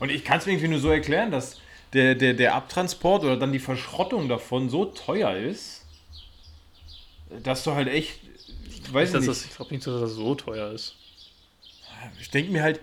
Und 0.00 0.10
ich 0.10 0.24
kann 0.24 0.38
es 0.38 0.46
mir 0.46 0.52
irgendwie 0.52 0.68
nur 0.68 0.80
so 0.80 0.90
erklären, 0.90 1.30
dass 1.30 1.60
der, 1.92 2.14
der, 2.16 2.34
der 2.34 2.54
Abtransport 2.56 3.22
oder 3.22 3.36
dann 3.36 3.52
die 3.52 3.58
Verschrottung 3.60 4.28
davon 4.28 4.68
so 4.68 4.86
teuer 4.86 5.36
ist, 5.36 5.81
dass 7.42 7.64
du 7.64 7.72
halt 7.72 7.88
echt, 7.88 8.18
weiß 8.92 9.12
Dass 9.12 9.22
ich 9.22 9.28
das, 9.28 9.38
nicht, 9.42 9.50
ich 9.50 9.56
glaube 9.56 9.74
nicht, 9.74 9.86
dass 9.86 10.00
das 10.00 10.12
so 10.12 10.34
teuer 10.34 10.72
ist. 10.72 10.94
ich 12.20 12.30
denke 12.30 12.52
mir 12.52 12.62
halt, 12.62 12.80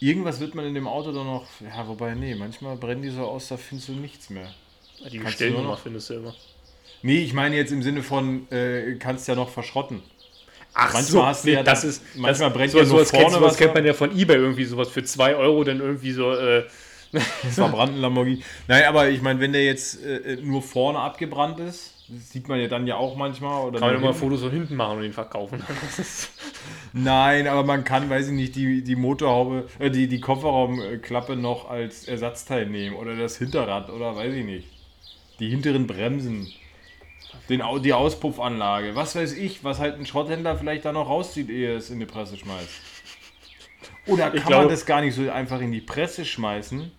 irgendwas 0.00 0.40
wird 0.40 0.54
man 0.54 0.64
in 0.66 0.74
dem 0.74 0.86
Auto 0.88 1.12
dann 1.12 1.26
noch, 1.26 1.46
ja 1.60 1.86
wobei, 1.86 2.14
nee, 2.14 2.34
manchmal 2.34 2.76
brennen 2.76 3.02
die 3.02 3.10
so 3.10 3.22
aus, 3.22 3.48
da 3.48 3.56
findest 3.56 3.88
du 3.88 3.92
nichts 3.92 4.30
mehr. 4.30 4.52
Die 5.10 5.18
noch- 5.18 5.78
findest 5.80 6.10
du 6.10 6.14
immer. 6.14 6.34
Nee, 7.02 7.18
ich 7.22 7.32
meine 7.34 7.56
jetzt 7.56 7.70
im 7.72 7.82
Sinne 7.82 8.02
von, 8.02 8.50
äh, 8.50 8.94
kannst 8.98 9.28
ja 9.28 9.34
noch 9.34 9.50
verschrotten. 9.50 10.02
Ach 10.72 10.92
Manchmal 10.92 11.26
hast 11.26 11.44
du 11.44 11.52
ja 11.52 11.62
das 11.62 11.84
ist, 11.84 12.02
manchmal 12.16 12.48
das, 12.48 12.56
brennt 12.56 12.72
so, 12.72 12.78
ja 12.78 12.84
nur 12.84 12.90
sowas 12.96 13.10
kennt, 13.10 13.22
vorne 13.22 13.36
sowas 13.36 13.52
was 13.52 13.58
kennt 13.58 13.74
man 13.74 13.84
ja 13.86 13.92
von 13.94 14.16
Ebay 14.18 14.36
irgendwie, 14.36 14.64
sowas 14.64 14.88
für 14.88 15.04
2 15.04 15.36
Euro 15.36 15.62
dann 15.62 15.80
irgendwie 15.80 16.10
so, 16.12 16.32
äh, 16.32 16.64
verbrannten 17.20 18.00
Lamborghini. 18.00 18.42
Nein, 18.68 18.84
aber 18.84 19.08
ich 19.08 19.22
meine, 19.22 19.40
wenn 19.40 19.52
der 19.52 19.64
jetzt 19.64 20.04
äh, 20.04 20.38
nur 20.42 20.62
vorne 20.62 20.98
abgebrannt 20.98 21.60
ist, 21.60 21.94
das 22.08 22.30
sieht 22.30 22.48
man 22.48 22.60
ja 22.60 22.68
dann 22.68 22.86
ja 22.86 22.96
auch 22.96 23.16
manchmal. 23.16 23.66
Oder 23.66 23.80
kann 23.80 23.94
man 23.94 24.02
immer. 24.02 24.14
Fotos 24.14 24.42
von 24.42 24.50
hinten 24.50 24.76
machen 24.76 24.98
und 24.98 25.04
ihn 25.04 25.12
verkaufen. 25.12 25.62
Das 25.96 26.30
Nein, 26.92 27.48
aber 27.48 27.64
man 27.64 27.82
kann, 27.84 28.10
weiß 28.10 28.28
ich 28.28 28.34
nicht, 28.34 28.56
die, 28.56 28.84
die 28.84 28.96
Motorhaube, 28.96 29.68
äh, 29.78 29.90
die, 29.90 30.06
die 30.06 30.20
Kofferraumklappe 30.20 31.34
noch 31.34 31.70
als 31.70 32.06
Ersatzteil 32.06 32.66
nehmen 32.66 32.96
oder 32.96 33.16
das 33.16 33.38
Hinterrad 33.38 33.90
oder 33.90 34.14
weiß 34.14 34.34
ich 34.34 34.44
nicht. 34.44 34.68
Die 35.40 35.48
hinteren 35.48 35.86
Bremsen. 35.86 36.52
Den, 37.48 37.62
die 37.82 37.92
Auspuffanlage, 37.92 38.94
was 38.94 39.16
weiß 39.16 39.32
ich, 39.32 39.64
was 39.64 39.80
halt 39.80 39.98
ein 39.98 40.06
Schrotthändler 40.06 40.56
vielleicht 40.56 40.84
da 40.84 40.92
noch 40.92 41.08
rauszieht, 41.08 41.50
ehe 41.50 41.72
er 41.72 41.76
es 41.76 41.90
in 41.90 41.98
die 41.98 42.06
Presse 42.06 42.36
schmeißt. 42.36 42.80
Oder 44.06 44.30
kann 44.30 44.36
Ich 44.38 44.44
man 44.48 44.68
das 44.68 44.86
gar 44.86 45.00
nicht 45.00 45.14
so 45.14 45.28
einfach 45.30 45.60
in 45.60 45.72
die 45.72 45.80
Presse 45.80 46.24
schmeißen, 46.24 46.92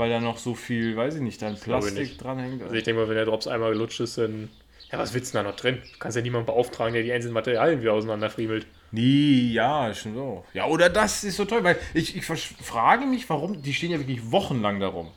weil 0.00 0.10
da 0.10 0.18
noch 0.18 0.38
so 0.38 0.54
viel, 0.54 0.96
weiß 0.96 1.16
ich 1.16 1.20
nicht, 1.20 1.40
dann 1.40 1.54
Plastik 1.54 2.18
dranhängt? 2.18 2.62
Also 2.62 2.74
ich 2.74 2.82
denke 2.82 3.02
mal, 3.02 3.08
wenn 3.08 3.14
der 3.14 3.26
Drops 3.26 3.46
einmal 3.46 3.72
gelutscht 3.72 4.00
ist, 4.00 4.18
dann. 4.18 4.48
Ja, 4.90 4.98
was 4.98 5.14
willst 5.14 5.32
du 5.32 5.38
denn 5.38 5.44
da 5.44 5.50
noch 5.50 5.56
drin? 5.56 5.78
Du 5.92 5.98
kannst 6.00 6.16
ja 6.16 6.22
niemanden 6.22 6.46
beauftragen, 6.46 6.94
der 6.94 7.04
die 7.04 7.12
einzelnen 7.12 7.34
Materialien 7.34 7.80
wieder 7.80 7.92
auseinanderfriemelt. 7.92 8.66
Nee, 8.90 9.52
ja, 9.52 9.94
schon 9.94 10.14
so. 10.14 10.44
Ja, 10.52 10.66
oder 10.66 10.88
das 10.88 11.22
ist 11.22 11.36
so 11.36 11.44
toll, 11.44 11.62
weil 11.62 11.76
ich, 11.94 12.16
ich 12.16 12.24
frage 12.24 13.06
mich, 13.06 13.30
warum, 13.30 13.62
die 13.62 13.72
stehen 13.72 13.92
ja 13.92 14.00
wirklich 14.00 14.32
wochenlang 14.32 14.80
darum. 14.80 15.12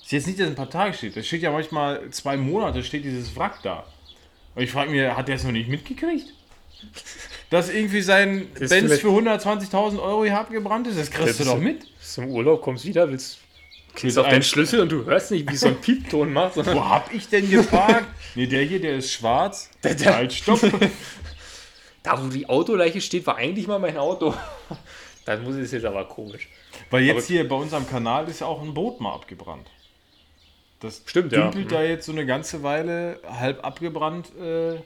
Ist 0.00 0.12
jetzt 0.12 0.26
nicht, 0.28 0.38
dass 0.38 0.46
ein 0.46 0.54
paar 0.54 0.70
Tage 0.70 0.94
steht. 0.94 1.16
Das 1.16 1.26
steht 1.26 1.42
ja 1.42 1.50
manchmal 1.50 2.08
zwei 2.10 2.36
Monate, 2.36 2.84
steht 2.84 3.04
dieses 3.04 3.34
Wrack 3.34 3.58
da. 3.64 3.84
Und 4.54 4.62
ich 4.62 4.70
frage 4.70 4.90
mich, 4.92 5.02
hat 5.02 5.26
der 5.26 5.34
es 5.34 5.42
noch 5.42 5.50
nicht 5.50 5.68
mitgekriegt? 5.68 6.32
Dass 7.50 7.70
irgendwie 7.70 8.02
sein 8.02 8.46
Benz 8.52 8.98
für 8.98 9.08
120.000 9.08 10.00
Euro 10.00 10.22
hier 10.22 10.38
abgebrannt 10.38 10.86
ist, 10.86 10.98
das 10.98 11.10
kriegst 11.10 11.40
du 11.40 11.44
doch 11.44 11.58
mit. 11.58 11.86
Du 12.14 12.22
im 12.22 12.30
Urlaub, 12.30 12.62
kommst 12.62 12.84
wieder, 12.84 13.10
willst. 13.10 13.40
Mit 13.94 14.16
auf 14.16 14.24
deinen 14.24 14.34
einem- 14.34 14.42
Schlüssel 14.42 14.80
und 14.80 14.92
du 14.92 15.04
hörst 15.04 15.30
nicht, 15.30 15.50
wie 15.50 15.56
so 15.56 15.66
ein 15.68 15.76
Piepton 15.80 16.32
macht, 16.32 16.56
Wo 16.56 16.84
hab 16.84 17.12
ich 17.12 17.28
denn 17.28 17.48
geparkt? 17.50 18.06
nee, 18.34 18.46
der 18.46 18.62
hier, 18.62 18.80
der 18.80 18.96
ist 18.96 19.12
schwarz. 19.12 19.70
Der- 19.82 19.94
der- 19.94 20.14
Halt, 20.16 20.32
stopp. 20.32 20.60
da, 22.02 22.22
wo 22.22 22.28
die 22.28 22.48
Autoleiche 22.48 23.00
steht, 23.00 23.26
war 23.26 23.36
eigentlich 23.36 23.66
mal 23.66 23.78
mein 23.78 23.96
Auto. 23.96 24.34
Das 25.24 25.40
muss 25.40 25.56
ist 25.56 25.72
jetzt 25.72 25.84
aber 25.84 26.04
komisch. 26.06 26.48
Weil 26.90 27.02
jetzt 27.02 27.16
Aber- 27.16 27.26
hier 27.26 27.48
bei 27.48 27.56
uns 27.56 27.72
am 27.72 27.88
Kanal 27.88 28.28
ist 28.28 28.40
ja 28.40 28.46
auch 28.46 28.62
ein 28.62 28.72
Boot 28.72 29.00
mal 29.00 29.14
abgebrannt. 29.14 29.68
Das 30.80 31.02
Stimmt, 31.06 31.32
ja. 31.32 31.42
dümpelt 31.42 31.72
da 31.72 31.82
jetzt 31.82 32.06
so 32.06 32.12
eine 32.12 32.24
ganze 32.24 32.62
Weile 32.62 33.20
halb 33.28 33.64
abgebrannt 33.64 34.30
äh, 34.40 34.76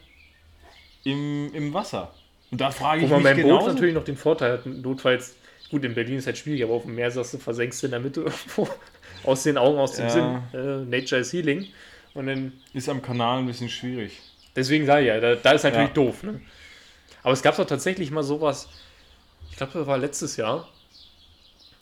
im, 1.04 1.52
im 1.52 1.74
Wasser. 1.74 2.14
Und 2.50 2.60
da 2.60 2.70
frage 2.70 3.04
ich 3.04 3.10
man 3.10 3.22
mich 3.22 3.32
beim 3.32 3.36
genau. 3.36 3.58
Boot 3.58 3.68
natürlich 3.74 3.94
noch 3.94 4.04
den 4.04 4.16
Vorteil 4.16 4.52
hat, 4.52 4.66
notfalls, 4.66 5.36
gut, 5.70 5.84
in 5.84 5.94
Berlin 5.94 6.16
ist 6.18 6.26
halt 6.26 6.38
schwierig, 6.38 6.62
aber 6.64 6.72
auf 6.74 6.84
dem 6.84 6.94
Meer 6.94 7.10
sagst 7.10 7.34
du, 7.34 7.38
versenkst 7.38 7.82
du 7.82 7.86
in 7.88 7.90
der 7.90 8.00
Mitte 8.00 8.20
irgendwo. 8.22 8.68
Aus 9.24 9.42
den 9.44 9.58
Augen, 9.58 9.78
aus 9.78 9.92
dem 9.92 10.06
Ja. 10.06 10.10
Sinn. 10.10 10.42
Äh, 10.52 10.84
Nature 11.00 11.20
is 11.20 11.32
healing. 11.32 11.68
Und 12.14 12.26
dann, 12.26 12.52
ist 12.74 12.88
am 12.88 13.00
Kanal 13.02 13.38
ein 13.38 13.46
bisschen 13.46 13.68
schwierig. 13.68 14.20
deswegen 14.54 14.84
sage 14.84 15.02
ich 15.02 15.06
ja, 15.08 15.18
da, 15.20 15.34
da 15.34 15.52
ist 15.52 15.62
natürlich 15.62 15.88
Ja. 15.88 15.94
doof. 15.94 16.22
Ne? 16.24 16.40
Aber 17.22 17.32
es 17.32 17.42
gab 17.42 17.56
doch 17.56 17.64
tatsächlich 17.66 18.10
mal 18.10 18.22
sowas, 18.22 18.68
ich 19.50 19.56
glaube, 19.56 19.72
das 19.74 19.86
war 19.86 19.96
letztes 19.96 20.36
Jahr. 20.36 20.68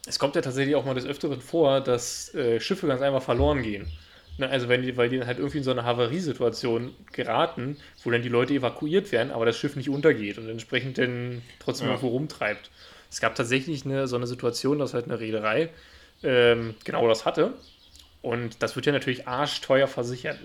Es 0.06 0.18
kommt 0.18 0.34
ja 0.36 0.40
tatsächlich 0.42 0.76
auch 0.76 0.84
mal 0.84 0.94
des 0.94 1.04
Öfteren 1.06 1.40
vor, 1.40 1.80
dass 1.80 2.32
äh, 2.34 2.60
Schiffe 2.60 2.86
ganz 2.86 3.00
einfach 3.02 3.22
verloren 3.22 3.62
gehen. 3.62 3.90
Ne, 4.38 4.48
also 4.48 4.68
wenn 4.68 4.82
die, 4.82 4.96
weil 4.96 5.08
die 5.08 5.18
dann 5.18 5.26
halt 5.26 5.38
irgendwie 5.38 5.58
in 5.58 5.64
so 5.64 5.70
eine 5.72 5.84
Havariesituation 5.84 6.94
geraten, 7.12 7.76
wo 8.04 8.10
dann 8.10 8.22
die 8.22 8.28
Leute 8.28 8.54
evakuiert 8.54 9.12
werden, 9.12 9.30
aber 9.32 9.44
das 9.46 9.56
Schiff 9.58 9.76
nicht 9.76 9.90
untergeht 9.90 10.38
und 10.38 10.48
entsprechend 10.48 10.98
dann 10.98 11.42
trotzdem 11.58 11.88
Ja. 11.88 11.94
irgendwo 11.94 12.08
rumtreibt. 12.08 12.70
Es 13.10 13.20
gab 13.20 13.34
tatsächlich 13.34 13.84
eine, 13.84 14.06
so 14.06 14.16
eine 14.16 14.26
Situation, 14.28 14.78
dass 14.78 14.94
halt 14.94 15.06
eine 15.06 15.18
Reederei 15.20 15.70
ähm, 16.22 16.74
genau 16.84 17.08
das 17.08 17.24
hatte. 17.24 17.54
Und 18.22 18.62
das 18.62 18.76
wird 18.76 18.86
ja 18.86 18.92
natürlich 18.92 19.26
arschteuer 19.26 19.88
versichert. 19.88 20.38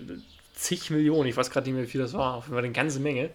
Zig 0.53 0.89
Millionen, 0.89 1.27
ich 1.27 1.35
weiß 1.35 1.49
gerade 1.49 1.67
nicht 1.67 1.75
mehr, 1.75 1.85
wie 1.85 1.89
viel 1.91 2.01
das 2.01 2.13
war, 2.13 2.35
auf 2.35 2.45
jeden 2.45 2.55
Fall 2.55 2.63
eine 2.63 2.73
ganze 2.73 2.99
Menge. 2.99 3.29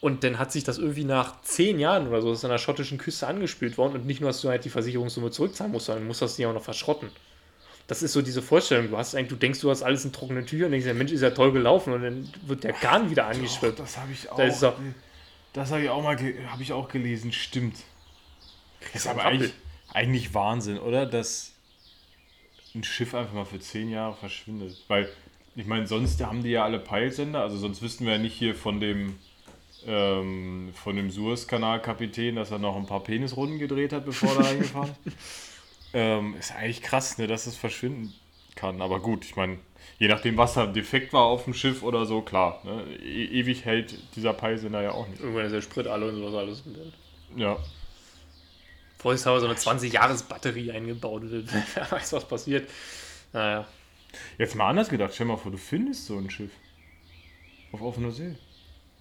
Und 0.00 0.24
dann 0.24 0.36
hat 0.40 0.50
sich 0.50 0.64
das 0.64 0.78
irgendwie 0.78 1.04
nach 1.04 1.40
zehn 1.42 1.78
Jahren 1.78 2.08
oder 2.08 2.20
so 2.20 2.32
ist 2.32 2.44
an 2.44 2.50
der 2.50 2.58
schottischen 2.58 2.98
Küste 2.98 3.28
angespült 3.28 3.78
worden 3.78 3.94
und 3.94 4.06
nicht 4.06 4.20
nur, 4.20 4.30
dass 4.30 4.40
du 4.40 4.48
halt 4.48 4.64
die 4.64 4.68
Versicherungssumme 4.68 5.30
zurückzahlen 5.30 5.70
musst, 5.70 5.86
sondern 5.86 6.02
du 6.02 6.08
musst 6.08 6.22
das 6.22 6.34
Ding 6.34 6.46
auch 6.46 6.52
noch 6.52 6.64
verschrotten. 6.64 7.08
Das 7.86 8.02
ist 8.02 8.12
so 8.12 8.20
diese 8.20 8.42
Vorstellung. 8.42 8.90
Du 8.90 8.96
hast 8.96 9.14
eigentlich, 9.14 9.28
du 9.28 9.36
denkst, 9.36 9.60
du 9.60 9.70
hast 9.70 9.84
alles 9.84 10.04
in 10.04 10.12
trockenen 10.12 10.44
Tüchern 10.44 10.66
und 10.66 10.72
denkst, 10.72 10.86
der 10.86 10.94
Mensch 10.94 11.12
ist 11.12 11.20
ja 11.20 11.30
toll 11.30 11.52
gelaufen 11.52 11.92
und 11.92 12.02
dann 12.02 12.28
wird 12.46 12.64
der 12.64 12.72
Garn 12.72 13.10
wieder 13.10 13.26
angeschwippt. 13.26 13.78
das 13.78 13.96
habe 13.96 14.10
ich 14.12 14.28
auch. 14.28 14.36
Da 14.36 14.74
das 15.52 15.70
habe 15.70 15.82
ich 15.82 15.88
auch 15.88 16.02
mal 16.02 16.16
habe 16.16 16.62
ich 16.62 16.72
auch 16.72 16.88
gelesen, 16.88 17.32
stimmt. 17.32 17.76
Das 18.92 19.02
ist 19.02 19.06
aber 19.06 19.24
eigentlich, 19.24 19.52
eigentlich 19.92 20.34
Wahnsinn, 20.34 20.78
oder? 20.78 21.06
Dass 21.06 21.52
ein 22.74 22.84
Schiff 22.84 23.14
einfach 23.14 23.34
mal 23.34 23.44
für 23.44 23.60
zehn 23.60 23.90
Jahre 23.90 24.14
verschwindet. 24.14 24.82
Weil, 24.88 25.08
ich 25.56 25.66
meine, 25.66 25.86
sonst 25.86 26.22
haben 26.24 26.42
die 26.42 26.50
ja 26.50 26.64
alle 26.64 26.78
Peilsender, 26.78 27.40
also 27.40 27.56
sonst 27.58 27.82
wüssten 27.82 28.06
wir 28.06 28.14
ja 28.14 28.18
nicht 28.18 28.34
hier 28.34 28.54
von 28.54 28.80
dem 28.80 29.18
ähm, 29.86 30.72
von 30.74 30.96
dem 30.96 31.10
Suezkanal-Kapitän, 31.10 32.36
dass 32.36 32.50
er 32.50 32.58
noch 32.58 32.76
ein 32.76 32.86
paar 32.86 33.02
Penisrunden 33.02 33.58
gedreht 33.58 33.92
hat, 33.92 34.04
bevor 34.04 34.36
er 34.36 34.46
reingefahren 34.46 34.94
ist. 35.04 35.16
Ähm, 35.94 36.36
ist 36.38 36.52
eigentlich 36.52 36.80
krass, 36.80 37.18
ne, 37.18 37.26
dass 37.26 37.46
es 37.46 37.54
verschwinden 37.54 38.14
kann. 38.54 38.80
Aber 38.80 39.00
gut, 39.00 39.26
ich 39.26 39.36
meine, 39.36 39.58
je 39.98 40.08
nachdem, 40.08 40.38
was 40.38 40.54
da 40.54 40.64
defekt 40.64 41.12
war 41.12 41.24
auf 41.24 41.44
dem 41.44 41.52
Schiff 41.52 41.82
oder 41.82 42.06
so, 42.06 42.22
klar. 42.22 42.62
Ne, 42.64 42.84
e 42.96 43.26
ewig 43.26 43.66
hält 43.66 43.98
dieser 44.16 44.32
Peilsender 44.32 44.80
ja 44.80 44.92
auch 44.92 45.06
nicht. 45.06 45.20
Irgendwann 45.20 45.44
ist 45.44 45.52
der 45.52 45.60
Sprit 45.60 45.86
alle 45.86 46.08
und 46.08 46.16
sowas 46.16 46.34
alles. 46.34 46.62
Und 46.62 46.78
vorsichtshalber 49.02 49.40
so 49.40 49.46
eine 49.46 49.56
20-Jahres-Batterie 49.56 50.70
eingebaut. 50.70 51.22
Wer 51.74 51.90
weiß, 51.90 52.12
was 52.12 52.26
passiert. 52.26 52.70
Naja. 53.32 53.66
Jetzt 54.38 54.54
mal 54.54 54.68
anders 54.68 54.88
gedacht, 54.88 55.12
stell 55.14 55.26
mal 55.26 55.36
vor, 55.36 55.50
du 55.50 55.58
findest 55.58 56.06
so 56.06 56.16
ein 56.16 56.30
Schiff. 56.30 56.52
Auf 57.72 57.82
offener 57.82 58.12
See. 58.12 58.36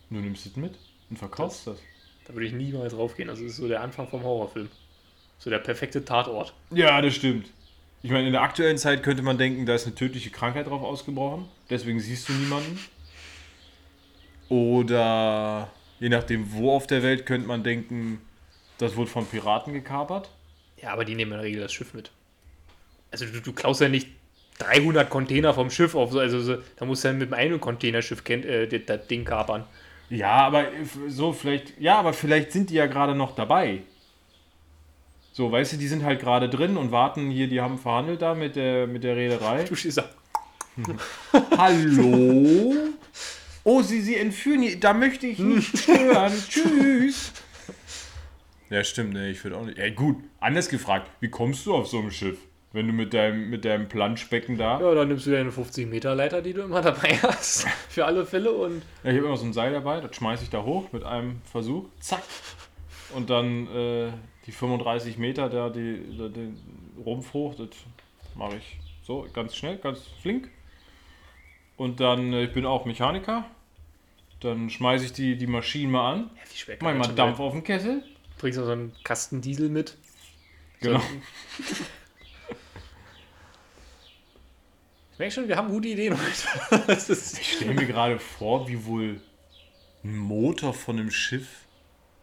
Du 0.10 0.18
nimmst 0.18 0.45
es 0.45 0.56
mit 0.56 0.74
und 1.10 1.18
verkaufst 1.18 1.68
das. 1.68 1.80
Da 2.26 2.34
würde 2.34 2.47
ich 2.47 2.54
niemals 2.54 2.95
raufgehen. 2.95 3.28
Das 3.28 3.39
ist 3.39 3.58
so 3.58 3.68
der 3.68 3.82
Anfang 3.82 4.08
vom 4.08 4.24
Horrorfilm. 4.24 4.70
So 5.38 5.49
der 5.49 5.60
perfekte 5.60 6.04
Tatort. 6.04 6.54
Ja, 6.72 7.02
das 7.02 7.16
stimmt. 7.16 7.47
Ich 8.04 8.10
meine, 8.10 8.26
in 8.28 8.34
der 8.34 8.41
aktuellen 8.41 8.78
Zeit 8.78 9.04
könnte 9.04 9.22
man 9.22 9.38
denken, 9.38 9.66
da 9.66 9.76
ist 9.76 9.86
eine 9.86 9.95
tödliche 9.95 10.32
Krankheit 10.32 10.68
drauf 10.68 10.82
ausgebrochen. 10.82 11.47
Deswegen 11.70 11.99
siehst 11.99 12.28
du 12.30 12.34
niemanden. 12.34 12.80
Oder 14.49 15.70
je 15.99 16.10
nachdem, 16.10 16.52
wo 16.54 16.72
auf 16.72 16.88
der 16.88 17.04
Welt, 17.04 17.26
könnte 17.26 17.47
man 17.47 17.64
denken, 17.64 18.20
Das 18.82 18.95
wurde 18.95 19.09
von 19.09 19.25
Piraten 19.25 19.73
gekapert. 19.73 20.29
Ja, 20.82 20.91
aber 20.93 21.05
die 21.05 21.15
nehmen 21.15 21.32
in 21.34 21.38
der 21.38 21.45
Regel 21.45 21.61
das 21.61 21.71
Schiff 21.71 21.93
mit. 21.93 22.11
Also 23.11 23.25
du, 23.25 23.39
du 23.41 23.53
klaust 23.53 23.82
ja 23.82 23.89
nicht 23.89 24.07
300 24.59 25.09
Container 25.09 25.53
vom 25.53 25.69
Schiff 25.69 25.95
auf, 25.95 26.15
also 26.15 26.39
so, 26.41 26.57
da 26.77 26.86
musst 26.86 27.03
du 27.03 27.09
dann 27.09 27.17
mit 27.17 27.34
einem 27.34 27.59
Containerschiff 27.59 28.27
äh, 28.27 28.67
das, 28.67 28.82
das 28.86 29.07
Ding 29.07 29.23
kapern. 29.25 29.65
Ja, 30.09 30.32
aber 30.47 30.65
so 31.07 31.32
vielleicht, 31.32 31.79
ja, 31.79 31.97
aber 31.99 32.13
vielleicht 32.13 32.51
sind 32.51 32.69
die 32.69 32.75
ja 32.75 32.86
gerade 32.88 33.15
noch 33.15 33.36
dabei. 33.36 33.82
So, 35.34 35.51
weißt 35.51 35.73
du, 35.73 35.77
die 35.77 35.88
sind 35.88 36.03
halt 36.03 36.19
gerade 36.19 36.49
drin 36.49 36.75
und 36.75 36.91
warten 36.91 37.29
hier, 37.32 37.47
die 37.47 37.61
haben 37.61 37.77
verhandelt 37.77 38.21
da 38.21 38.34
mit 38.36 38.55
der, 38.55 38.88
mit 38.88 39.03
der 39.03 39.15
Reederei. 39.15 39.63
Du 39.63 39.75
da. 39.95 40.09
Hallo? 41.57 42.75
Oh, 43.63 43.82
sie, 43.82 44.01
sie 44.01 44.17
entführen, 44.17 44.61
die- 44.61 44.79
da 44.79 44.93
möchte 44.93 45.27
ich 45.27 45.39
nicht 45.39 45.77
stören. 45.84 46.34
Tschüss. 46.49 47.32
Ja, 48.72 48.86
stimmt, 48.86 49.11
ne, 49.13 49.30
ich 49.30 49.43
würde 49.43 49.57
auch 49.57 49.65
nicht. 49.65 49.78
Ja, 49.78 49.89
gut, 49.89 50.24
anders 50.39 50.69
gefragt, 50.69 51.11
wie 51.19 51.30
kommst 51.30 51.65
du 51.65 51.76
auf 51.76 51.88
so 51.88 51.99
ein 51.99 52.09
Schiff? 52.09 52.39
Wenn 52.72 52.88
du 52.88 52.93
mit 52.93 53.13
deinem, 53.13 53.49
mit 53.49 53.65
deinem 53.65 53.89
Planschbecken 53.89 54.57
da. 54.57 54.80
Ja, 54.80 54.95
dann 54.95 55.09
nimmst 55.09 55.26
du 55.26 55.32
deine 55.32 55.51
50 55.51 55.89
Meter 55.89 56.15
Leiter, 56.15 56.41
die 56.41 56.53
du 56.53 56.61
immer 56.61 56.82
dabei 56.82 57.17
hast. 57.22 57.67
Für 57.89 58.05
alle 58.05 58.26
Fälle 58.26 58.49
und. 58.49 58.82
Ja, 59.03 59.11
ich 59.11 59.17
habe 59.17 59.28
immer 59.28 59.36
so 59.36 59.45
ein 59.45 59.51
Seil 59.51 59.74
dabei, 59.74 59.99
das 59.99 60.15
schmeiße 60.15 60.45
ich 60.45 60.49
da 60.51 60.63
hoch 60.63 60.89
mit 60.93 61.03
einem 61.03 61.41
Versuch. 61.51 61.84
Zack. 61.99 62.24
Und 63.13 63.30
dann 63.30 63.67
äh, 63.76 64.11
die 64.45 64.53
35 64.53 65.17
Meter, 65.17 65.49
da 65.49 65.69
die, 65.69 66.17
da 66.17 66.30
den 66.30 66.57
Rumpf 67.05 67.34
hoch, 67.34 67.55
das 67.55 67.67
mache 68.36 68.55
ich 68.55 68.80
so 69.03 69.28
ganz 69.34 69.53
schnell, 69.53 69.80
ganz 69.80 69.99
flink. 70.22 70.49
Und 71.76 71.99
dann, 71.99 72.32
äh, 72.32 72.45
ich 72.45 72.53
bin 72.53 72.65
auch 72.65 72.86
Mechaniker. 72.86 73.43
Dann 74.39 74.69
schmeiße 74.69 75.03
ich 75.03 75.11
die, 75.11 75.36
die 75.36 75.47
Maschinen 75.47 75.91
mal 75.91 76.13
an, 76.13 76.30
Ja, 76.38 76.41
wie 76.49 76.57
schwer 76.57 76.78
mach 76.80 76.97
das 76.97 77.07
mal 77.09 77.15
Dampf 77.15 77.39
auf 77.41 77.51
den 77.51 77.65
Kessel. 77.65 78.01
Bringst 78.42 78.58
du 78.58 78.66
so 78.66 78.72
einen 78.72 78.92
Kasten 79.04 79.39
Diesel 79.39 79.70
mit. 79.70 79.98
Genau. 80.80 81.00
So. 81.00 81.06
Ich 85.14 85.20
merke 85.20 85.32
schon, 85.36 85.48
wir 85.48 85.58
haben 85.58 85.70
gute 85.70 85.89
Ideen 85.89 86.18
heute. 86.18 86.92
Ich 87.39 87.54
stelle 87.54 87.76
mir 87.76 87.86
gerade 87.86 88.18
vor, 88.18 88.68
wie 88.68 88.84
wohl 88.86 89.22
ein 90.04 90.18
Motor 90.18 90.74
von 90.74 90.98
einem 90.98 91.12
Schiff, 91.12 91.66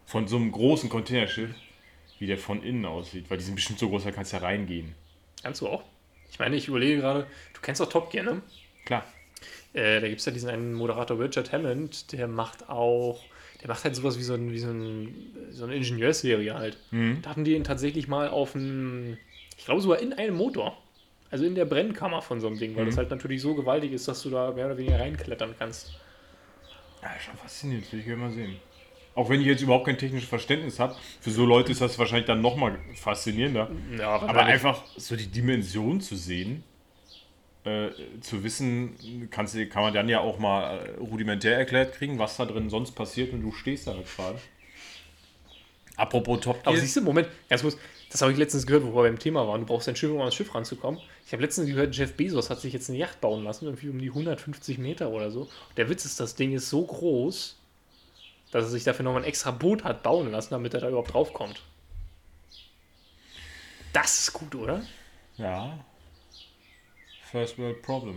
von 0.07 0.27
so 0.27 0.35
einem 0.37 0.51
großen 0.51 0.89
Containerschiff, 0.89 1.51
wie 2.19 2.27
der 2.27 2.39
von 2.39 2.65
innen 2.65 2.85
aussieht. 2.85 3.31
Weil 3.31 3.39
die 3.39 3.45
sind 3.45 3.55
bestimmt 3.55 3.79
so 3.79 3.89
groß, 3.89 4.03
da 4.03 4.11
kannst 4.11 4.33
du 4.33 4.39
ja 4.39 4.43
reingehen. 4.43 4.97
Kannst 5.45 5.61
du 5.61 5.69
auch? 5.69 5.85
Ich 6.33 6.41
meine, 6.41 6.57
ich 6.57 6.67
überlege 6.67 7.01
gerade, 7.01 7.29
du 7.55 7.61
kennst 7.61 7.81
doch 7.81 7.89
Top 7.89 8.11
Gear, 8.11 8.25
ne? 8.25 8.43
Klar. 8.85 9.05
Äh, 9.73 10.01
da 10.01 10.09
gibt 10.09 10.19
es 10.19 10.27
ja 10.27 10.33
diesen 10.33 10.51
einen 10.51 10.75
Moderator 10.75 11.21
Richard 11.21 11.53
Hammond, 11.53 12.11
der 12.11 12.27
macht 12.27 12.69
auch, 12.69 13.23
der 13.61 13.69
macht 13.69 13.85
halt 13.85 13.95
sowas 13.97 14.19
wie 14.19 14.23
so, 14.23 14.35
ein, 14.35 14.53
wie 14.53 14.59
so, 14.59 14.69
ein, 14.71 15.49
so 15.51 15.65
eine 15.65 15.75
Ingenieursserie 15.77 16.55
halt. 16.55 16.79
Mhm. 16.91 17.19
Da 17.23 17.31
hatten 17.31 17.45
die 17.45 17.55
ihn 17.55 17.65
tatsächlich 17.65 18.09
mal 18.09 18.29
auf 18.29 18.55
einem, 18.55 19.19
ich 19.57 19.65
glaube 19.65 19.81
sogar 19.81 19.99
in 20.01 20.13
einem 20.13 20.37
Motor. 20.37 20.83
Also 21.31 21.45
in 21.45 21.55
der 21.55 21.67
Brennkammer 21.67 22.23
von 22.23 22.41
so 22.41 22.47
einem 22.47 22.59
Ding, 22.59 22.75
weil 22.77 22.85
Mhm. 22.85 22.87
das 22.87 22.97
halt 22.97 23.11
natürlich 23.11 23.43
so 23.43 23.55
gewaltig 23.55 23.93
ist, 23.93 24.09
dass 24.09 24.23
du 24.23 24.31
da 24.31 24.53
mehr 24.53 24.67
oder 24.67 24.79
weniger 24.79 24.99
reinklettern 24.99 25.55
kannst. 25.59 25.93
Ja, 27.03 27.11
schon 27.21 27.37
faszinierend, 27.37 27.91
will 27.93 28.01
ich 28.01 28.07
gerne 28.07 28.23
mal 28.23 28.31
sehen. 28.33 28.61
Auch 29.15 29.29
wenn 29.29 29.41
ich 29.41 29.47
jetzt 29.47 29.63
überhaupt 29.63 29.87
kein 29.87 29.99
technisches 29.99 30.29
Verständnis 30.29 30.79
habe, 30.79 30.97
für 31.21 31.31
so 31.31 31.45
Leute 31.45 31.73
ist 31.73 31.81
das 31.81 31.99
wahrscheinlich 31.99 32.27
dann 32.27 32.41
nochmal 32.41 32.79
faszinierender. 32.95 33.69
Ja, 33.99 34.21
Aber 34.21 34.45
einfach 34.45 34.85
so 34.97 35.17
die 35.17 35.27
Dimension 35.27 36.01
zu 36.01 36.17
sehen, 36.17 36.63
äh, 37.69 38.21
zu 38.21 38.45
wissen, 38.45 39.29
kannst, 39.31 39.57
kann 39.71 39.83
man 39.83 39.95
dann 39.95 40.09
ja 40.09 40.21
auch 40.21 40.39
mal 40.39 40.79
äh, 40.79 40.91
rudimentär 40.99 41.57
erklärt 41.57 41.95
kriegen, 41.95 42.19
was 42.19 42.37
da 42.37 42.45
drin 42.45 42.71
sonst 42.71 42.93
passiert 42.93 43.33
und 43.33 43.43
du 43.43 43.53
stehst 43.53 43.87
da 43.87 43.95
halt 43.95 44.07
gerade. 44.17 44.39
Apropos 45.97 46.41
Top 46.41 46.59
Aber 46.63 46.73
Gear. 46.73 46.81
siehst 46.81 46.97
du, 46.97 47.03
Moment, 47.03 47.29
ganz 47.49 47.63
kurz, 47.63 47.77
das 48.11 48.23
habe 48.23 48.33
ich 48.33 48.39
letztens 48.39 48.67
gehört, 48.67 48.85
wo 48.85 48.95
wir 48.95 49.03
beim 49.03 49.19
Thema 49.19 49.47
waren. 49.47 49.61
Du 49.63 49.67
brauchst 49.67 49.89
ein 49.89 49.97
Schiff, 49.97 50.11
um 50.11 50.21
ans 50.21 50.35
Schiff 50.35 50.55
ranzukommen. 50.55 51.01
Ich 51.27 51.33
habe 51.33 51.43
letztens 51.43 51.67
gehört, 51.67 51.95
Jeff 51.95 52.15
Bezos 52.15 52.51
hat 52.51 52.61
sich 52.61 52.73
jetzt 52.73 52.89
eine 52.89 52.99
Yacht 52.99 53.21
bauen 53.21 53.45
lassen, 53.45 53.67
irgendwie 53.67 53.89
um 53.91 53.99
die 53.99 54.09
150 54.09 54.79
Meter 54.79 55.11
oder 55.11 55.31
so. 55.31 55.49
Der 55.77 55.89
Witz 55.91 56.05
ist, 56.05 56.21
das 56.21 56.35
Ding 56.37 56.53
ist 56.53 56.71
so 56.71 56.85
groß, 56.85 57.57
dass 58.53 58.65
er 58.65 58.71
sich 58.71 58.85
dafür 58.85 59.05
nochmal 59.05 59.23
ein 59.23 59.29
extra 59.29 59.51
Boot 59.51 59.85
hat 59.85 60.03
bauen 60.03 60.31
lassen, 60.31 60.51
damit 60.51 60.73
er 60.73 60.81
da 60.81 60.89
überhaupt 60.89 61.13
draufkommt. 61.13 61.61
Das 63.93 64.21
ist 64.21 64.33
gut, 64.33 64.55
oder? 64.55 64.83
Ja. 65.37 65.79
First 67.31 67.59
World 67.59 67.83
Problem. 67.83 68.17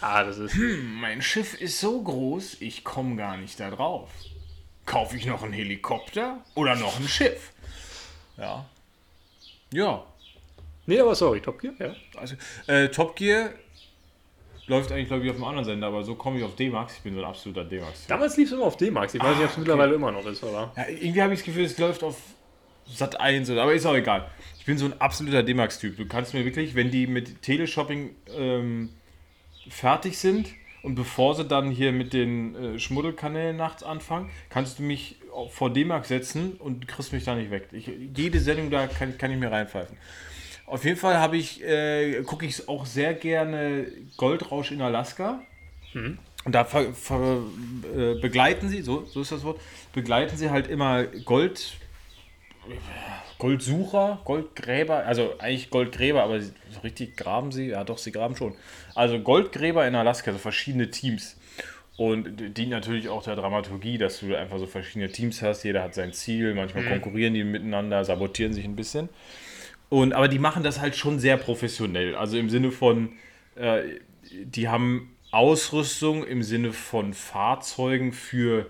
Ja, 0.00 0.24
das 0.24 0.38
ist. 0.38 0.56
Mein 0.56 1.22
Schiff 1.22 1.60
ist 1.60 1.80
so 1.80 2.02
groß, 2.02 2.60
ich 2.60 2.82
komme 2.82 3.16
gar 3.16 3.36
nicht 3.36 3.60
da 3.60 3.70
drauf. 3.70 4.10
Kaufe 4.86 5.16
ich 5.16 5.26
noch 5.26 5.42
einen 5.42 5.52
Helikopter 5.52 6.44
oder 6.54 6.74
noch 6.74 6.98
ein 6.98 7.06
Schiff? 7.06 7.52
Ja. 8.36 8.64
Ja. 9.72 10.04
Nee, 10.86 10.98
aber 10.98 11.14
sorry, 11.14 11.40
Top 11.40 11.60
Gear, 11.60 11.74
ja. 11.78 11.94
Also, 12.16 12.34
äh, 12.66 12.88
Top 12.88 13.14
Gear 13.14 13.50
läuft 14.66 14.90
eigentlich, 14.90 15.08
glaube 15.08 15.24
ich, 15.24 15.30
auf 15.30 15.36
einem 15.36 15.44
anderen 15.44 15.64
Sender, 15.64 15.86
aber 15.88 16.02
so 16.02 16.14
komme 16.14 16.38
ich 16.38 16.44
auf 16.44 16.56
D-Max. 16.56 16.96
Ich 16.96 17.02
bin 17.02 17.14
so 17.14 17.20
ein 17.20 17.26
absoluter 17.26 17.64
D-Max. 17.64 18.06
Damals 18.06 18.36
lief 18.36 18.48
es 18.48 18.54
immer 18.54 18.64
auf 18.64 18.76
D-Max. 18.76 19.14
Ich 19.14 19.22
weiß 19.22 19.36
nicht, 19.36 19.44
ob 19.44 19.50
es 19.50 19.56
mittlerweile 19.58 19.94
immer 19.94 20.10
noch 20.10 20.24
ist, 20.26 20.42
aber. 20.42 20.72
Ja, 20.76 20.88
irgendwie 20.88 21.22
habe 21.22 21.34
ich 21.34 21.40
das 21.40 21.46
Gefühl, 21.46 21.64
es 21.64 21.78
läuft 21.78 22.02
auf 22.02 22.16
Sat 22.86 23.20
1 23.20 23.50
oder, 23.50 23.62
aber 23.62 23.74
ist 23.74 23.86
auch 23.86 23.94
egal. 23.94 24.30
Ich 24.58 24.66
bin 24.66 24.78
so 24.78 24.84
ein 24.86 25.00
absoluter 25.00 25.42
D-Max-Typ. 25.42 25.96
Du 25.96 26.06
kannst 26.06 26.34
mir 26.34 26.44
wirklich, 26.44 26.74
wenn 26.74 26.90
die 26.90 27.06
mit 27.06 27.42
Teleshopping 27.42 28.10
ähm, 28.36 28.90
fertig 29.68 30.18
sind 30.18 30.48
und 30.82 30.94
bevor 30.94 31.34
sie 31.34 31.44
dann 31.44 31.70
hier 31.70 31.92
mit 31.92 32.12
den 32.12 32.54
äh, 32.54 32.78
Schmuddelkanälen 32.78 33.56
nachts 33.56 33.82
anfangen, 33.82 34.30
kannst 34.50 34.78
du 34.78 34.82
mich 34.82 35.16
vor 35.50 35.70
D-Max 35.70 36.08
setzen 36.08 36.54
und 36.54 36.86
kriegst 36.88 37.12
mich 37.12 37.24
da 37.24 37.34
nicht 37.34 37.50
weg. 37.50 37.68
Ich, 37.72 37.90
jede 38.16 38.40
Sendung 38.40 38.70
da 38.70 38.86
kann, 38.86 39.16
kann 39.18 39.30
ich 39.30 39.38
mir 39.38 39.50
reinpfeifen. 39.50 39.96
Auf 40.66 40.84
jeden 40.84 40.96
Fall 40.96 41.18
habe 41.18 41.36
ich, 41.36 41.62
äh, 41.62 42.22
gucke 42.22 42.46
ich 42.46 42.68
auch 42.68 42.86
sehr 42.86 43.14
gerne 43.14 43.86
Goldrausch 44.16 44.70
in 44.70 44.80
Alaska. 44.80 45.42
Und 46.44 46.54
da 46.54 46.64
ver, 46.64 46.92
ver, 46.92 47.42
äh, 47.96 48.14
begleiten 48.20 48.68
sie, 48.68 48.82
so, 48.82 49.04
so 49.04 49.20
ist 49.20 49.30
das 49.30 49.44
Wort, 49.44 49.60
begleiten 49.92 50.36
sie 50.36 50.50
halt 50.50 50.66
immer 50.66 51.04
Gold, 51.04 51.74
Goldsucher, 53.38 54.20
Goldgräber, 54.24 55.04
also 55.04 55.38
eigentlich 55.38 55.70
Goldgräber, 55.70 56.22
aber 56.22 56.40
so 56.40 56.80
richtig 56.84 57.16
graben 57.16 57.50
sie, 57.50 57.68
ja 57.68 57.82
doch, 57.82 57.98
sie 57.98 58.12
graben 58.12 58.36
schon. 58.36 58.54
Also 58.94 59.18
Goldgräber 59.18 59.86
in 59.86 59.94
Alaska, 59.94 60.32
so 60.32 60.38
verschiedene 60.38 60.90
Teams. 60.90 61.36
Und 61.96 62.56
dient 62.56 62.70
natürlich 62.70 63.08
auch 63.08 63.22
der 63.22 63.36
Dramaturgie, 63.36 63.98
dass 63.98 64.20
du 64.20 64.34
einfach 64.34 64.58
so 64.58 64.66
verschiedene 64.66 65.10
Teams 65.10 65.42
hast, 65.42 65.62
jeder 65.62 65.82
hat 65.82 65.94
sein 65.94 66.12
Ziel, 66.12 66.54
manchmal 66.54 66.84
konkurrieren 66.84 67.34
die 67.34 67.44
miteinander, 67.44 68.04
sabotieren 68.04 68.52
sich 68.52 68.64
ein 68.64 68.76
bisschen. 68.76 69.08
Und, 69.88 70.14
aber 70.14 70.28
die 70.28 70.38
machen 70.38 70.62
das 70.62 70.80
halt 70.80 70.96
schon 70.96 71.18
sehr 71.18 71.36
professionell. 71.36 72.14
Also 72.14 72.38
im 72.38 72.48
Sinne 72.48 72.70
von, 72.70 73.12
äh, 73.56 73.82
die 74.30 74.68
haben 74.68 75.14
Ausrüstung 75.32 76.24
im 76.24 76.42
Sinne 76.42 76.72
von 76.72 77.12
Fahrzeugen 77.12 78.12
für 78.12 78.66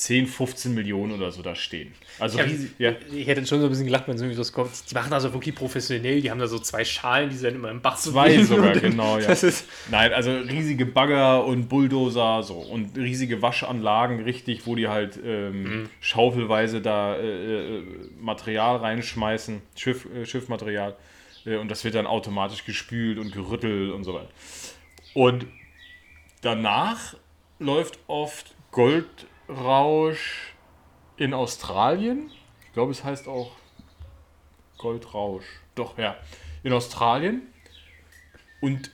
10, 0.00 0.26
15 0.26 0.74
Millionen 0.74 1.12
oder 1.12 1.30
so 1.30 1.42
da 1.42 1.54
stehen. 1.54 1.92
Also 2.18 2.38
Ich, 2.38 2.46
riesig, 2.46 2.70
ja. 2.78 2.92
ich 3.14 3.26
hätte 3.26 3.44
schon 3.46 3.60
so 3.60 3.66
ein 3.66 3.70
bisschen 3.70 3.84
gelacht, 3.84 4.08
wenn 4.08 4.14
es 4.16 4.22
irgendwie 4.22 4.42
so 4.42 4.52
kommt. 4.52 4.70
Die 4.90 4.94
machen 4.94 5.12
also 5.12 5.32
wirklich 5.34 5.54
professionell. 5.54 6.22
Die 6.22 6.30
haben 6.30 6.38
da 6.40 6.46
so 6.46 6.58
zwei 6.58 6.84
Schalen, 6.84 7.28
die 7.28 7.38
dann 7.38 7.54
immer 7.54 7.70
im 7.70 7.82
Bach 7.82 7.96
so 7.98 8.12
Zwei 8.12 8.42
sogar, 8.42 8.72
dann- 8.72 8.80
genau, 8.82 9.18
ja. 9.18 9.26
Das 9.28 9.42
ist, 9.42 9.66
Nein, 9.90 10.12
also 10.14 10.30
riesige 10.32 10.86
Bagger 10.86 11.44
und 11.44 11.68
Bulldozer 11.68 12.42
so 12.42 12.54
und 12.54 12.96
riesige 12.96 13.42
Waschanlagen, 13.42 14.22
richtig, 14.22 14.66
wo 14.66 14.74
die 14.74 14.88
halt 14.88 15.18
ähm, 15.22 15.90
schaufelweise 16.00 16.80
da 16.80 17.16
äh, 17.16 17.78
äh, 17.78 17.82
Material 18.20 18.76
reinschmeißen, 18.78 19.60
Schiff, 19.76 20.06
äh, 20.14 20.24
Schiffmaterial. 20.24 20.96
Äh, 21.44 21.56
und 21.56 21.70
das 21.70 21.84
wird 21.84 21.94
dann 21.94 22.06
automatisch 22.06 22.64
gespült 22.64 23.18
und 23.18 23.32
gerüttelt 23.32 23.92
und 23.92 24.04
so 24.04 24.14
weiter. 24.14 24.30
Und 25.12 25.46
danach 26.42 27.14
läuft 27.58 27.98
oft 28.06 28.54
Goldrausch 29.50 30.54
in 31.16 31.34
Australien. 31.34 32.30
Ich 32.66 32.72
glaube, 32.72 32.92
es 32.92 33.02
heißt 33.02 33.26
auch 33.26 33.52
Goldrausch. 34.78 35.44
Doch, 35.74 35.98
ja. 35.98 36.16
In 36.62 36.72
Australien. 36.72 37.42
Und 38.60 38.90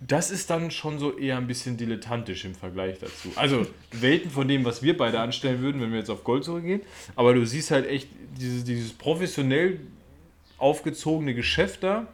das 0.00 0.30
ist 0.30 0.50
dann 0.50 0.70
schon 0.70 0.98
so 0.98 1.16
eher 1.16 1.36
ein 1.36 1.46
bisschen 1.46 1.76
dilettantisch 1.76 2.44
im 2.44 2.54
Vergleich 2.54 2.98
dazu. 2.98 3.30
Also 3.36 3.66
Welten 3.92 4.30
von 4.30 4.48
dem, 4.48 4.64
was 4.64 4.82
wir 4.82 4.96
beide 4.96 5.20
anstellen 5.20 5.60
würden, 5.60 5.80
wenn 5.80 5.92
wir 5.92 5.98
jetzt 5.98 6.10
auf 6.10 6.24
Gold 6.24 6.44
zurückgehen. 6.44 6.82
Aber 7.14 7.32
du 7.32 7.46
siehst 7.46 7.70
halt 7.70 7.86
echt 7.86 8.08
dieses, 8.36 8.64
dieses 8.64 8.92
professionell 8.92 9.80
aufgezogene 10.58 11.34
Geschäft 11.34 11.84
da. 11.84 12.08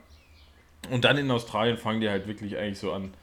Und 0.90 1.04
dann 1.04 1.16
in 1.16 1.30
Australien 1.30 1.78
fangen 1.78 2.00
die 2.00 2.08
halt 2.08 2.26
wirklich 2.26 2.56
eigentlich 2.56 2.78
so 2.78 2.92
an, 2.92 3.14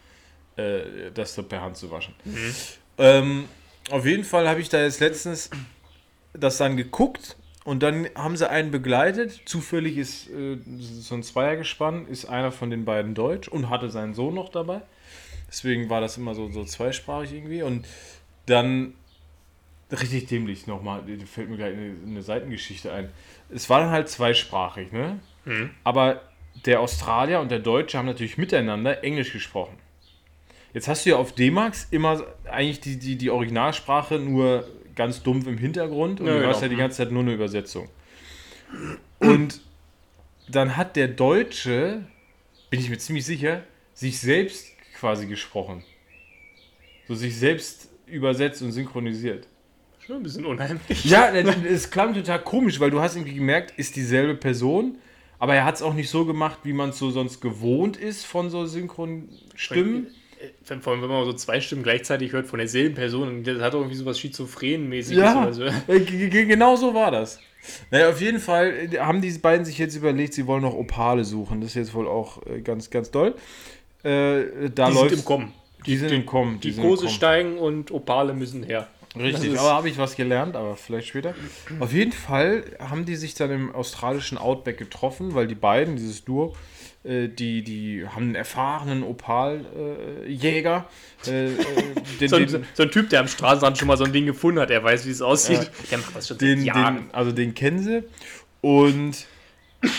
äh, 0.58 1.12
das 1.14 1.36
so 1.36 1.44
per 1.44 1.62
Hand 1.62 1.78
zu 1.78 1.92
waschen. 1.92 2.14
Ähm, 2.98 3.46
auf 3.90 4.06
jeden 4.06 4.24
Fall 4.24 4.48
habe 4.48 4.60
ich 4.60 4.70
da 4.70 4.82
jetzt 4.82 5.00
letztens 5.00 5.50
das 6.34 6.58
dann 6.58 6.78
geguckt 6.78 7.36
und 7.64 7.84
dann 7.84 8.08
haben 8.16 8.38
sie 8.38 8.50
einen 8.50 8.72
begleitet. 8.72 9.42
Zufällig 9.46 9.98
ist 9.98 10.30
äh, 10.30 10.58
so 10.80 11.16
ein 11.16 11.24
Zweiergespann, 11.24 12.08
ist 12.08 12.26
einer 12.26 12.52
von 12.52 12.70
den 12.70 12.86
beiden 12.86 13.16
Deutsch 13.16 13.48
und 13.48 13.70
hatte 13.70 13.90
seinen 13.90 14.14
Sohn 14.14 14.36
noch 14.36 14.50
dabei. 14.50 14.82
Deswegen 15.50 15.90
war 15.90 16.02
das 16.02 16.18
immer 16.18 16.36
so, 16.36 16.50
so 16.50 16.64
zweisprachig 16.64 17.34
irgendwie. 17.34 17.64
Und 17.64 17.88
dann 18.46 18.94
richtig 19.92 20.28
dämlich 20.28 20.68
nochmal, 20.68 21.04
fällt 21.26 21.50
mir 21.50 21.58
gleich 21.58 21.74
eine, 21.74 21.96
eine 22.06 22.22
Seitengeschichte 22.22 22.92
ein. 22.92 23.10
Es 23.50 23.70
war 23.70 23.80
dann 23.80 23.92
halt 23.92 24.10
zweisprachig, 24.10 24.92
ne? 24.92 25.20
Aber 25.84 26.22
der 26.66 26.82
Australier 26.82 27.40
und 27.40 27.52
der 27.52 27.60
Deutsche 27.60 27.98
haben 27.98 28.06
natürlich 28.06 28.38
miteinander 28.38 29.04
Englisch 29.04 29.32
gesprochen. 29.32 29.78
Jetzt 30.74 30.88
hast 30.88 31.06
du 31.06 31.12
ja 31.12 31.16
auf 31.18 31.34
D-Max 31.34 31.88
immer 31.92 32.24
eigentlich 32.46 32.80
die, 32.82 32.98
die, 32.98 33.16
die 33.16 33.30
Originalsprache 33.30 34.20
nur 34.20 34.68
ganz 34.96 35.24
dumpf 35.24 35.48
im 35.48 35.58
Hintergrund 35.58 36.20
und 36.20 36.28
Ja, 36.28 36.34
du 36.34 36.40
genau. 36.40 36.52
hast 36.52 36.62
ja 36.62 36.68
die 36.68 36.76
ganze 36.76 36.98
Zeit 36.98 37.12
nur 37.12 37.22
eine 37.24 37.34
Übersetzung. 37.34 37.90
Und 39.20 39.62
dann 40.50 40.76
hat 40.76 40.96
der 40.96 41.08
Deutsche, 41.08 42.04
bin 42.70 42.80
ich 42.80 42.90
mir 42.90 42.98
ziemlich 42.98 43.26
sicher, 43.26 43.64
sich 43.94 44.20
selbst 44.20 44.68
quasi 45.00 45.28
gesprochen. 45.28 45.84
So 47.08 47.16
sich 47.16 47.38
selbst 47.38 47.90
übersetzt 48.06 48.62
und 48.62 48.72
synchronisiert. 48.72 49.48
Schon 50.06 50.18
ein 50.18 50.24
bisschen 50.24 50.46
unheimlich. 50.46 51.06
Ja, 51.06 51.30
es 51.30 51.90
klang 51.92 52.14
total 52.14 52.42
komisch, 52.42 52.80
weil 52.80 52.92
du 52.92 53.00
hast 53.02 53.16
irgendwie 53.16 53.36
gemerkt, 53.36 53.78
ist 53.78 53.96
dieselbe 53.96 54.36
Person, 54.36 54.98
aber 55.40 55.56
er 55.56 55.66
hat 55.66 55.76
es 55.76 55.82
auch 55.82 55.94
nicht 55.94 56.10
so 56.10 56.26
gemacht, 56.26 56.60
wie 56.64 56.74
man 56.74 56.90
es 56.90 56.98
so 56.98 57.12
sonst 57.12 57.42
gewohnt 57.42 57.98
ist 57.98 58.26
von 58.26 58.50
so 58.50 58.66
Synchronstimmen. 58.66 60.08
Wenn, 60.68 60.82
vor 60.82 60.94
allem, 60.94 61.02
wenn 61.02 61.10
man 61.10 61.26
so 61.26 61.34
zwei 61.34 61.60
Stimmen 61.62 61.84
gleichzeitig 61.84 62.32
hört 62.32 62.48
von 62.48 62.60
derselben 62.60 62.96
Person, 62.96 63.28
und 63.28 63.44
das 63.44 63.62
hat 63.62 63.74
irgendwie 63.74 63.96
sowas 63.96 64.20
Schizophren-mäßiges 64.20 65.20
Ja, 65.20 65.42
oder 65.44 65.54
so. 65.54 65.64
äh, 65.64 66.00
genau 66.00 66.76
so 66.76 66.94
war 66.94 67.12
das. 67.12 67.40
Naja, 67.92 68.10
auf 68.10 68.22
jeden 68.22 68.40
Fall 68.40 68.90
äh, 68.92 68.98
haben 69.00 69.22
die 69.22 69.32
beiden 69.32 69.66
sich 69.66 69.78
jetzt 69.78 69.96
überlegt, 69.96 70.34
sie 70.34 70.48
wollen 70.48 70.62
noch 70.62 70.74
Opale 70.74 71.24
suchen. 71.24 71.62
Das 71.62 71.72
ist 71.72 71.76
jetzt 71.76 71.94
wohl 71.94 72.08
auch 72.08 72.46
äh, 72.46 72.62
ganz, 72.62 72.90
ganz 72.90 73.12
doll. 73.12 73.36
Äh, 74.04 74.70
da 74.74 74.90
Die 74.90 74.94
läuft, 74.96 75.10
sind 75.10 75.20
im 75.20 75.26
Kommen. 75.26 75.54
Die 75.86 75.98
sind 75.98 76.12
im 76.12 76.26
Kommen. 76.26 76.60
Die 76.60 76.70
im 76.70 76.82
Kurse 76.82 77.10
steigen 77.10 77.58
und 77.58 77.92
Opale 77.92 78.34
müssen 78.34 78.64
her. 78.64 78.88
Richtig, 79.16 79.58
aber 79.58 79.74
habe 79.74 79.90
ich 79.90 79.98
was 79.98 80.16
gelernt, 80.16 80.56
aber 80.56 80.76
vielleicht 80.76 81.08
später. 81.08 81.34
Auf 81.80 81.92
jeden 81.92 82.12
Fall 82.12 82.64
haben 82.80 83.06
die 83.06 83.16
sich 83.16 83.34
dann 83.34 83.50
im 83.52 83.74
australischen 83.74 84.38
Outback 84.38 84.78
getroffen, 84.78 85.34
weil 85.34 85.48
die 85.48 85.56
beiden, 85.56 85.96
dieses 85.96 86.24
Duo, 86.24 86.56
die, 87.28 87.64
die 87.64 88.06
haben 88.08 88.24
einen 88.24 88.36
erfahrenen 88.36 89.04
Opaljäger. 89.04 90.86
Äh, 91.26 91.48
äh, 91.48 91.56
den, 92.20 92.30
So 92.30 92.36
ein, 92.36 92.48
den, 92.48 92.66
so 92.74 92.84
ein 92.84 92.92
Typ, 92.92 93.10
der 93.10 93.22
am 93.22 93.28
Straßenrand 93.28 93.78
schon 93.78 93.88
mal 93.88 93.98
so 93.98 94.04
ein 94.04 94.14
Ding 94.14 94.26
gefunden 94.26 94.60
hat, 94.60 94.70
der 94.70 94.84
weiß, 94.84 95.06
wie 95.06 95.12
es 95.12 95.22
aussieht. 95.22 95.72
Der 95.90 95.98
macht 96.00 96.16
das 96.16 96.28
schon 96.28 96.38
seit 96.38 96.50
den, 96.50 96.64
Jahren. 96.64 96.96
den, 96.96 97.14
also 97.14 97.32
den 97.32 97.54
kennen 97.54 97.80
sie 97.80 98.04
und 98.62 99.26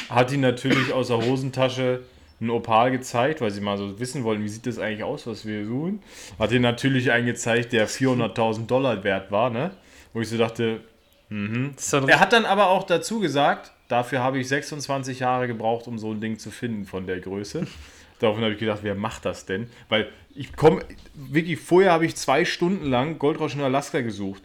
hat 0.09 0.33
ihn 0.33 0.41
natürlich 0.41 0.93
aus 0.93 1.09
der 1.09 1.19
Hosentasche 1.19 2.03
ein 2.41 2.51
Opal 2.51 2.91
gezeigt, 2.91 3.41
weil 3.41 3.51
sie 3.51 3.61
mal 3.61 3.77
so 3.79 3.99
wissen 3.99 4.23
wollen, 4.25 4.43
wie 4.45 4.49
sieht 4.49 4.67
das 4.67 4.79
eigentlich 4.79 5.03
aus, 5.03 5.27
was 5.27 5.45
wir 5.45 5.65
suchen. 5.67 6.03
Hat 6.39 6.53
ihn 6.53 6.63
natürlich 6.63 7.11
einen 7.11 7.27
gezeigt, 7.27 7.73
der 7.73 7.89
400.000 7.89 8.67
Dollar 8.67 9.03
wert 9.03 9.31
war, 9.31 9.51
ne? 9.51 9.73
Wo 10.13 10.21
ich 10.21 10.29
so 10.29 10.39
dachte, 10.39 10.81
ein 11.31 11.75
er 12.07 12.21
hat 12.21 12.33
dann 12.33 12.45
aber 12.45 12.69
auch 12.69 12.85
dazu 12.85 13.21
gesagt, 13.21 13.73
dafür 13.89 14.21
habe 14.21 14.39
ich 14.39 14.49
26 14.49 15.21
Jahre 15.21 15.47
gebraucht, 15.47 15.87
um 15.87 15.99
so 15.99 16.13
ein 16.13 16.21
Ding 16.21 16.39
zu 16.39 16.51
finden 16.51 16.87
von 16.87 17.07
der 17.07 17.21
Größe. 17.21 17.67
Daraufhin 18.21 18.45
habe 18.45 18.55
ich 18.55 18.61
gedacht, 18.61 18.81
wer 18.83 18.95
macht 18.95 19.25
das 19.25 19.47
denn? 19.47 19.69
Weil 19.89 20.11
ich 20.35 20.55
komme, 20.55 20.83
wirklich, 21.15 21.59
vorher 21.59 21.93
habe 21.93 22.05
ich 22.07 22.17
zwei 22.17 22.45
Stunden 22.45 22.87
lang 22.87 23.19
Goldrausch 23.19 23.55
in 23.55 23.61
Alaska 23.61 24.01
gesucht. 24.01 24.43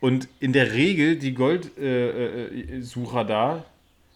Und 0.00 0.28
in 0.40 0.52
der 0.52 0.72
Regel 0.72 1.16
die 1.16 1.34
Goldsucher 1.34 1.76
äh, 1.78 3.22
äh, 3.22 3.26
da, 3.26 3.64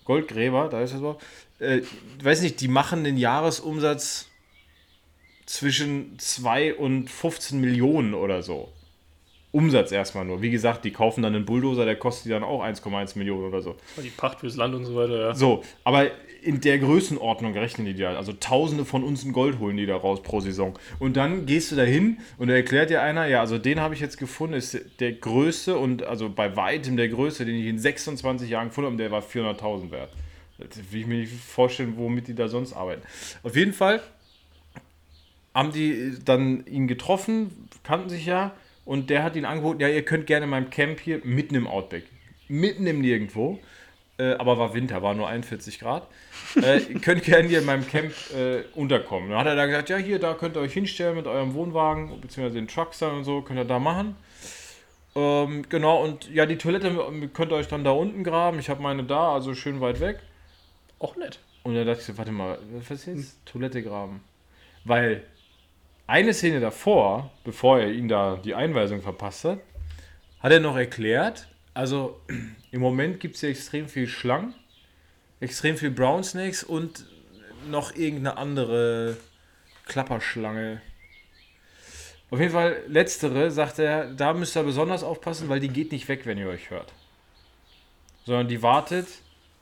Goldgräber, 0.05 0.69
da 0.69 0.83
ist 0.83 0.95
das 0.95 1.01
Wort, 1.01 1.23
äh, 1.59 1.83
weiß 2.23 2.43
nicht, 2.43 2.61
die 2.61 2.69
machen 2.69 3.05
den 3.05 3.17
Jahresumsatz 3.17 4.29
zwischen 5.47 6.19
2 6.19 6.75
und 6.75 7.11
15 7.11 7.61
Millionen 7.61 8.15
oder 8.15 8.43
so. 8.43 8.73
Umsatz 9.53 9.91
erstmal 9.91 10.25
nur. 10.25 10.43
Wie 10.43 10.51
gesagt, 10.51 10.85
die 10.85 10.93
kaufen 10.93 11.23
dann 11.23 11.35
einen 11.35 11.45
Bulldozer, 11.45 11.85
der 11.85 11.97
kostet 11.97 12.31
dann 12.31 12.45
auch 12.45 12.63
1,1 12.63 13.19
Millionen 13.19 13.45
oder 13.45 13.63
so. 13.63 13.77
die 14.03 14.11
Pacht 14.11 14.41
fürs 14.41 14.57
Land 14.57 14.75
und 14.75 14.85
so 14.85 14.95
weiter. 14.95 15.21
Ja. 15.21 15.35
So, 15.35 15.65
aber 15.83 16.07
in 16.43 16.61
der 16.61 16.79
Größenordnung 16.79 17.53
rechnen 17.53 17.87
die 17.87 17.95
da. 17.95 18.15
Also 18.15 18.33
Tausende 18.33 18.85
von 18.85 19.03
uns 19.03 19.25
in 19.25 19.33
Gold 19.33 19.59
holen 19.59 19.77
die 19.77 19.87
da 19.87 19.97
raus 19.97 20.23
pro 20.23 20.41
Saison. 20.41 20.79
Und 20.99 21.17
dann 21.17 21.47
gehst 21.47 21.73
du 21.73 21.77
da 21.77 21.83
hin 21.83 22.19
und 22.39 22.49
da 22.49 22.55
erklärt 22.55 22.91
dir 22.91 23.03
einer, 23.03 23.27
ja, 23.27 23.41
also 23.41 23.59
den 23.59 23.81
habe 23.81 23.95
ich 23.95 24.01
jetzt 24.01 24.19
gefunden, 24.19 24.55
ist 24.55 24.79
der 25.01 25.13
größte 25.13 25.77
und 25.77 26.05
also 26.05 26.31
bei 26.31 26.57
weitem 26.57 26.97
der 26.97 27.09
größte, 27.09 27.45
den 27.45 27.57
ich 27.57 27.67
in 27.67 27.79
26 27.79 28.49
Jahren 28.49 28.69
gefunden 28.69 28.87
habe, 28.87 28.95
und 28.95 28.99
der 28.99 29.11
war 29.11 29.23
400.000 29.23 29.91
wert. 29.91 30.13
Das 30.59 30.79
will 30.93 31.01
ich 31.01 31.07
mir 31.07 31.19
nicht 31.19 31.33
vorstellen, 31.33 31.95
womit 31.97 32.29
die 32.29 32.35
da 32.35 32.49
sonst 32.49 32.73
arbeiten. 32.73 33.03
Auf 33.43 33.57
jeden 33.57 33.73
Fall 33.73 34.01
haben 35.55 35.73
die 35.73 36.15
dann 36.25 36.65
ihn 36.67 36.87
getroffen, 36.87 37.69
kannten 37.83 38.09
sich 38.09 38.27
ja, 38.27 38.53
und 38.91 39.09
der 39.09 39.23
hat 39.23 39.37
ihn 39.37 39.45
angeboten, 39.45 39.79
ja, 39.79 39.87
ihr 39.87 40.05
könnt 40.05 40.27
gerne 40.27 40.47
in 40.47 40.51
meinem 40.51 40.69
Camp 40.69 40.99
hier 40.99 41.21
mitten 41.23 41.55
im 41.55 41.69
Outback, 41.69 42.03
mitten 42.49 42.89
im 42.89 43.01
Nirgendwo, 43.01 43.61
äh, 44.19 44.33
aber 44.33 44.59
war 44.59 44.75
Winter, 44.75 45.01
war 45.01 45.15
nur 45.15 45.29
41 45.29 45.79
Grad, 45.79 46.09
äh, 46.61 46.79
ihr 46.93 47.01
könnt 47.01 47.23
gerne 47.23 47.47
hier 47.47 47.61
in 47.61 47.67
meinem 47.67 47.87
Camp 47.87 48.13
äh, 48.37 48.63
unterkommen. 48.75 49.31
Dann 49.31 49.39
hat 49.39 49.47
er 49.47 49.55
da 49.55 49.67
gesagt, 49.67 49.91
ja, 49.91 49.97
hier, 49.97 50.19
da 50.19 50.35
könnt 50.35 50.57
ihr 50.57 50.61
euch 50.61 50.73
hinstellen 50.73 51.15
mit 51.15 51.29
eurem 51.29 51.55
Wohnwagen, 51.55 52.21
beziehungsweise 52.21 52.57
den 52.57 52.67
Trucks 52.67 52.99
dann 52.99 53.19
und 53.19 53.23
so, 53.23 53.43
könnt 53.43 53.61
ihr 53.61 53.65
da 53.65 53.79
machen. 53.79 54.17
Ähm, 55.15 55.67
genau, 55.69 56.03
und 56.03 56.29
ja, 56.29 56.45
die 56.45 56.59
Toilette 56.59 56.91
könnt 57.33 57.53
ihr 57.53 57.57
euch 57.57 57.69
dann 57.69 57.85
da 57.85 57.93
unten 57.93 58.25
graben, 58.25 58.59
ich 58.59 58.69
habe 58.71 58.83
meine 58.83 59.05
da, 59.05 59.35
also 59.35 59.55
schön 59.55 59.81
weit 59.81 60.01
weg. 60.01 60.19
Auch 60.99 61.15
nett. 61.15 61.39
Und 61.63 61.77
da 61.77 61.85
dachte 61.85 62.01
ich 62.01 62.07
so, 62.07 62.19
warte 62.19 62.33
mal, 62.33 62.59
was 62.73 62.91
ist 62.91 63.07
jetzt? 63.07 63.47
Toilette 63.47 63.85
graben. 63.85 64.21
Weil 64.85 65.23
eine 66.11 66.35
Szene 66.35 66.59
davor, 66.59 67.31
bevor 67.45 67.79
er 67.79 67.93
ihn 67.93 68.09
da 68.09 68.37
die 68.37 68.55
Einweisung 68.55 69.01
verpasst 69.01 69.45
hat, 69.45 69.61
hat 70.41 70.51
er 70.51 70.59
noch 70.59 70.77
erklärt, 70.77 71.47
also 71.73 72.21
im 72.73 72.81
Moment 72.81 73.21
gibt 73.21 73.37
es 73.37 73.43
ja 73.43 73.49
extrem 73.49 73.89
viel 73.89 74.09
Schlangen, 74.09 74.55
extrem 75.39 75.77
viel 75.77 75.93
Brown 75.93 76.25
Snakes 76.25 76.65
und 76.65 77.07
noch 77.69 77.95
irgendeine 77.95 78.39
andere 78.39 79.17
Klapperschlange. 79.87 80.83
Auf 82.31 82.41
jeden 82.41 82.53
Fall, 82.53 82.83
letztere, 82.89 83.53
sagt 83.53 83.79
er, 83.79 84.13
da 84.13 84.33
müsst 84.33 84.57
ihr 84.57 84.63
besonders 84.65 85.05
aufpassen, 85.05 85.49
weil 85.49 85.61
die 85.61 85.69
geht 85.69 85.93
nicht 85.93 86.09
weg, 86.09 86.27
wenn 86.27 86.39
ihr 86.39 86.49
euch 86.49 86.71
hört. 86.71 86.93
Sondern 88.25 88.49
die 88.49 88.63
wartet 88.63 89.07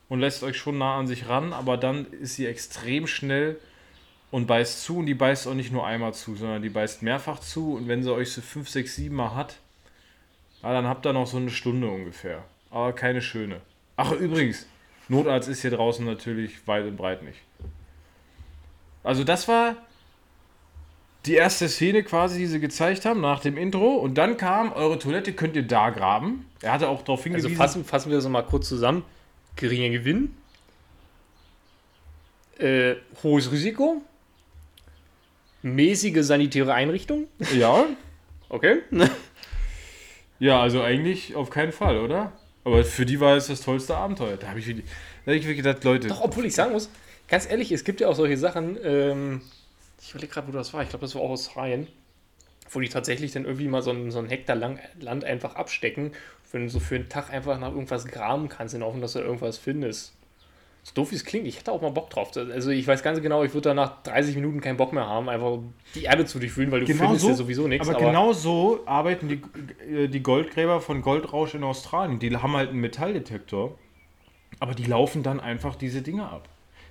und 0.07 0.19
lässt 0.19 0.43
euch 0.43 0.57
schon 0.57 0.79
nah 0.79 0.97
an 0.97 1.05
sich 1.05 1.27
ran, 1.27 1.53
aber 1.53 1.77
dann 1.77 2.07
ist 2.07 2.35
sie 2.35 2.47
extrem 2.47 3.05
schnell 3.05 3.59
und 4.31 4.47
beißt 4.47 4.83
zu 4.83 4.97
und 4.97 5.05
die 5.05 5.13
beißt 5.13 5.47
auch 5.47 5.53
nicht 5.53 5.71
nur 5.71 5.85
einmal 5.85 6.13
zu, 6.13 6.35
sondern 6.35 6.61
die 6.61 6.69
beißt 6.69 7.01
mehrfach 7.01 7.39
zu 7.39 7.75
und 7.75 7.87
wenn 7.87 8.03
sie 8.03 8.13
euch 8.13 8.31
so 8.31 8.41
5, 8.41 8.69
6, 8.69 8.95
7 8.95 9.15
Mal 9.15 9.35
hat, 9.35 9.57
ja, 10.61 10.73
dann 10.73 10.87
habt 10.87 11.05
ihr 11.05 11.13
noch 11.13 11.27
so 11.27 11.37
eine 11.37 11.49
Stunde 11.49 11.89
ungefähr. 11.89 12.43
Aber 12.69 12.93
keine 12.93 13.21
schöne. 13.21 13.61
Ach, 13.95 14.11
übrigens, 14.11 14.67
Notarzt 15.07 15.49
ist 15.49 15.61
hier 15.61 15.71
draußen 15.71 16.05
natürlich 16.05 16.67
weit 16.67 16.85
und 16.85 16.97
breit 16.97 17.23
nicht. 17.23 17.39
Also 19.03 19.23
das 19.23 19.47
war 19.47 19.75
die 21.25 21.33
erste 21.33 21.67
Szene 21.67 22.03
quasi, 22.03 22.37
die 22.39 22.45
sie 22.45 22.59
gezeigt 22.59 23.05
haben 23.05 23.21
nach 23.21 23.39
dem 23.39 23.57
Intro 23.57 23.95
und 23.95 24.15
dann 24.17 24.37
kam, 24.37 24.71
eure 24.71 24.99
Toilette 24.99 25.33
könnt 25.33 25.55
ihr 25.55 25.63
da 25.67 25.89
graben. 25.89 26.45
Er 26.61 26.73
hatte 26.73 26.87
auch 26.89 27.01
darauf 27.01 27.19
Also 27.19 27.23
hingewiesen. 27.29 27.55
fassen, 27.55 27.85
fassen 27.85 28.09
wir 28.09 28.17
das 28.17 28.27
mal 28.27 28.43
kurz 28.43 28.67
zusammen. 28.67 29.03
Geringer 29.55 29.89
Gewinn. 29.89 30.35
Äh, 32.57 32.95
hohes 33.23 33.51
Risiko. 33.51 34.01
Mäßige 35.61 36.21
sanitäre 36.23 36.73
Einrichtung. 36.73 37.27
ja, 37.57 37.85
Okay. 38.49 38.81
Ja, 40.39 40.61
also 40.61 40.81
eigentlich 40.81 41.35
auf 41.35 41.49
keinen 41.49 41.71
Fall, 41.71 41.97
oder? 41.99 42.31
Aber 42.63 42.83
für 42.83 43.05
die 43.05 43.19
war 43.19 43.35
es 43.35 43.47
das 43.47 43.61
tollste 43.61 43.95
Abenteuer. 43.95 44.37
Da 44.37 44.47
habe 44.47 44.59
ich, 44.59 44.67
wirklich- 44.67 44.85
da 45.25 45.31
hab 45.31 45.37
ich 45.37 45.43
wirklich 45.43 45.57
gedacht, 45.57 45.83
Leute, 45.83 46.07
Doch, 46.07 46.21
obwohl 46.21 46.45
ich 46.45 46.55
sagen 46.55 46.71
muss, 46.71 46.89
ganz 47.27 47.49
ehrlich, 47.49 47.71
es 47.71 47.83
gibt 47.83 48.01
ja 48.01 48.07
auch 48.07 48.15
solche 48.15 48.37
Sachen, 48.37 48.77
ähm, 48.83 49.41
ich 50.01 50.11
überlege 50.11 50.33
gerade, 50.33 50.47
wo 50.47 50.51
das 50.51 50.73
war, 50.73 50.81
ich 50.81 50.89
glaube, 50.89 51.05
das 51.05 51.13
war 51.15 51.21
auch 51.21 51.29
Australien, 51.31 51.87
wo 52.71 52.79
die 52.79 52.89
tatsächlich 52.89 53.31
dann 53.33 53.45
irgendwie 53.45 53.67
mal 53.67 53.81
so 53.81 53.91
einen, 53.91 54.11
so 54.11 54.19
einen 54.19 54.29
Hektar 54.29 54.55
lang 54.55 54.79
Land 54.99 55.23
einfach 55.25 55.55
abstecken, 55.55 56.13
wenn 56.51 56.63
du 56.63 56.69
so 56.69 56.79
für 56.79 56.95
einen 56.95 57.09
Tag 57.09 57.31
einfach 57.31 57.59
nach 57.59 57.69
irgendwas 57.71 58.05
graben 58.07 58.49
kannst, 58.49 58.73
in 58.73 58.79
der 58.79 58.87
Hoffnung, 58.87 59.01
dass 59.01 59.13
du 59.13 59.19
irgendwas 59.19 59.57
findest. 59.57 60.13
So 60.83 60.93
doof 60.93 61.11
wie 61.11 61.15
es 61.15 61.25
klingt, 61.25 61.45
ich 61.45 61.59
hätte 61.59 61.71
auch 61.71 61.81
mal 61.81 61.91
Bock 61.91 62.09
drauf. 62.09 62.31
Also 62.35 62.71
ich 62.71 62.87
weiß 62.87 63.03
ganz 63.03 63.21
genau, 63.21 63.43
ich 63.43 63.53
würde 63.53 63.69
da 63.69 63.73
nach 63.73 64.01
30 64.03 64.35
Minuten 64.35 64.61
keinen 64.61 64.77
Bock 64.77 64.93
mehr 64.93 65.05
haben, 65.05 65.29
einfach 65.29 65.59
die 65.93 66.03
Erde 66.03 66.25
zu 66.25 66.39
durchwühlen, 66.39 66.71
weil 66.71 66.79
du 66.81 66.85
Genau 66.85 67.03
findest 67.03 67.21
so, 67.23 67.29
ja 67.29 67.35
sowieso 67.35 67.67
nichts. 67.67 67.87
aber, 67.87 67.99
genau 67.99 68.33
so 68.33 68.79
arbeiten 68.85 69.27
die, 69.27 69.41
äh, 69.93 70.07
die 70.07 70.23
Goldgräber 70.23 70.81
von 70.81 71.01
Goldrausch 71.01 71.53
in 71.53 71.63
Australien. 71.63 72.19
Die 72.19 72.35
haben 72.35 72.55
halt 72.55 72.69
einen 72.69 72.79
Metalldetektor, 72.79 73.77
aber 74.59 74.73
die 74.73 74.85
laufen 74.85 75.21
dann 75.21 75.39
einfach 75.39 75.75
diese 75.75 76.01
Dinge 76.01 76.27
ab. 76.27 76.47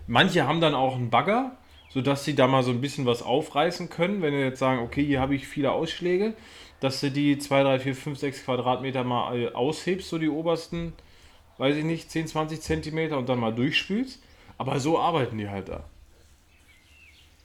Manche 0.06 0.46
haben 0.46 0.60
dann 0.60 0.74
auch 0.74 0.94
einen 0.94 1.10
Bagger, 1.10 1.56
sodass 1.90 2.24
sie 2.24 2.34
da 2.34 2.46
mal 2.46 2.62
so 2.62 2.70
ein 2.70 2.80
bisschen 2.80 3.06
was 3.06 3.22
aufreißen 3.22 3.88
können, 3.88 4.22
wenn 4.22 4.34
wir 4.34 4.44
jetzt 4.44 4.58
sagen, 4.58 4.80
okay, 4.80 5.04
hier 5.04 5.20
habe 5.20 5.34
ich 5.34 5.48
viele 5.48 5.72
Ausschläge, 5.72 6.34
dass 6.80 7.00
du 7.00 7.10
die 7.10 7.38
2, 7.38 7.62
3, 7.62 7.78
4, 7.80 7.94
5, 7.94 8.18
6 8.18 8.44
Quadratmeter 8.44 9.02
mal 9.04 9.36
äh, 9.38 9.48
aushebst, 9.52 10.08
so 10.08 10.18
die 10.18 10.28
obersten, 10.28 10.92
weiß 11.58 11.76
ich 11.76 11.84
nicht, 11.84 12.10
10, 12.10 12.28
20 12.28 12.60
Zentimeter 12.60 13.18
und 13.18 13.28
dann 13.28 13.38
mal 13.38 13.54
durchspülst. 13.54 14.22
Aber 14.56 14.80
so 14.80 14.98
arbeiten 14.98 15.38
die 15.38 15.48
halt 15.48 15.68
da. 15.68 15.84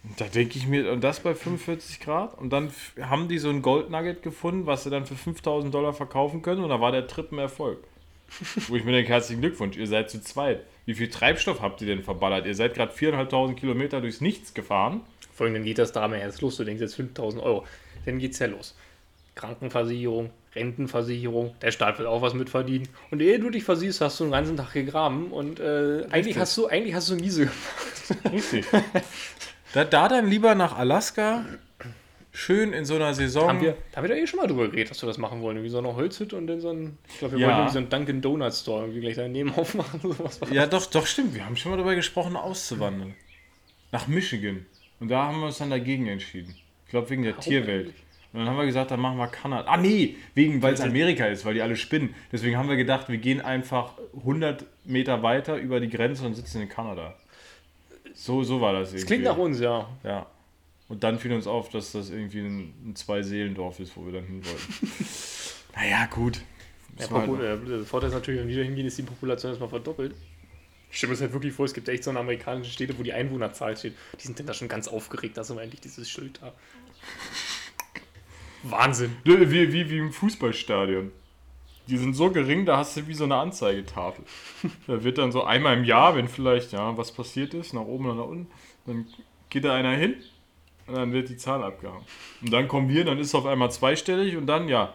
Und 0.04 0.20
Da 0.20 0.26
denke 0.26 0.58
ich 0.58 0.68
mir, 0.68 0.92
und 0.92 1.04
das 1.04 1.20
bei 1.22 1.34
45 1.34 2.00
Grad? 2.00 2.38
Und 2.38 2.52
dann 2.52 2.72
haben 3.02 3.28
die 3.28 3.38
so 3.38 3.50
ein 3.50 3.62
Goldnugget 3.62 4.22
gefunden, 4.22 4.66
was 4.66 4.84
sie 4.84 4.90
dann 4.90 5.06
für 5.06 5.16
5000 5.16 5.74
Dollar 5.74 5.94
verkaufen 5.94 6.42
können. 6.42 6.64
Und 6.64 6.70
da 6.70 6.82
war 6.82 6.92
der 6.92 7.08
Trip 7.08 7.32
ein 7.32 7.40
Erfolg. 7.40 7.84
Wo 8.68 8.76
ich 8.76 8.84
mir 8.84 8.92
denke, 8.92 9.12
herzlichen 9.12 9.42
Glückwunsch, 9.42 9.78
ihr 9.78 9.88
seid 9.88 10.10
zu 10.10 10.22
zweit. 10.22 10.66
Wie 10.86 10.96
viel 10.96 11.10
Treibstoff 11.10 11.62
habt 11.62 11.82
ihr 11.82 11.88
denn 11.88 12.04
verballert? 12.04 12.46
Ihr 12.46 12.56
seid 12.56 12.74
gerade 12.74 12.94
4.500 12.94 13.54
Kilometer 13.54 14.02
durchs 14.02 14.22
Nichts 14.22 14.54
gefahren. 14.54 15.02
Vor 15.34 15.46
allem 15.46 15.54
dann 15.54 15.64
geht 15.64 15.78
das 15.78 15.94
Drama 15.94 16.18
erst 16.18 16.42
los. 16.42 16.58
Du 16.58 16.64
denkst 16.64 16.82
jetzt 16.82 16.96
5000 16.96 17.42
Euro. 17.42 17.66
Dann 18.06 18.20
geht's 18.20 18.40
ja 18.40 18.48
los. 18.48 18.76
Krankenversicherung, 19.36 20.30
Rentenversicherung, 20.56 21.56
der 21.62 21.72
Staat 21.72 22.00
will 22.00 22.06
auch 22.06 22.22
was 22.22 22.34
mitverdienen. 22.34 22.88
Und 23.12 23.22
ehe 23.22 23.40
du 23.40 23.50
dich 23.50 23.64
versiehst, 23.64 24.02
hast 24.02 24.20
du 24.20 24.26
den 24.26 24.32
ganzen 24.32 24.58
Tag 24.58 24.74
gegraben 24.74 25.32
und 25.32 25.60
äh, 25.60 26.06
eigentlich 26.12 26.38
hast 26.38 26.56
du 26.58 26.68
eigentlich 26.68 26.94
hast 26.94 27.10
du 27.10 27.16
miese 27.16 27.42
gemacht. 27.46 28.32
Richtig. 28.32 28.66
da, 29.74 29.84
da 29.86 30.08
dann 30.08 30.28
lieber 30.28 30.54
nach 30.56 30.78
Alaska, 30.78 31.46
schön 32.32 32.74
in 32.74 32.86
so 32.86 32.96
einer 32.96 33.14
Saison. 33.14 33.48
Haben 33.48 33.62
wir, 33.62 33.78
da 33.92 33.98
haben 33.98 34.08
wir 34.08 34.16
doch 34.16 34.22
eh 34.22 34.28
schon 34.28 34.40
mal 34.40 34.48
drüber 34.48 34.68
geredet, 34.68 34.92
dass 34.92 35.02
wir 35.02 35.08
das 35.08 35.18
machen 35.18 35.42
wollen. 35.42 35.64
Wie 35.64 35.70
so 35.70 35.80
eine 35.80 35.96
Holzhütte 35.96 36.36
und 36.36 36.48
dann 36.48 36.62
so 36.62 36.70
ein, 36.70 36.98
ich 37.10 37.20
glaube, 37.20 37.34
wir 37.38 37.40
Ja. 37.42 37.48
wollen 37.48 37.58
irgendwie 37.58 37.74
so 37.74 37.80
einen 37.80 37.90
Dunkin' 37.90 38.22
Donuts 38.22 38.62
Store 38.62 38.82
irgendwie 38.82 39.02
gleich 39.02 39.16
daneben 39.16 39.54
aufmachen. 39.56 40.00
Sowas 40.02 40.40
Ja, 40.52 40.68
doch, 40.68 40.86
doch, 40.88 41.08
stimmt. 41.08 41.34
Wir 41.34 41.46
haben 41.46 41.56
schon 41.56 41.72
mal 41.72 41.78
darüber 41.78 41.96
gesprochen, 41.96 42.36
auszuwandern. 42.36 43.16
Nach 43.92 44.08
Michigan. 44.08 44.66
Und 45.00 45.10
da 45.10 45.24
haben 45.26 45.40
wir 45.40 45.48
uns 45.48 45.58
dann 45.58 45.70
dagegen 45.70 46.08
entschieden. 46.08 46.56
Ich 46.86 46.92
glaube, 46.92 47.10
wegen 47.10 47.24
der 47.24 47.38
Tierwelt. 47.40 47.94
Und 48.34 48.40
dann 48.40 48.50
haben 48.50 48.58
wir 48.58 48.66
gesagt, 48.66 48.90
dann 48.90 49.00
machen 49.00 49.18
wir 49.18 49.28
Kanada. 49.28 49.70
Ah, 49.70 49.78
nee, 49.78 50.16
wegen, 50.34 50.62
weil 50.64 50.74
es 50.74 50.82
Amerika 50.82 51.28
ist, 51.28 51.46
weil 51.46 51.54
die 51.54 51.62
alle 51.62 51.76
spinnen. 51.76 52.16
Deswegen 52.32 52.58
haben 52.58 52.68
wir 52.68 52.76
gedacht, 52.76 53.08
wir 53.08 53.20
gehen 53.20 53.42
einfach 53.42 53.94
100 54.18 54.66
Meter 54.86 55.22
weiter 55.22 55.58
über 55.58 55.80
die 55.80 55.90
Grenze 55.90 56.26
und 56.26 56.34
sitzen 56.34 56.64
in 56.64 56.68
Kanada. 56.70 57.14
So, 58.16 58.44
so 58.44 58.60
war 58.60 58.74
das 58.74 58.90
irgendwie. 58.90 59.00
Das 59.02 59.06
klingt 59.06 59.24
nach 59.24 59.38
uns, 59.38 59.60
ja. 59.60 59.88
Ja. 60.04 60.26
Und 60.88 61.04
dann 61.04 61.20
fiel 61.20 61.32
uns 61.34 61.46
auf, 61.46 61.70
dass 61.70 61.92
das 61.92 62.10
irgendwie 62.10 62.40
ein, 62.40 62.74
ein 62.86 62.96
Zwei-Seelendorf 62.96 63.80
ist, 63.80 63.96
wo 63.96 64.06
wir 64.06 64.14
dann 64.14 64.26
hin 64.26 64.42
wollten. 64.44 64.92
naja, 65.76 66.08
gut. 66.08 66.42
Der, 66.98 67.08
Das 67.08 67.12
war 67.12 67.28
halt 67.28 67.40
äh, 67.40 67.66
der 67.68 67.84
Vorteil 67.84 68.10
ist 68.10 68.16
natürlich, 68.16 68.42
wenn 68.42 68.48
wir 68.48 68.58
da 68.58 68.64
hingehen, 68.64 68.88
ist 68.88 68.98
die 68.98 69.04
Population 69.04 69.52
erstmal 69.52 69.70
verdoppelt. 69.70 70.16
Ich 70.92 70.98
stelle 70.98 71.10
mir 71.10 71.16
das 71.16 71.22
halt 71.22 71.34
wirklich 71.34 71.54
vor, 71.54 71.66
es 71.66 71.74
gibt 71.74 71.90
echt 71.90 72.04
so 72.04 72.12
eine 72.12 72.20
amerikanische 72.20 72.72
Städte, 72.72 72.98
wo 72.98 73.04
die 73.04 73.14
Einwohnerzahl 73.14 73.76
steht. 73.78 73.94
Die 74.20 74.26
sind 74.26 74.40
dann 74.40 74.46
da 74.46 74.54
schon 74.54 74.68
ganz 74.68 74.88
aufgeregt, 74.88 75.38
dass 75.38 75.50
wir 75.54 75.60
endlich 75.60 75.82
dieses 75.82 76.10
Schild 76.10 76.40
da. 76.42 76.54
Wahnsinn. 78.64 79.16
Wie, 79.24 79.52
wie, 79.52 79.90
wie 79.90 79.98
im 79.98 80.12
Fußballstadion. 80.12 81.12
Die 81.88 81.98
sind 81.98 82.14
so 82.14 82.32
gering, 82.32 82.66
da 82.66 82.78
hast 82.78 82.96
du 82.96 83.08
wie 83.08 83.14
so 83.14 83.26
eine 83.26 83.36
Anzeigetafel. 83.36 84.24
Da 84.88 85.04
wird 85.04 85.18
dann 85.18 85.32
so 85.32 85.44
einmal 85.44 85.78
im 85.78 85.84
Jahr, 85.84 86.16
wenn 86.16 86.30
vielleicht 86.30 86.72
ja 86.72 86.98
was 86.98 87.12
passiert 87.12 87.54
ist, 87.54 87.74
nach 87.74 87.82
oben 87.82 88.06
oder 88.06 88.16
nach 88.16 88.26
unten, 88.26 88.50
dann 88.86 89.08
geht 89.50 89.66
da 89.66 89.76
einer 89.76 89.96
hin 89.96 90.16
und 90.88 90.96
dann 90.96 91.12
wird 91.12 91.30
die 91.30 91.38
Zahl 91.38 91.64
abgehangen. 91.64 92.06
Und 92.42 92.54
dann 92.54 92.68
kommen 92.68 92.88
wir, 92.88 93.04
dann 93.04 93.20
ist 93.20 93.28
es 93.28 93.36
auf 93.36 93.46
einmal 93.46 93.72
zweistellig 93.72 94.38
und 94.38 94.48
dann 94.48 94.70
ja. 94.70 94.94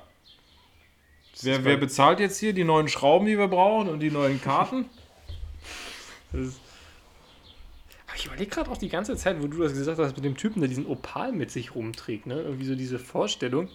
Wer, 1.43 1.65
wer 1.65 1.77
bezahlt 1.77 2.21
jetzt 2.21 2.41
hier 2.41 2.53
die 2.53 2.65
neuen 2.65 2.89
Schrauben, 2.89 3.27
die 3.27 3.39
wir 3.39 3.49
brauchen 3.49 3.89
und 3.89 4.01
die 4.01 4.11
neuen 4.11 4.41
Karten? 4.41 4.87
Das 6.31 6.43
ist 6.43 6.61
ich 8.19 8.27
überlege 8.27 8.51
gerade 8.51 8.71
auch 8.71 8.77
die 8.77 8.89
ganze 8.89 9.17
Zeit, 9.17 9.41
wo 9.41 9.47
du 9.47 9.63
das 9.63 9.73
gesagt 9.73 9.99
hast, 9.99 10.17
mit 10.17 10.25
dem 10.25 10.37
Typen, 10.37 10.61
der 10.61 10.69
diesen 10.69 10.87
Opal 10.87 11.33
mit 11.33 11.51
sich 11.51 11.75
rumträgt, 11.75 12.27
ne? 12.27 12.41
Irgendwie 12.41 12.65
so 12.65 12.75
diese 12.75 12.99
Vorstellung. 12.99 13.69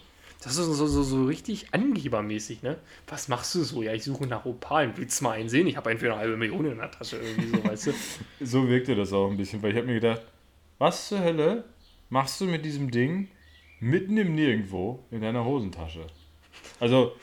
Das 0.44 0.58
ist 0.58 0.66
so, 0.66 0.86
so, 0.88 1.04
so 1.04 1.26
richtig 1.26 1.74
angebermäßig, 1.74 2.62
ne? 2.62 2.78
Was 3.08 3.30
machst 3.30 3.56
du 3.56 3.64
so? 3.64 3.82
Ja, 3.82 3.94
ich 3.94 4.04
suche 4.04 4.28
nach 4.28 4.46
Opalen. 4.46 4.92
Willst 4.98 5.22
du 5.22 5.24
mal 5.24 5.32
einen 5.32 5.48
sehen? 5.48 5.68
Ich 5.68 5.78
habe 5.78 5.90
einen 5.90 6.00
für 6.00 6.08
eine 6.12 6.18
halbe 6.18 6.36
Million 6.36 6.66
in 6.66 6.78
der 6.78 6.92
Tasche, 6.92 7.18
irgendwie 7.18 7.56
so, 7.56 7.64
weißt 7.64 7.88
du? 7.88 7.92
So 8.42 8.68
wirkte 8.68 8.96
das 8.96 9.14
auch 9.14 9.32
ein 9.32 9.38
bisschen, 9.38 9.62
weil 9.64 9.72
ich 9.72 9.78
habe 9.78 9.88
mir 9.88 10.02
gedacht, 10.02 10.22
was 10.78 11.08
zur 11.08 11.20
Hölle 11.20 11.64
machst 12.10 12.42
du 12.42 12.46
mit 12.46 12.66
diesem 12.66 12.92
Ding 12.92 13.30
mitten 13.80 14.18
im 14.18 14.36
Nirgendwo 14.36 15.06
in 15.12 15.22
deiner 15.22 15.46
Hosentasche? 15.46 16.08
Also, 16.82 17.16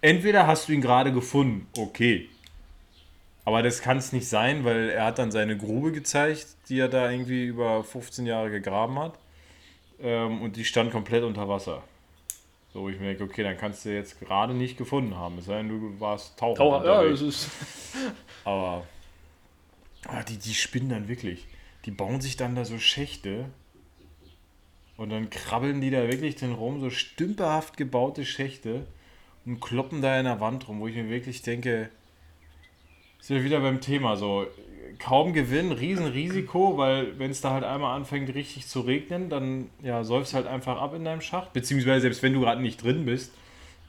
entweder 0.00 0.46
hast 0.46 0.68
du 0.68 0.72
ihn 0.72 0.80
gerade 0.80 1.12
gefunden, 1.12 1.66
okay. 1.76 2.30
Aber 3.46 3.62
das 3.62 3.80
kann 3.80 3.96
es 3.96 4.12
nicht 4.12 4.28
sein, 4.28 4.64
weil 4.64 4.90
er 4.90 5.04
hat 5.04 5.20
dann 5.20 5.30
seine 5.30 5.56
Grube 5.56 5.92
gezeigt, 5.92 6.48
die 6.68 6.80
er 6.80 6.88
da 6.88 7.08
irgendwie 7.08 7.44
über 7.44 7.84
15 7.84 8.26
Jahre 8.26 8.50
gegraben 8.50 8.98
hat. 8.98 9.16
Ähm, 10.00 10.42
und 10.42 10.56
die 10.56 10.64
stand 10.64 10.90
komplett 10.90 11.22
unter 11.22 11.48
Wasser. 11.48 11.84
So, 12.74 12.82
wo 12.82 12.88
ich 12.88 12.98
mir 12.98 13.06
denke, 13.06 13.22
okay, 13.22 13.44
dann 13.44 13.56
kannst 13.56 13.84
du 13.84 13.94
jetzt 13.94 14.18
gerade 14.18 14.52
nicht 14.52 14.76
gefunden 14.76 15.14
haben. 15.14 15.38
Es 15.38 15.44
sei 15.44 15.58
denn, 15.58 15.68
du 15.68 16.00
warst 16.00 16.36
tauchen. 16.36 16.56
Taucher, 16.56 16.84
ja, 16.84 17.08
das 17.08 17.22
ist. 17.22 17.48
Aber, 18.44 18.84
aber 20.06 20.22
die, 20.22 20.38
die 20.38 20.54
spinnen 20.54 20.88
dann 20.88 21.08
wirklich. 21.08 21.46
Die 21.84 21.90
bauen 21.90 22.20
sich 22.20 22.36
dann 22.36 22.54
da 22.54 22.64
so 22.64 22.78
Schächte 22.78 23.46
und 24.96 25.10
dann 25.10 25.30
krabbeln 25.30 25.80
die 25.80 25.90
da 25.90 26.08
wirklich 26.08 26.36
den 26.36 26.52
rum, 26.52 26.80
so 26.80 26.90
stümperhaft 26.90 27.76
gebaute 27.76 28.24
Schächte 28.24 28.86
und 29.44 29.60
kloppen 29.60 30.02
da 30.02 30.16
in 30.16 30.26
der 30.26 30.40
Wand 30.40 30.68
rum, 30.68 30.78
wo 30.78 30.86
ich 30.86 30.94
mir 30.94 31.08
wirklich 31.08 31.42
denke, 31.42 31.90
sind 33.26 33.38
wir 33.38 33.44
wieder 33.44 33.58
beim 33.58 33.80
Thema 33.80 34.16
so, 34.16 34.46
kaum 35.00 35.32
Gewinn, 35.32 35.72
Riesenrisiko, 35.72 36.78
weil 36.78 37.18
wenn 37.18 37.32
es 37.32 37.40
da 37.40 37.50
halt 37.50 37.64
einmal 37.64 37.96
anfängt 37.96 38.32
richtig 38.32 38.68
zu 38.68 38.82
regnen, 38.82 39.28
dann 39.28 39.68
ja, 39.82 40.04
säufst 40.04 40.32
halt 40.32 40.46
einfach 40.46 40.80
ab 40.80 40.94
in 40.94 41.04
deinem 41.04 41.20
Schacht, 41.20 41.52
beziehungsweise 41.52 42.02
selbst 42.02 42.22
wenn 42.22 42.34
du 42.34 42.40
gerade 42.40 42.62
nicht 42.62 42.80
drin 42.80 43.04
bist, 43.04 43.32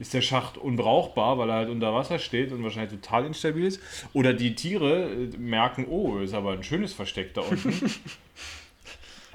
ist 0.00 0.12
der 0.12 0.22
Schacht 0.22 0.58
unbrauchbar, 0.58 1.38
weil 1.38 1.50
er 1.50 1.54
halt 1.54 1.68
unter 1.68 1.94
Wasser 1.94 2.18
steht 2.18 2.50
und 2.50 2.64
wahrscheinlich 2.64 3.00
total 3.00 3.26
instabil 3.26 3.64
ist. 3.64 3.80
Oder 4.12 4.34
die 4.34 4.56
Tiere 4.56 5.04
äh, 5.04 5.36
merken, 5.36 5.86
oh, 5.88 6.18
ist 6.18 6.34
aber 6.34 6.54
ein 6.54 6.64
schönes 6.64 6.92
Versteck 6.92 7.32
da 7.34 7.42
unten. 7.42 7.70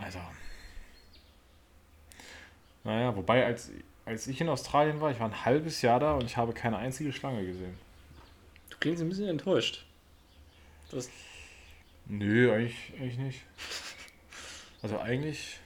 also. 0.03 0.19
Naja, 2.83 3.15
wobei, 3.15 3.45
als, 3.45 3.71
als 4.03 4.27
ich 4.27 4.41
in 4.41 4.49
Australien 4.49 4.99
war, 4.99 5.11
ich 5.11 5.21
war 5.21 5.29
ein 5.29 5.45
halbes 5.45 5.81
Jahr 5.81 6.01
da 6.01 6.15
und 6.15 6.25
ich 6.25 6.35
habe 6.35 6.51
keine 6.51 6.75
einzige 6.75 7.13
Schlange 7.13 7.45
gesehen. 7.45 7.77
Du 8.69 8.75
klingst 8.79 9.01
ein 9.01 9.07
bisschen 9.07 9.29
enttäuscht. 9.29 9.85
Das, 10.93 11.09
Nö, 12.05 12.53
eigentlich, 12.53 12.93
eigentlich 12.99 13.17
nicht. 13.17 13.41
Also 14.81 14.99
eigentlich. 14.99 15.59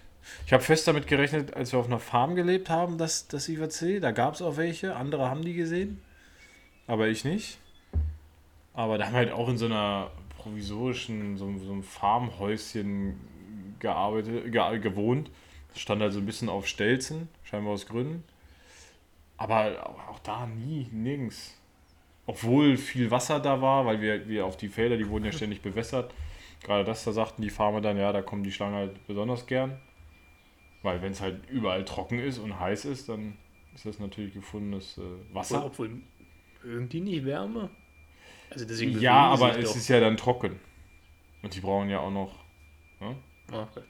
Ich 0.46 0.54
habe 0.54 0.64
fest 0.64 0.88
damit 0.88 1.08
gerechnet, 1.08 1.54
als 1.54 1.72
wir 1.72 1.80
auf 1.80 1.88
einer 1.88 2.00
Farm 2.00 2.36
gelebt 2.36 2.70
haben, 2.70 2.98
dass 2.98 3.28
das 3.28 3.50
IWC, 3.50 4.00
da 4.00 4.12
gab 4.12 4.36
es 4.36 4.42
auch 4.42 4.58
welche, 4.58 4.96
andere 4.96 5.30
haben 5.30 5.44
die 5.44 5.54
gesehen, 5.54 6.02
aber 6.86 7.08
ich 7.08 7.26
nicht. 7.26 7.58
Aber 8.74 8.98
da 8.98 9.06
haben 9.06 9.14
wir 9.14 9.20
halt 9.20 9.32
auch 9.32 9.50
in 9.50 9.58
so 9.58 9.66
einer 9.66 10.12
provisorischen, 10.38 11.38
so, 11.38 11.52
so 11.58 11.72
einem 11.72 11.84
Farmhäuschen 11.84 13.20
gearbeitet, 13.80 14.52
ge, 14.52 14.80
gewohnt. 14.80 15.32
Das 15.74 15.82
stand 15.82 16.02
halt 16.02 16.14
so 16.14 16.20
ein 16.20 16.26
bisschen 16.26 16.50
auf 16.50 16.68
Stelzen, 16.68 17.28
scheinbar 17.44 17.74
aus 17.74 17.88
Gründen. 17.88 18.24
Aber 19.38 19.90
auch, 19.90 20.16
auch 20.16 20.20
da 20.20 20.46
nie, 20.46 20.88
nirgends. 20.92 21.57
Obwohl 22.28 22.78
viel 22.78 23.10
Wasser 23.10 23.40
da 23.40 23.62
war, 23.62 23.86
weil 23.86 24.02
wir, 24.02 24.28
wir 24.28 24.46
auf 24.46 24.58
die 24.58 24.68
Felder, 24.68 24.98
die 24.98 25.08
wurden 25.10 25.26
ja 25.26 25.32
ständig 25.32 25.62
bewässert. 25.62 26.14
Gerade 26.62 26.84
das, 26.84 27.04
da 27.06 27.14
sagten 27.14 27.42
die 27.42 27.50
Farmer 27.50 27.82
dann, 27.82 27.98
ja, 27.98 28.12
da 28.12 28.22
kommen 28.22 28.44
die 28.44 28.52
Schlangen 28.52 28.76
halt 28.76 29.08
besonders 29.08 29.48
gern. 29.48 29.78
Weil 30.84 31.02
wenn 31.02 31.14
es 31.14 31.22
halt 31.22 31.50
überall 31.50 31.86
trocken 31.86 32.20
ist 32.20 32.38
und 32.38 32.60
heiß 32.60 32.86
ist, 32.86 33.10
dann 33.10 33.38
ist 33.74 33.86
das 33.86 34.00
natürlich 34.00 34.34
gefundenes 34.34 34.98
äh, 34.98 35.34
Wasser. 35.34 35.66
obwohl, 35.66 36.02
mögen 36.64 36.90
die 36.90 37.00
nicht 37.02 37.26
Wärme? 37.26 37.70
Also 38.50 38.66
deswegen 38.66 39.00
Ja, 39.00 39.28
aber 39.28 39.58
es 39.58 39.70
doch. 39.70 39.76
ist 39.76 39.88
ja 39.88 40.00
dann 40.00 40.18
trocken. 40.18 40.60
Und 41.42 41.56
die 41.56 41.60
brauchen 41.62 41.90
ja 41.90 42.00
auch 42.00 42.12
noch. 42.12 42.36
Ah, 43.00 43.64
okay. 43.64 43.84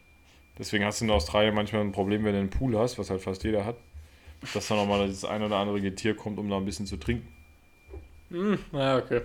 Deswegen 0.58 0.86
hast 0.86 1.02
du 1.02 1.06
in 1.06 1.12
Australien 1.12 1.56
manchmal 1.56 1.82
ein 1.82 1.92
Problem, 1.92 2.24
wenn 2.24 2.34
du 2.34 2.40
einen 2.40 2.50
Pool 2.50 2.78
hast, 2.78 3.00
was 3.00 3.10
halt 3.10 3.22
fast 3.22 3.44
jeder 3.44 3.66
hat, 3.66 3.78
dass 4.54 4.68
dann 4.68 4.78
nochmal 4.78 5.08
das 5.08 5.24
ein 5.26 5.42
oder 5.44 5.58
andere 5.58 5.82
Getier 5.82 6.16
kommt, 6.16 6.40
um 6.40 6.50
da 6.50 6.58
ein 6.58 6.66
bisschen 6.66 6.86
zu 6.86 6.98
trinken. 6.98 7.28
Hm, 8.30 8.60
naja, 8.72 8.98
okay. 8.98 9.22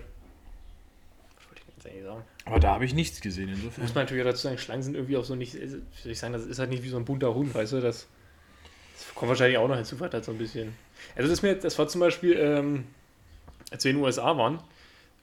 Was 1.35 1.47
wollte 1.49 1.61
ich 1.61 1.75
jetzt 1.75 1.87
eigentlich 1.87 2.03
sagen? 2.03 2.23
Aber 2.45 2.59
da 2.59 2.71
habe 2.71 2.85
ich 2.85 2.93
nichts 2.93 3.21
gesehen, 3.21 3.49
insofern. 3.49 3.83
Muss 3.83 3.95
man 3.95 4.03
natürlich 4.05 4.23
auch 4.23 4.29
dazu 4.29 4.41
sagen, 4.43 4.57
Schlangen 4.57 4.83
sind 4.83 4.95
irgendwie 4.95 5.17
auch 5.17 5.23
so 5.25 5.35
nicht, 5.35 5.59
also, 5.59 5.77
wie 5.77 6.01
soll 6.01 6.11
ich 6.11 6.19
sagen, 6.19 6.33
das 6.33 6.45
ist 6.45 6.59
halt 6.59 6.69
nicht 6.69 6.83
wie 6.83 6.89
so 6.89 6.97
ein 6.97 7.05
bunter 7.05 7.33
Hund, 7.33 7.53
weißt 7.53 7.73
du, 7.73 7.81
das, 7.81 8.07
das 8.97 9.15
kommt 9.15 9.29
wahrscheinlich 9.29 9.57
auch 9.57 9.67
noch 9.67 9.75
hinzu, 9.75 9.99
halt 9.99 10.23
so 10.25 10.31
ein 10.31 10.37
bisschen. 10.37 10.73
Also 11.15 11.29
das, 11.29 11.41
mir, 11.41 11.55
das 11.55 11.77
war 11.79 11.87
zum 11.87 12.01
Beispiel, 12.01 12.37
ähm, 12.37 12.85
als 13.71 13.83
wir 13.83 13.91
in 13.91 13.97
den 13.97 14.03
USA 14.03 14.37
waren, 14.37 14.59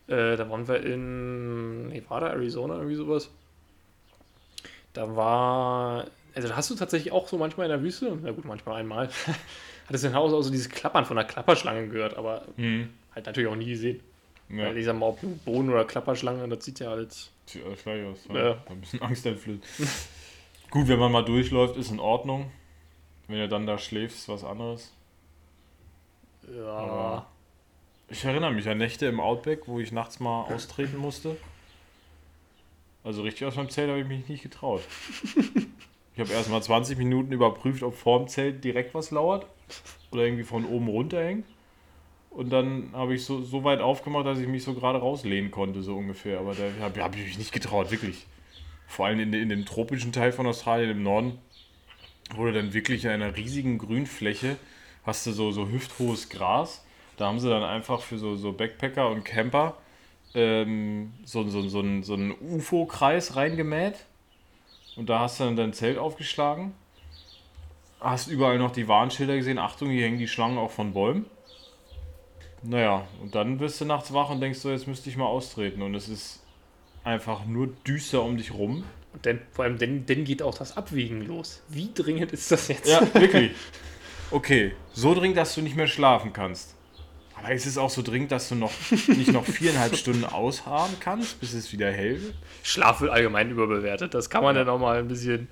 äh, 0.09 0.37
da 0.37 0.49
waren 0.51 0.67
wir 0.67 0.83
in 0.83 1.89
Nevada, 1.89 2.29
Arizona, 2.29 2.75
irgendwie 2.77 2.97
sowas. 2.97 3.31
Da 4.93 5.15
war, 5.15 6.07
also 6.35 6.49
da 6.49 6.57
hast 6.57 6.71
du 6.71 6.75
tatsächlich 6.75 7.13
auch 7.13 7.29
so 7.29 7.39
manchmal 7.39 7.67
in 7.67 7.71
der 7.71 7.83
Wüste, 7.83 8.19
na 8.23 8.33
gut, 8.33 8.45
manchmal 8.45 8.81
einmal, 8.81 9.09
hattest 9.87 10.05
du 10.05 10.09
ein 10.09 10.15
Haus 10.15 10.33
auch 10.33 10.43
so 10.43 10.51
dieses 10.51 10.69
Klappern 10.69 11.05
von 11.05 11.17
einer 11.17 11.29
Klapperschlange 11.29 11.89
gehört, 11.89 12.17
aber 12.17 12.45
Mhm. 12.57 12.91
Halt 13.15 13.27
natürlich 13.27 13.49
auch 13.51 13.57
nie 13.57 13.71
gesehen. 13.71 14.01
Ja, 14.49 14.67
Weil 14.67 14.79
ich 14.79 14.85
sag 14.85 14.99
mal, 14.99 15.07
ob 15.07 15.23
nun 15.23 15.39
Bohnen 15.39 15.71
oder 15.71 15.85
Klapperschlange, 15.85 16.49
das 16.49 16.65
sieht 16.65 16.81
ja 16.81 16.91
halt 16.91 17.13
sieht 17.47 17.65
alles 17.65 17.83
gleich 17.83 18.05
aus. 18.05 18.19
Ja. 18.29 18.49
Ja. 18.49 18.65
Ein 18.67 18.81
bisschen 18.81 19.03
angsteinflößend. 19.03 19.65
Gut, 20.71 20.89
wenn 20.89 20.99
man 20.99 21.13
mal 21.13 21.25
durchläuft, 21.25 21.77
ist 21.77 21.91
in 21.91 22.01
Ordnung. 22.01 22.51
Wenn 23.29 23.39
du 23.39 23.49
dann 23.49 23.67
da 23.67 23.79
schläfst, 23.79 24.19
ist 24.19 24.29
was 24.29 24.45
anderes. 24.45 24.93
Ja. 26.53 26.65
Aber 26.67 27.27
Ich 28.09 28.25
erinnere 28.25 28.53
mich 28.53 28.69
an 28.69 28.79
Nächte 28.79 29.07
im 29.07 29.21
Outback, 29.21 29.67
wo 29.67 29.79
ich 29.81 29.93
nachts 29.93 30.19
mal 30.21 30.45
austreten 30.53 30.97
musste. 30.97 31.37
Also 33.05 33.23
richtig 33.23 33.47
aus 33.47 33.57
meinem 33.57 33.71
Zelt 33.71 33.89
habe 33.89 34.01
ich 34.01 34.07
mich 34.07 34.29
nicht 34.29 34.43
getraut. 34.43 34.83
Ich 36.13 36.19
habe 36.21 36.33
erst 36.33 36.51
mal 36.51 36.61
20 36.61 36.99
Minuten 36.99 37.33
überprüft, 37.33 37.83
ob 37.83 37.95
vorm 37.95 38.27
Zelt 38.29 38.63
direkt 38.65 38.95
was 38.95 39.11
lauert 39.11 39.47
oder 40.11 40.25
irgendwie 40.25 40.43
von 40.43 40.67
oben 40.67 40.89
runterhängt. 40.89 41.47
Und 42.31 42.51
dann 42.51 42.91
habe 42.93 43.15
ich 43.15 43.25
so, 43.25 43.43
so 43.43 43.65
weit 43.65 43.81
aufgemacht, 43.81 44.25
dass 44.25 44.39
ich 44.39 44.47
mich 44.47 44.63
so 44.63 44.75
gerade 44.75 44.99
rauslehnen 44.99 45.51
konnte, 45.51 45.83
so 45.83 45.97
ungefähr. 45.97 46.39
Aber 46.39 46.55
da 46.55 46.63
habe 46.81 47.03
hab 47.03 47.17
ich 47.17 47.25
mich 47.25 47.39
nicht 47.39 47.53
getraut, 47.53 47.91
wirklich. 47.91 48.27
Vor 48.87 49.07
allem 49.07 49.21
in, 49.21 49.33
in 49.33 49.49
dem 49.49 49.67
tropischen 49.67 50.13
Teil 50.13 50.33
von 50.33 50.47
Australien 50.47 50.91
im 50.91 51.03
Norden, 51.03 51.39
wo 52.35 52.45
du 52.45 52.53
dann 52.53 52.73
wirklich 52.73 53.05
in 53.05 53.11
einer 53.11 53.37
riesigen 53.37 53.79
Grünfläche 53.79 54.57
hast 55.05 55.27
du 55.27 55.33
so, 55.33 55.51
so 55.51 55.69
hüfthohes 55.69 56.29
Gras. 56.29 56.85
Da 57.17 57.27
haben 57.27 57.41
sie 57.41 57.49
dann 57.49 57.65
einfach 57.65 58.01
für 58.01 58.19
so, 58.19 58.37
so 58.37 58.53
Backpacker 58.53 59.11
und 59.11 59.25
Camper 59.25 59.77
ähm, 60.35 61.13
so, 61.25 61.47
so, 61.49 61.63
so, 61.63 61.83
so 62.03 62.15
einen 62.15 62.33
UFO-Kreis 62.41 63.37
reingemäht. 63.37 63.97
Und 64.97 65.09
da 65.09 65.21
hast 65.21 65.41
du 65.41 65.45
dann 65.45 65.57
dein 65.57 65.73
Zelt 65.73 65.99
aufgeschlagen. 65.99 66.73
Hast 68.01 68.29
überall 68.29 68.59
noch 68.59 68.73
die 68.73 68.89
Warnschilder 68.89 69.37
gesehen. 69.37 69.59
Achtung, 69.59 69.91
hier 69.91 70.05
hängen 70.05 70.19
die 70.19 70.29
Schlangen 70.29 70.59
auch 70.59 70.71
von 70.71 70.93
Bäumen. 70.93 71.27
Naja, 72.63 73.07
und 73.23 73.35
dann 73.35 73.59
wirst 73.61 73.81
du 73.81 73.85
nachts 73.85 74.13
wach 74.13 74.31
und 74.31 74.41
denkst 74.41 74.59
so, 74.59 74.71
jetzt 74.71 74.87
müsste 74.87 75.09
ich 75.09 75.17
mal 75.17 75.27
austreten. 75.27 75.83
Und 75.83 75.95
es 75.95 76.09
ist 76.09 76.43
einfach 77.05 77.47
nur 77.47 77.69
düster 77.87 78.23
um 78.23 78.37
dich 78.37 78.53
rum. 78.53 78.85
Und 79.13 79.27
dann, 79.27 79.41
vor 79.53 79.65
allem, 79.65 79.79
dann, 79.79 80.07
dann 80.07 80.25
geht 80.25 80.43
auch 80.43 80.57
das 80.57 80.77
Abwiegen 80.77 81.23
los. 81.23 81.63
Wie 81.69 81.91
dringend 81.95 82.33
ist 82.33 82.51
das 82.51 82.69
jetzt? 82.69 82.87
Ja, 82.87 83.03
wirklich. 83.15 83.53
Okay, 84.31 84.73
so 84.93 85.13
dringend, 85.15 85.37
dass 85.37 85.55
du 85.55 85.63
nicht 85.63 85.75
mehr 85.75 85.89
schlafen 85.89 86.33
kannst. 86.33 86.77
Aber 87.35 87.53
ist 87.53 87.67
es 87.67 87.79
auch 87.79 87.91
so 87.91 88.03
dringend, 88.03 88.31
dass 88.31 88.51
du 88.51 88.55
noch 88.55 88.71
nicht 89.09 89.33
noch 89.33 89.45
viereinhalb 89.45 89.97
Stunden 89.97 90.25
ausharren 90.25 90.95
kannst, 91.01 91.41
bis 91.41 91.55
es 91.55 91.73
wieder 91.73 91.91
hell 91.91 92.23
wird? 92.23 92.35
Schlaf 92.63 93.01
wird 93.01 93.11
allgemein 93.11 93.51
überbewertet. 93.51 94.15
Das 94.15 94.29
kann 94.31 94.45
man 94.45 94.55
dann 94.55 94.69
auch 94.69 94.79
mal 94.79 94.99
ein 94.99 95.09
bisschen. 95.09 95.49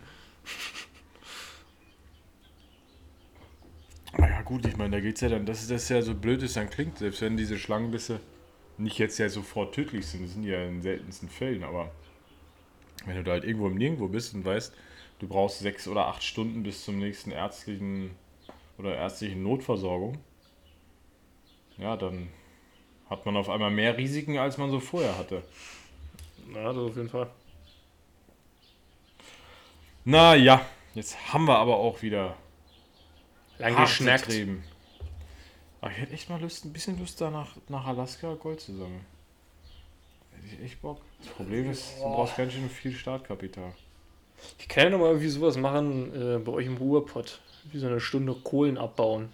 Aber 4.13 4.29
ja 4.29 4.41
gut, 4.43 4.67
ich 4.67 4.77
meine, 4.77 4.97
da 4.97 5.01
geht's 5.01 5.21
ja 5.21 5.29
dann, 5.29 5.47
das 5.47 5.63
ist 5.63 5.71
das 5.71 5.89
ja 5.89 6.01
so 6.03 6.15
blöd 6.15 6.43
es 6.43 6.55
dann 6.55 6.71
klingt, 6.71 6.99
selbst 6.99 7.21
wenn 7.21 7.37
diese 7.37 7.59
Schlangenbisse 7.59 8.21
nicht 8.79 8.99
jetzt 8.99 9.19
ja 9.19 9.29
sofort 9.29 9.75
tödlich 9.75 10.07
sind, 10.07 10.25
das 10.25 10.33
sind 10.33 10.45
ja 10.45 10.65
in 10.65 10.81
seltensten 10.81 11.29
Fällen, 11.29 11.63
aber 11.65 11.91
wenn 13.05 13.17
du 13.17 13.25
da 13.25 13.33
halt 13.33 13.45
irgendwo 13.45 13.67
im 13.67 13.77
Nirgendwo 13.77 14.09
bist 14.09 14.35
und 14.35 14.45
weißt, 14.45 14.75
du 15.19 15.29
brauchst 15.29 15.61
sechs 15.61 15.87
oder 15.89 16.07
acht 16.07 16.23
Stunden 16.23 16.63
bis 16.63 16.85
zum 16.85 16.99
nächsten 16.99 17.33
ärztlichen 17.33 18.13
oder 18.79 18.95
ärztlichen 18.95 19.43
Notversorgung, 19.43 20.19
ja, 21.77 21.97
dann 21.97 22.29
hat 23.11 23.25
man 23.27 23.37
auf 23.37 23.49
einmal 23.49 23.71
mehr 23.71 23.97
Risiken, 23.97 24.39
als 24.39 24.59
man 24.59 24.71
so 24.71 24.81
vorher 24.81 25.17
hatte. 25.17 25.43
Ja, 26.55 26.73
das 26.73 26.77
auf 26.77 26.97
jeden 26.97 27.09
Fall. 27.09 27.29
Na 30.05 30.35
ja, 30.35 30.65
jetzt 30.95 31.33
haben 31.33 31.47
wir 31.47 31.59
aber 31.59 31.77
auch 31.77 32.03
wieder 32.03 32.37
Lang 33.59 33.77
hart 33.77 33.89
geschnackt. 33.89 34.27
getrieben. 34.27 34.65
Aber 35.81 35.91
ich 35.93 35.99
hätte 35.99 36.13
echt 36.13 36.29
mal 36.29 36.41
Lust, 36.41 36.65
ein 36.65 36.73
bisschen 36.73 36.99
Lust 36.99 37.21
da 37.21 37.31
nach, 37.31 37.57
nach 37.69 37.87
Alaska 37.87 38.35
Gold 38.35 38.61
zu 38.61 38.73
sammeln. 38.77 39.05
Hätte 40.33 40.47
ich 40.57 40.65
echt 40.65 40.83
Bock. 40.83 41.01
Das 41.21 41.29
Problem 41.33 41.71
ist, 41.71 41.97
du 41.99 42.03
brauchst 42.03 42.37
ganz 42.37 42.53
schön 42.53 42.69
viel 42.71 42.93
Startkapital. 42.93 43.73
Ich 44.59 44.69
kann 44.69 44.85
ja 44.85 44.91
nochmal 44.91 45.09
irgendwie 45.09 45.29
sowas 45.29 45.57
machen 45.57 46.13
äh, 46.15 46.39
bei 46.39 46.53
euch 46.53 46.67
im 46.67 46.77
Ruhrpott. 46.77 47.41
Wie 47.73 47.79
so 47.79 47.87
eine 47.87 48.01
Stunde 48.01 48.35
Kohlen 48.35 48.79
abbauen. 48.79 49.31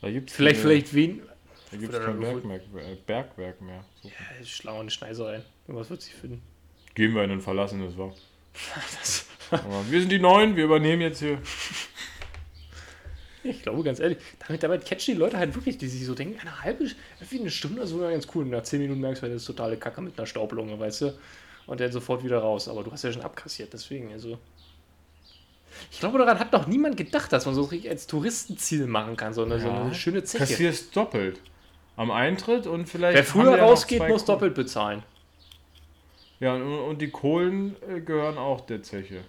Da 0.00 0.10
gibt's 0.10 0.32
Vielleicht, 0.34 0.62
keine- 0.62 0.70
vielleicht 0.74 0.94
wen. 0.94 1.22
Da 1.70 1.76
gibt 1.76 1.92
es 1.94 2.04
kein 2.04 2.18
Bergwerk, 2.18 2.62
äh, 2.74 2.96
Bergwerk 3.06 3.60
mehr. 3.60 3.84
So. 4.02 4.08
Ja, 4.08 4.44
schlau 4.44 4.80
eine 4.80 4.90
Schneise 4.90 5.26
rein. 5.26 5.44
Irgendwas 5.68 5.88
wird 5.90 6.02
sich 6.02 6.14
finden. 6.14 6.42
Gehen 6.94 7.14
wir 7.14 7.22
in 7.22 7.30
ein 7.30 7.40
verlassenes 7.40 7.96
War. 7.96 8.12
Aber 9.50 9.88
wir 9.90 10.00
sind 10.00 10.10
die 10.10 10.18
Neuen, 10.18 10.56
wir 10.56 10.64
übernehmen 10.64 11.02
jetzt 11.02 11.20
hier. 11.20 11.40
Ich 13.42 13.62
glaube, 13.62 13.82
ganz 13.82 14.00
ehrlich, 14.00 14.18
damit, 14.46 14.62
damit 14.62 14.84
catchen 14.84 15.14
die 15.14 15.20
Leute 15.20 15.38
halt 15.38 15.54
wirklich, 15.54 15.78
die 15.78 15.88
sich 15.88 16.04
so 16.04 16.14
denken, 16.14 16.38
eine 16.40 16.62
halbe, 16.62 16.84
wie 17.30 17.40
eine 17.40 17.50
Stunde, 17.50 17.82
ist 17.82 17.90
sogar 17.90 18.10
ganz 18.10 18.26
cool. 18.34 18.44
Und 18.44 18.50
nach 18.50 18.62
10 18.62 18.80
Minuten 18.80 19.00
merkst 19.00 19.22
du, 19.22 19.26
das 19.26 19.36
ist 19.36 19.46
totale 19.46 19.76
Kacke 19.76 20.00
mit 20.00 20.18
einer 20.18 20.26
Staublunge, 20.26 20.78
weißt 20.78 21.02
du? 21.02 21.18
Und 21.66 21.80
dann 21.80 21.92
sofort 21.92 22.24
wieder 22.24 22.38
raus. 22.38 22.68
Aber 22.68 22.82
du 22.82 22.92
hast 22.92 23.04
ja 23.04 23.12
schon 23.12 23.22
abkassiert, 23.22 23.72
deswegen, 23.72 24.12
also. 24.12 24.38
Ich 25.90 26.00
glaube, 26.00 26.18
daran 26.18 26.38
hat 26.38 26.52
noch 26.52 26.66
niemand 26.66 26.96
gedacht, 26.96 27.32
dass 27.32 27.46
man 27.46 27.54
so 27.54 27.62
richtig 27.62 27.90
als 27.90 28.06
Touristenziel 28.06 28.86
machen 28.86 29.16
kann, 29.16 29.32
sondern 29.32 29.60
so 29.60 29.70
eine 29.70 29.94
schöne 29.94 30.22
Zeche. 30.24 30.44
Kassierst 30.44 30.94
doppelt. 30.94 31.40
Am 31.96 32.10
Eintritt 32.10 32.66
und 32.66 32.88
vielleicht. 32.88 33.16
Wer 33.16 33.24
früher 33.24 33.56
ja 33.56 33.64
rausgeht, 33.64 34.00
muss 34.00 34.08
Kohlen. 34.08 34.26
doppelt 34.26 34.54
bezahlen. 34.54 35.02
Ja, 36.40 36.54
und, 36.54 36.62
und 36.62 37.02
die 37.02 37.10
Kohlen 37.10 37.76
äh, 37.88 38.00
gehören 38.00 38.38
auch 38.38 38.62
der 38.62 38.82
Zeche. 38.82 39.20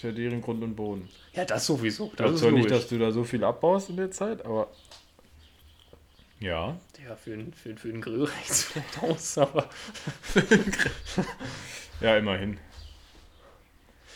Ist 0.00 0.04
ja 0.04 0.12
deren 0.12 0.40
Grund 0.40 0.62
und 0.64 0.76
Boden. 0.76 1.06
Ja, 1.34 1.44
das 1.44 1.66
sowieso. 1.66 2.04
Ich 2.06 2.10
Das 2.12 2.16
glaube 2.16 2.34
ist 2.34 2.40
zwar 2.40 2.52
nicht, 2.52 2.70
dass 2.70 2.88
du 2.88 2.98
da 2.98 3.12
so 3.12 3.22
viel 3.22 3.44
abbaust 3.44 3.90
in 3.90 3.96
der 3.98 4.10
Zeit, 4.10 4.42
aber. 4.46 4.70
Ja. 6.38 6.78
Ja, 7.06 7.16
für, 7.16 7.36
den- 7.36 7.52
für, 7.52 7.76
für 7.76 7.88
den 7.92 8.00
Grill 8.00 8.24
reicht 8.24 8.50
es 8.50 8.62
vielleicht 8.64 9.02
aus, 9.02 9.36
aber. 9.36 9.68
Ja, 12.00 12.16
immerhin. 12.16 12.56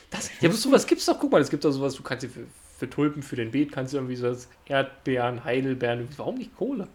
Das, 0.09 0.31
ja, 0.41 0.49
aber 0.49 0.57
sowas 0.57 0.87
gibt's 0.87 1.05
doch. 1.05 1.19
Guck 1.21 1.31
mal, 1.33 1.43
es 1.43 1.51
gibt 1.51 1.67
doch 1.67 1.71
sowas, 1.71 1.93
du 1.95 2.03
kannst 2.03 2.25
dir 2.25 2.31
für, 2.31 2.47
für 2.79 2.89
Tulpen, 2.89 3.23
für 3.23 3.37
den 3.37 3.51
Beet, 3.51 3.71
kannst 3.73 3.93
du 3.93 3.99
irgendwie 3.99 4.17
so 4.17 4.35
Erdbeeren, 4.65 5.45
Heidelbeeren, 5.45 6.09
warum 6.17 6.37
nicht 6.39 6.57
Kohle? 6.57 6.89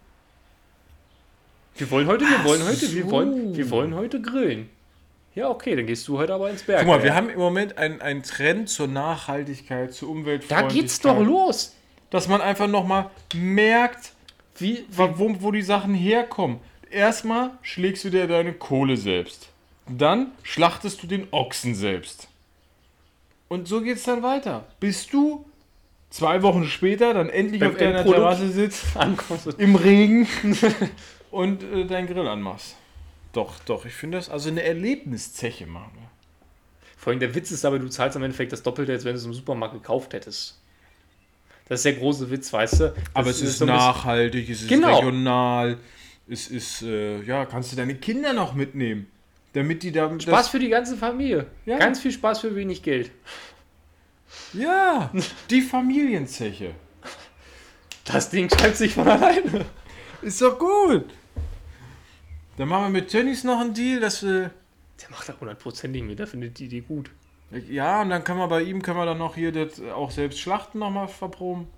Wir 1.76 1.88
wollen 1.92 2.08
heute, 2.08 2.24
wir 2.24 2.42
wollen 2.42 2.64
heute, 2.64 2.92
wir 2.92 3.08
wollen, 3.08 3.56
wir 3.56 3.70
wollen 3.70 3.94
heute 3.94 4.20
grillen. 4.20 4.68
Ja, 5.34 5.48
okay, 5.48 5.76
dann 5.76 5.86
gehst 5.86 6.06
du 6.08 6.18
heute 6.18 6.34
aber 6.34 6.50
ins 6.50 6.64
Berg. 6.64 6.80
Guck 6.80 6.88
mal, 6.88 7.02
wir 7.02 7.14
haben 7.14 7.28
im 7.30 7.38
Moment 7.38 7.78
einen, 7.78 8.00
einen 8.00 8.22
Trend 8.22 8.68
zur 8.68 8.88
Nachhaltigkeit, 8.88 9.94
zur 9.94 10.08
da 10.08 10.12
Umweltfreundlichkeit. 10.12 10.72
geht's 10.72 11.00
doch 11.00 11.20
los. 11.20 11.76
Dass 12.10 12.26
man 12.26 12.40
einfach 12.40 12.66
nochmal 12.66 13.10
merkt, 13.32 14.12
Wie, 14.56 14.84
wo, 14.90 15.36
wo 15.40 15.52
die 15.52 15.62
Sachen 15.62 15.94
herkommen. 15.94 16.58
Erstmal 16.90 17.52
schlägst 17.62 18.04
du 18.04 18.10
dir 18.10 18.26
deine 18.26 18.52
Kohle 18.52 18.96
selbst. 18.96 19.50
Dann 19.88 20.32
schlachtest 20.42 21.02
du 21.02 21.06
den 21.06 21.28
Ochsen 21.30 21.74
selbst. 21.76 22.28
Und 23.48 23.68
so 23.68 23.80
geht's 23.80 24.02
dann 24.02 24.22
weiter. 24.22 24.66
Bis 24.80 25.06
du 25.06 25.44
zwei 26.10 26.42
Wochen 26.42 26.64
später 26.66 27.14
dann 27.14 27.30
endlich 27.30 27.60
Beim 27.60 27.70
auf 27.72 27.78
deiner. 27.78 28.04
Terrasse 28.04 28.48
sitzt, 28.50 28.84
ankommst. 28.96 29.46
im 29.58 29.76
Regen 29.76 30.26
und 31.30 31.62
äh, 31.62 31.84
deinen 31.84 32.08
Grill 32.08 32.26
anmachst. 32.26 32.76
Doch, 33.32 33.58
doch, 33.60 33.84
ich 33.86 33.92
finde 33.94 34.18
das 34.18 34.28
also 34.28 34.48
eine 34.48 34.62
Erlebniszeche 34.62 35.66
machen. 35.66 35.92
wir. 35.94 36.10
Vor 36.96 37.12
allem 37.12 37.20
der 37.20 37.34
Witz 37.34 37.50
ist 37.50 37.64
aber, 37.64 37.78
du 37.78 37.88
zahlst 37.88 38.16
am 38.16 38.22
Endeffekt 38.22 38.52
das 38.52 38.62
Doppelte, 38.62 38.92
als 38.92 39.04
wenn 39.04 39.12
du 39.14 39.18
es 39.18 39.24
im 39.24 39.32
Supermarkt 39.32 39.74
gekauft 39.74 40.12
hättest. 40.12 40.60
Das 41.68 41.78
ist 41.80 41.84
der 41.84 41.94
große 41.94 42.30
Witz, 42.30 42.52
weißt 42.52 42.80
du? 42.80 42.88
Das 42.88 42.94
Aber 43.14 43.30
es 43.30 43.40
ist, 43.40 43.58
so 43.58 43.64
nachhaltig, 43.64 44.50
es 44.50 44.62
ist 44.62 44.68
Genau. 44.68 44.96
regional, 44.98 45.78
es 46.28 46.48
ist, 46.48 46.82
äh, 46.82 47.22
ja, 47.22 47.46
kannst 47.46 47.72
du 47.72 47.76
deine 47.76 47.94
Kinder 47.94 48.32
noch 48.32 48.54
mitnehmen, 48.54 49.06
damit 49.52 49.82
die 49.84 49.92
da... 49.92 50.10
Spaß 50.18 50.48
für 50.48 50.58
die 50.58 50.68
ganze 50.68 50.96
Familie. 50.96 51.46
Ja. 51.64 51.78
Ganz 51.78 52.00
viel 52.00 52.12
Spaß 52.12 52.40
für 52.40 52.54
wenig 52.56 52.82
Geld. 52.82 53.12
ja, 54.52 55.10
die 55.48 55.60
Familienzeche. 55.62 56.74
Das 58.04 58.30
Ding 58.30 58.50
schreibt 58.50 58.76
sich 58.76 58.94
von 58.94 59.06
alleine. 59.08 59.64
Ist 60.22 60.42
doch 60.42 60.58
gut. 60.58 61.04
Dann 62.60 62.68
machen 62.68 62.92
wir 62.92 63.00
mit 63.00 63.08
Tönnies 63.08 63.42
noch 63.42 63.58
einen 63.58 63.72
Deal, 63.72 64.00
dass 64.00 64.22
wir... 64.22 64.50
Der 65.00 65.10
macht 65.10 65.26
da 65.26 65.34
hundertprozentig 65.40 66.02
mit, 66.02 66.18
der 66.18 66.26
findet 66.26 66.58
die 66.58 66.66
Idee 66.66 66.82
gut. 66.82 67.10
Ja, 67.70 68.02
und 68.02 68.10
dann 68.10 68.22
können 68.22 68.38
wir 68.38 68.48
bei 68.48 68.60
ihm, 68.60 68.82
können 68.82 68.98
wir 68.98 69.06
dann 69.06 69.16
noch 69.16 69.34
hier 69.34 69.50
das 69.50 69.80
auch 69.80 70.10
selbst 70.10 70.40
Schlachten 70.40 70.78
nochmal 70.78 71.08
verproben. 71.08 71.68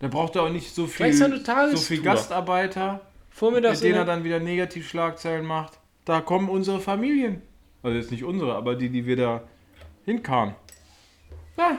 Da 0.00 0.08
braucht 0.08 0.36
er 0.36 0.42
auch 0.42 0.50
nicht 0.50 0.74
so 0.74 0.86
viel, 0.86 1.14
so 1.14 1.76
viel 1.78 2.02
Gastarbeiter. 2.02 3.00
Vormittags 3.30 3.80
mit 3.80 3.88
denen 3.88 4.00
er 4.00 4.04
dann 4.04 4.24
wieder 4.24 4.40
Negativschlagzeilen 4.40 5.46
macht. 5.46 5.78
Da 6.04 6.20
kommen 6.20 6.50
unsere 6.50 6.78
Familien. 6.78 7.40
Also 7.82 7.96
jetzt 7.96 8.10
nicht 8.10 8.24
unsere, 8.24 8.54
aber 8.54 8.74
die, 8.74 8.90
die 8.90 9.06
wir 9.06 9.16
da 9.16 9.42
hinkarren. 10.04 10.54
Ja. 11.56 11.78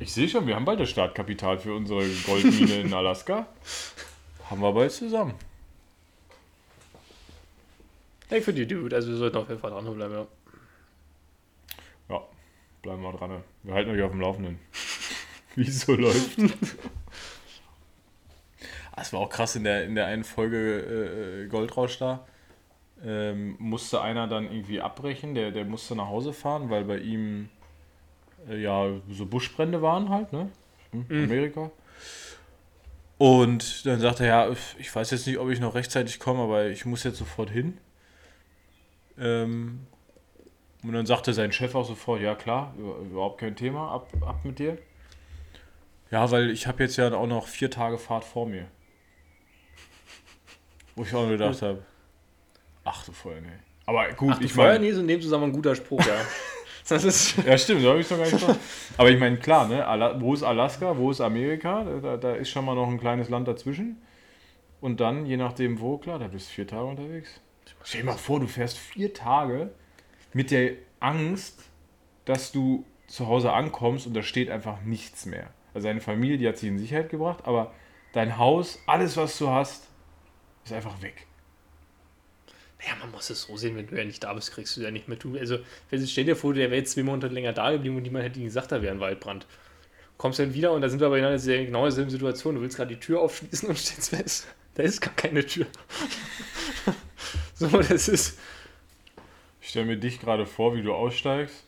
Ich 0.00 0.12
sehe 0.12 0.28
schon, 0.28 0.48
wir 0.48 0.56
haben 0.56 0.64
bald 0.64 0.80
das 0.80 0.90
Startkapital 0.90 1.60
für 1.60 1.76
unsere 1.76 2.04
Goldmine 2.26 2.80
in 2.80 2.92
Alaska. 2.92 3.46
Haben 4.50 4.60
wir 4.60 4.72
bald 4.72 4.92
zusammen. 4.92 5.34
Ich 8.30 8.44
finde 8.44 8.66
die 8.66 8.74
gut, 8.74 8.92
also 8.92 9.10
wir 9.10 9.16
sollten 9.16 9.36
auf 9.36 9.48
jeden 9.48 9.60
Fall 9.60 9.70
dranbleiben, 9.70 10.16
ja. 10.16 10.26
Ja, 12.08 12.22
bleiben 12.82 13.02
wir 13.02 13.12
dran. 13.12 13.42
Wir 13.62 13.74
halten 13.74 13.90
euch 13.90 14.02
auf 14.02 14.10
dem 14.10 14.20
Laufenden. 14.20 14.58
Wie 15.54 15.62
es 15.68 15.80
so 15.82 15.94
läuft. 15.94 16.38
Ah, 18.92 19.00
Es 19.02 19.12
war 19.12 19.20
auch 19.20 19.30
krass 19.30 19.56
in 19.56 19.64
der, 19.64 19.84
in 19.84 19.94
der 19.94 20.06
einen 20.06 20.24
Folge 20.24 21.44
äh, 21.44 21.48
Goldrausch 21.48 21.98
da. 21.98 22.26
Ähm, 23.04 23.56
musste 23.58 24.00
einer 24.00 24.26
dann 24.26 24.44
irgendwie 24.44 24.80
abbrechen, 24.80 25.34
der, 25.34 25.50
der 25.50 25.64
musste 25.64 25.94
nach 25.94 26.08
Hause 26.08 26.32
fahren, 26.32 26.70
weil 26.70 26.84
bei 26.84 26.98
ihm 26.98 27.48
äh, 28.48 28.60
ja 28.60 28.88
so 29.10 29.26
Buschbrände 29.26 29.82
waren 29.82 30.08
halt, 30.08 30.32
ne? 30.32 30.50
In 30.92 31.24
Amerika. 31.24 31.70
Und 33.18 33.86
dann 33.86 34.00
sagte 34.00 34.24
er, 34.26 34.48
ja, 34.48 34.56
ich 34.78 34.94
weiß 34.94 35.10
jetzt 35.12 35.26
nicht, 35.26 35.38
ob 35.38 35.48
ich 35.50 35.60
noch 35.60 35.74
rechtzeitig 35.74 36.18
komme, 36.18 36.42
aber 36.42 36.66
ich 36.66 36.84
muss 36.84 37.04
jetzt 37.04 37.18
sofort 37.18 37.50
hin. 37.50 37.78
Ähm, 39.18 39.86
Und 40.82 40.92
dann 40.92 41.06
sagte 41.06 41.32
sein 41.32 41.52
Chef 41.52 41.74
auch 41.74 41.86
sofort, 41.86 42.20
ja 42.20 42.34
klar, 42.34 42.74
über- 42.76 42.98
überhaupt 42.98 43.38
kein 43.40 43.56
Thema, 43.56 43.90
ab, 43.92 44.08
ab 44.20 44.44
mit 44.44 44.58
dir. 44.58 44.76
Ja, 46.10 46.30
weil 46.30 46.50
ich 46.50 46.66
habe 46.66 46.82
jetzt 46.82 46.96
ja 46.96 47.10
auch 47.14 47.26
noch 47.26 47.46
vier 47.46 47.70
Tage 47.70 47.96
Fahrt 47.98 48.24
vor 48.24 48.46
mir. 48.46 48.66
Wo 50.94 51.02
ich 51.04 51.14
auch 51.14 51.22
nur 51.22 51.30
gedacht 51.30 51.62
habe, 51.62 51.82
ach 52.84 53.04
du 53.04 53.12
Feuer, 53.12 53.40
nee. 53.40 53.48
Aber 53.86 54.12
gut, 54.12 54.34
Ach, 54.36 54.40
ich 54.40 54.52
Feuer, 54.52 54.72
meine, 54.72 54.80
nee, 54.80 54.88
ist 54.90 54.98
in 54.98 55.08
dem 55.08 55.20
Zusammenhang 55.22 55.50
ein 55.50 55.56
guter 55.56 55.74
Spruch, 55.74 56.04
ja. 56.06 56.14
das 56.88 57.04
ist, 57.04 57.36
ja 57.44 57.56
stimmt, 57.56 57.84
da 57.84 57.90
habe 57.90 58.00
ich 58.00 58.08
doch 58.08 58.18
gar 58.18 58.26
nicht 58.26 58.46
drauf. 58.46 58.58
Aber 58.96 59.10
ich 59.10 59.18
meine, 59.18 59.38
klar, 59.38 59.68
ne, 59.68 60.16
wo 60.18 60.34
ist 60.34 60.42
Alaska, 60.42 60.96
wo 60.96 61.10
ist 61.10 61.20
Amerika? 61.20 61.84
Da, 61.84 62.16
da 62.16 62.34
ist 62.34 62.50
schon 62.50 62.64
mal 62.64 62.74
noch 62.74 62.88
ein 62.88 63.00
kleines 63.00 63.28
Land 63.28 63.48
dazwischen. 63.48 64.02
Und 64.80 65.00
dann, 65.00 65.24
je 65.24 65.38
nachdem 65.38 65.80
wo, 65.80 65.96
klar, 65.96 66.18
da 66.18 66.28
bist 66.28 66.48
du 66.48 66.54
vier 66.54 66.66
Tage 66.66 66.84
unterwegs. 66.84 67.40
Stell 67.82 68.02
dir 68.02 68.06
mal 68.06 68.18
vor, 68.18 68.40
du 68.40 68.46
fährst 68.46 68.76
vier 68.78 69.14
Tage 69.14 69.70
mit 70.34 70.50
der 70.50 70.72
Angst, 71.00 71.62
dass 72.26 72.52
du 72.52 72.84
zu 73.06 73.28
Hause 73.28 73.52
ankommst 73.52 74.06
und 74.06 74.14
da 74.14 74.22
steht 74.22 74.50
einfach 74.50 74.82
nichts 74.82 75.26
mehr. 75.26 75.50
Also 75.72 75.88
deine 75.88 76.00
Familie, 76.00 76.38
die 76.38 76.48
hat 76.48 76.58
sich 76.58 76.68
in 76.68 76.78
Sicherheit 76.78 77.10
gebracht, 77.10 77.40
aber 77.44 77.72
dein 78.12 78.38
Haus, 78.38 78.78
alles 78.86 79.16
was 79.16 79.38
du 79.38 79.48
hast, 79.48 79.88
ist 80.64 80.72
einfach 80.72 81.00
weg. 81.02 81.26
Ja, 82.86 82.94
man 83.00 83.10
muss 83.10 83.30
es 83.30 83.42
so 83.42 83.56
sehen, 83.56 83.76
wenn 83.76 83.86
du 83.86 83.96
ja 83.96 84.04
nicht 84.04 84.22
da 84.24 84.32
bist, 84.32 84.52
kriegst 84.52 84.76
du 84.76 84.80
ja 84.82 84.90
nicht 84.90 85.08
mit. 85.08 85.22
Du, 85.24 85.36
also, 85.38 85.58
wenn 85.90 86.00
du- 86.00 86.06
stell 86.06 86.24
dir 86.24 86.36
vor, 86.36 86.52
der 86.54 86.70
wäre 86.70 86.80
jetzt 86.80 86.92
zwei 86.92 87.02
Monate 87.02 87.28
länger 87.28 87.52
da 87.52 87.70
geblieben 87.72 87.96
und 87.96 88.02
niemand 88.02 88.24
hätte 88.24 88.38
ihm 88.38 88.44
gesagt, 88.46 88.72
da 88.72 88.82
wäre 88.82 88.92
ein 88.94 89.00
Waldbrand. 89.00 89.46
Kommst 90.16 90.38
dann 90.38 90.54
wieder 90.54 90.72
und 90.72 90.80
da 90.82 90.88
sind 90.88 91.00
wir 91.00 91.06
aber 91.08 91.18
in 91.18 91.24
einer 91.24 91.38
sehr 91.38 91.64
genau 91.64 91.82
derselben 91.82 92.10
Situation. 92.10 92.54
Du 92.54 92.60
willst 92.60 92.76
gerade 92.76 92.94
die 92.94 93.00
Tür 93.00 93.20
aufschließen 93.20 93.68
und 93.68 93.78
stellst 93.78 94.10
fest, 94.10 94.46
da 94.74 94.82
ist 94.82 95.00
gar 95.00 95.14
keine 95.14 95.44
Tür. 95.44 95.66
so, 97.54 97.66
das 97.68 98.08
ist 98.08 98.38
Ich 99.60 99.68
stelle 99.70 99.86
mir 99.86 99.96
dich 99.96 100.20
gerade 100.20 100.46
vor, 100.46 100.76
wie 100.76 100.82
du 100.82 100.92
aussteigst. 100.92 101.64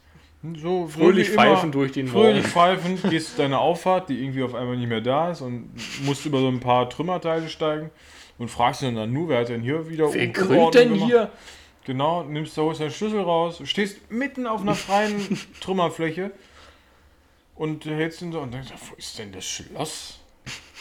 So, 0.56 0.86
fröhlich 0.86 1.30
pfeifen 1.30 1.72
durch 1.72 1.92
den 1.92 2.06
Fröhlich 2.06 2.42
Morgen. 2.42 2.48
pfeifen, 2.52 3.10
gehst 3.10 3.38
deine 3.38 3.58
Auffahrt, 3.58 4.10
die 4.10 4.22
irgendwie 4.22 4.44
auf 4.44 4.54
einmal 4.54 4.76
nicht 4.76 4.88
mehr 4.88 5.00
da 5.00 5.32
ist 5.32 5.40
und 5.40 5.70
musst 6.04 6.24
über 6.24 6.38
so 6.38 6.46
ein 6.48 6.60
paar 6.60 6.88
Trümmerteile 6.88 7.48
steigen 7.48 7.90
und 8.38 8.50
fragst 8.50 8.82
dich 8.82 8.94
dann 8.94 9.12
nur, 9.12 9.28
wer 9.28 9.40
hat 9.40 9.48
denn 9.48 9.62
hier 9.62 9.88
wieder 9.88 10.12
Wer 10.12 10.28
grillt 10.28 10.74
denn 10.74 10.90
gemacht? 10.94 11.06
hier? 11.08 11.30
Genau, 11.84 12.24
nimmst 12.24 12.58
da 12.58 12.62
holst 12.62 12.80
deinen 12.80 12.90
Schlüssel 12.90 13.20
raus, 13.20 13.60
stehst 13.64 14.10
mitten 14.10 14.46
auf 14.46 14.60
einer 14.60 14.74
freien 14.74 15.38
Trümmerfläche 15.60 16.32
und 17.54 17.84
hältst 17.84 18.22
ihn 18.22 18.32
so 18.32 18.40
und 18.40 18.52
denkst, 18.52 18.72
wo 18.90 18.94
ist 18.96 19.18
denn 19.18 19.32
das 19.32 19.44
Schloss? 19.44 20.18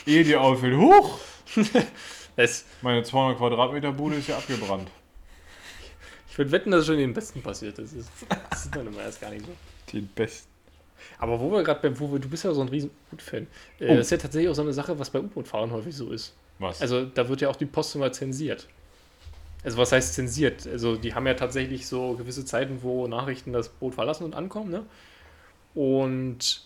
Ehe 0.05 0.23
dir 0.23 0.41
auffällt, 0.41 0.75
huch, 0.77 1.19
Das, 2.35 2.65
meine 2.81 3.01
200 3.03 3.37
Quadratmeter 3.37 3.91
Bude 3.93 4.15
ist 4.17 4.27
ja 4.27 4.37
abgebrannt. 4.37 4.89
ich 6.29 6.37
würde 6.37 6.51
wetten, 6.51 6.69
dass 6.71 6.81
es 6.81 6.87
schon 6.87 6.97
den 6.97 7.13
Besten 7.13 7.41
passiert. 7.41 7.77
Das 7.77 7.93
ist, 7.93 8.09
das 8.49 8.63
sieht 8.63 8.75
man 8.75 8.87
immer 8.87 9.01
erst 9.03 9.21
gar 9.21 9.29
nicht 9.29 9.45
so. 9.45 9.51
Den 9.93 10.07
besten. 10.07 10.49
Aber 11.17 11.39
wo 11.39 11.49
wir 11.51 11.63
gerade 11.63 11.79
beim, 11.81 11.97
wo 11.97 12.11
wir, 12.11 12.19
du 12.19 12.27
bist 12.27 12.43
ja 12.43 12.53
so 12.53 12.59
ein 12.61 12.67
riesen 12.67 12.89
U-Boot-Fan. 12.89 13.47
Äh, 13.79 13.85
Oh. 13.85 13.95
Das 13.95 14.07
ist 14.07 14.11
ja 14.11 14.17
tatsächlich 14.17 14.49
auch 14.49 14.55
so 14.55 14.63
eine 14.63 14.73
Sache, 14.73 14.99
was 14.99 15.09
bei 15.11 15.19
U-Boot-Fahrern 15.19 15.71
häufig 15.71 15.95
so 15.95 16.11
ist. 16.11 16.33
Was? 16.59 16.81
Also 16.81 17.05
da 17.05 17.27
wird 17.27 17.41
ja 17.41 17.49
auch 17.49 17.55
die 17.55 17.65
Post 17.65 17.95
immer 17.95 18.11
zensiert. 18.11 18.67
Also 19.63 19.77
was 19.77 19.91
heißt 19.91 20.13
zensiert? 20.13 20.67
Also 20.67 20.95
die 20.95 21.13
haben 21.13 21.25
ja 21.25 21.33
tatsächlich 21.33 21.87
so 21.87 22.13
gewisse 22.13 22.45
Zeiten, 22.45 22.79
wo 22.81 23.07
Nachrichten 23.07 23.51
das 23.51 23.69
Boot 23.69 23.95
verlassen 23.95 24.23
und 24.23 24.35
ankommen, 24.35 24.69
ne? 24.69 24.85
Und 25.73 26.65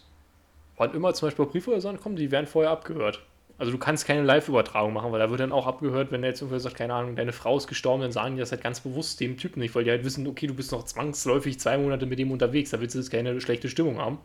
wann 0.78 0.94
immer 0.94 1.14
zum 1.14 1.28
Beispiel 1.28 1.46
Briefhäuser 1.46 1.90
ankommen, 1.90 2.16
die 2.16 2.30
werden 2.30 2.46
vorher 2.46 2.72
abgehört. 2.72 3.24
Also 3.58 3.74
du 3.74 3.78
kannst 3.78 4.06
keine 4.06 4.24
Live-Übertragung 4.24 4.94
machen, 4.94 5.12
weil 5.12 5.20
da 5.20 5.30
wird 5.30 5.42
dann 5.42 5.52
auch 5.52 5.68
abgehört, 5.68 6.12
wenn 6.12 6.22
der 6.22 6.32
jetzt 6.32 6.42
irgendwer 6.42 6.62
sagt, 6.62 6.76
keine 6.76 6.94
Ahnung, 6.94 7.18
deine 7.18 7.34
Frau 7.34 7.58
ist 7.58 7.68
gestorben, 7.68 8.02
dann 8.02 8.14
sagen 8.14 8.36
die 8.36 8.40
das 8.40 8.52
halt 8.52 8.64
ganz 8.64 8.80
bewusst 8.80 9.20
dem 9.20 9.38
Typen 9.38 9.60
nicht, 9.60 9.76
weil 9.76 9.84
die 9.84 9.90
halt 9.90 10.06
wissen, 10.06 10.26
okay, 10.28 10.48
du 10.48 10.54
bist 10.54 10.72
noch 10.72 10.86
zwangsläufig 10.86 11.60
zwei 11.60 11.78
Monate 11.78 12.06
mit 12.06 12.20
dem 12.20 12.32
unterwegs, 12.32 12.70
da 12.70 12.80
willst 12.80 12.96
du 12.96 13.00
jetzt 13.00 13.12
keine 13.12 13.42
schlechte 13.42 13.68
Stimmung 13.68 13.98
haben. 13.98 14.20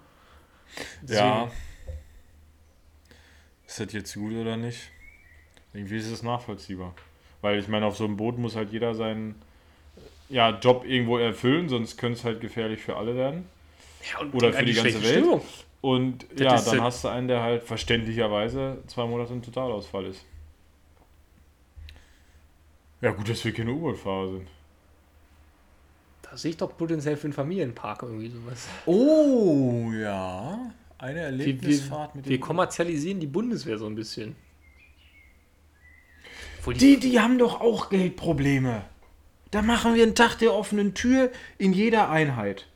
Ja. 1.09 1.51
Ist 3.67 3.81
das 3.81 3.93
jetzt 3.93 4.15
gut 4.15 4.35
oder 4.35 4.57
nicht? 4.57 4.79
Irgendwie 5.75 5.97
ist 5.97 6.11
es 6.11 6.23
nachvollziehbar. 6.23 6.95
Weil 7.43 7.59
ich 7.59 7.69
meine, 7.69 7.85
auf 7.87 7.97
so 7.97 8.05
einem 8.05 8.17
Boot 8.17 8.39
muss 8.39 8.57
halt 8.57 8.71
jeder 8.71 8.95
seinen 8.95 9.35
ja, 10.31 10.51
Job 10.59 10.85
irgendwo 10.87 11.19
erfüllen, 11.19 11.69
sonst 11.69 11.99
könnte 11.99 12.19
es 12.19 12.25
halt 12.25 12.41
gefährlich 12.41 12.81
für 12.81 12.97
alle 12.97 13.15
werden. 13.17 13.45
Ja, 14.13 14.21
und 14.21 14.35
Oder 14.35 14.53
für 14.53 14.65
die 14.65 14.73
ganze 14.73 15.03
Welt. 15.03 15.19
Stimmung. 15.19 15.43
Und 15.81 16.27
Das 16.33 16.41
ja, 16.41 16.57
dann 16.57 16.67
halt- 16.67 16.81
hast 16.83 17.05
du 17.05 17.09
einen, 17.09 17.29
der 17.29 17.43
halt 17.43 17.63
verständlicherweise 17.63 18.79
zwei 18.87 19.05
Monate 19.05 19.35
im 19.35 19.43
Totalausfall 19.43 20.07
ist. 20.07 20.25
Ja, 23.03 23.11
gut, 23.11 23.29
dass 23.29 23.45
wir 23.45 23.53
keine 23.53 23.73
U-Boot-Fahrer 23.73 24.31
sind. 24.33 24.49
Da 26.23 26.37
sehe 26.39 26.53
ich 26.53 26.57
doch 26.57 26.75
potenziell 26.75 27.17
für 27.17 27.25
einen 27.25 27.35
Familienpark 27.35 28.03
irgendwie 28.03 28.31
sowas. 28.31 28.67
Oh, 28.87 29.91
ja. 29.93 30.73
Eine 30.97 31.39
Wir, 31.39 31.61
wir, 31.61 32.11
wir 32.25 32.41
kommerzialisieren 32.41 33.21
die 33.21 33.27
Bundeswehr 33.27 33.77
so 33.77 33.87
ein 33.87 33.95
bisschen. 33.95 34.35
Die, 36.73 36.99
die 36.99 37.21
haben 37.21 37.39
doch 37.39 37.61
auch 37.61 37.91
Geldprobleme. 37.91 38.85
Da 39.51 39.63
machen 39.63 39.95
wir 39.95 40.03
einen 40.03 40.15
Tag 40.15 40.37
der 40.37 40.55
offenen 40.55 40.95
Tür 40.95 41.31
in 41.59 41.73
jeder 41.73 42.11
Einheit. 42.11 42.67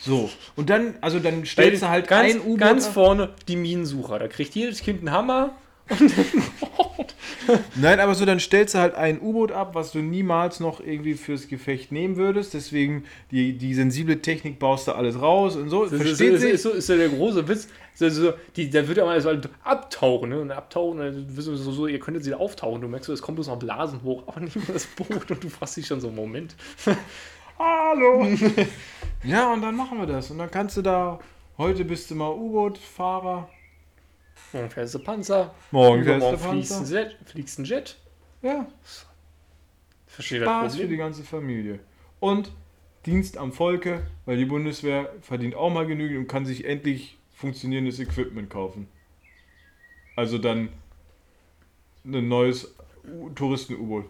So. 0.00 0.30
Und 0.56 0.70
dann, 0.70 0.96
also 1.00 1.18
dann 1.18 1.44
stellst 1.44 1.82
du 1.82 1.88
halt 1.88 2.08
ganz, 2.08 2.34
ein 2.34 2.40
U-Boot. 2.40 2.58
ganz 2.58 2.86
vorne 2.86 3.34
die 3.46 3.56
Minensucher. 3.56 4.18
Da 4.18 4.28
kriegt 4.28 4.54
jedes 4.54 4.82
Kind 4.82 5.00
einen 5.00 5.12
Hammer. 5.12 5.56
Nein, 7.76 8.00
aber 8.00 8.14
so, 8.14 8.24
dann 8.24 8.40
stellst 8.40 8.74
du 8.74 8.78
halt 8.78 8.94
ein 8.94 9.20
U-Boot 9.20 9.52
ab, 9.52 9.74
was 9.74 9.92
du 9.92 10.00
niemals 10.00 10.60
noch 10.60 10.80
irgendwie 10.80 11.14
fürs 11.14 11.48
Gefecht 11.48 11.92
nehmen 11.92 12.16
würdest. 12.16 12.54
Deswegen 12.54 13.04
die, 13.30 13.56
die 13.56 13.74
sensible 13.74 14.20
Technik 14.20 14.58
baust 14.58 14.88
du 14.88 14.92
alles 14.92 15.20
raus 15.20 15.56
und 15.56 15.70
so. 15.70 15.84
Das 15.84 15.92
ist, 15.92 16.02
Versteht 16.02 16.34
ist, 16.34 16.40
sich? 16.42 16.52
ist, 16.52 16.62
so, 16.62 16.70
ist 16.70 16.86
so 16.86 16.96
der 16.96 17.08
große 17.08 17.48
Witz. 17.48 17.68
So, 17.94 18.32
die, 18.54 18.70
da 18.70 18.86
wird 18.86 18.98
ja 18.98 19.04
mal 19.04 19.20
so 19.20 19.32
abtauchen. 19.64 20.30
Ne? 20.30 20.40
Und 20.40 20.50
abtauchen, 20.50 20.98
dann 20.98 21.36
wirst 21.36 21.48
du 21.48 21.56
so, 21.56 21.72
so, 21.72 21.86
ihr 21.86 21.98
könntet 21.98 22.24
sie 22.24 22.34
auftauchen. 22.34 22.80
Du 22.80 22.88
merkst 22.88 23.06
so, 23.06 23.12
es 23.12 23.22
kommt 23.22 23.36
bloß 23.36 23.48
noch 23.48 23.58
Blasen 23.58 24.02
hoch, 24.02 24.24
aber 24.26 24.40
nicht 24.40 24.56
mehr 24.56 24.66
das 24.72 24.86
Boot. 24.86 25.30
Und 25.30 25.42
du 25.42 25.48
fragst 25.48 25.76
dich 25.76 25.86
schon 25.86 26.00
so, 26.00 26.10
Moment. 26.10 26.54
Hallo! 27.58 28.24
ja, 29.24 29.52
und 29.52 29.62
dann 29.62 29.74
machen 29.74 29.98
wir 29.98 30.06
das. 30.06 30.30
Und 30.30 30.38
dann 30.38 30.50
kannst 30.50 30.76
du 30.76 30.82
da, 30.82 31.18
heute 31.56 31.84
bist 31.84 32.08
du 32.10 32.14
mal 32.14 32.30
U-Boot-Fahrer, 32.30 33.48
Morgen 34.52 34.70
fährst 34.70 34.94
du 34.94 34.98
Panzer. 35.00 35.54
morgen 35.70 36.04
fährst 36.04 36.26
du 36.26 36.38
fliegst 36.38 36.72
ein 36.72 36.78
Panzer. 36.78 37.00
Jet. 37.02 37.18
Fliegst 37.26 37.58
ein 37.58 37.64
Jet. 37.64 37.98
Ja, 38.42 38.66
Verstehe 40.06 40.40
das 40.40 40.48
Spaß 40.48 40.72
für 40.72 40.78
die 40.78 40.84
Problem. 40.84 40.98
ganze 40.98 41.22
Familie. 41.22 41.80
Und 42.20 42.52
Dienst 43.06 43.38
am 43.38 43.52
Volke, 43.52 44.06
weil 44.26 44.36
die 44.36 44.44
Bundeswehr 44.44 45.12
verdient 45.20 45.54
auch 45.54 45.70
mal 45.70 45.86
genügend 45.86 46.18
und 46.18 46.26
kann 46.28 46.44
sich 46.44 46.64
endlich 46.64 47.18
funktionierendes 47.30 48.00
Equipment 48.00 48.50
kaufen. 48.50 48.88
Also 50.16 50.38
dann 50.38 50.70
ein 52.04 52.28
neues 52.28 52.74
Touristen-U-Boot. 53.34 54.06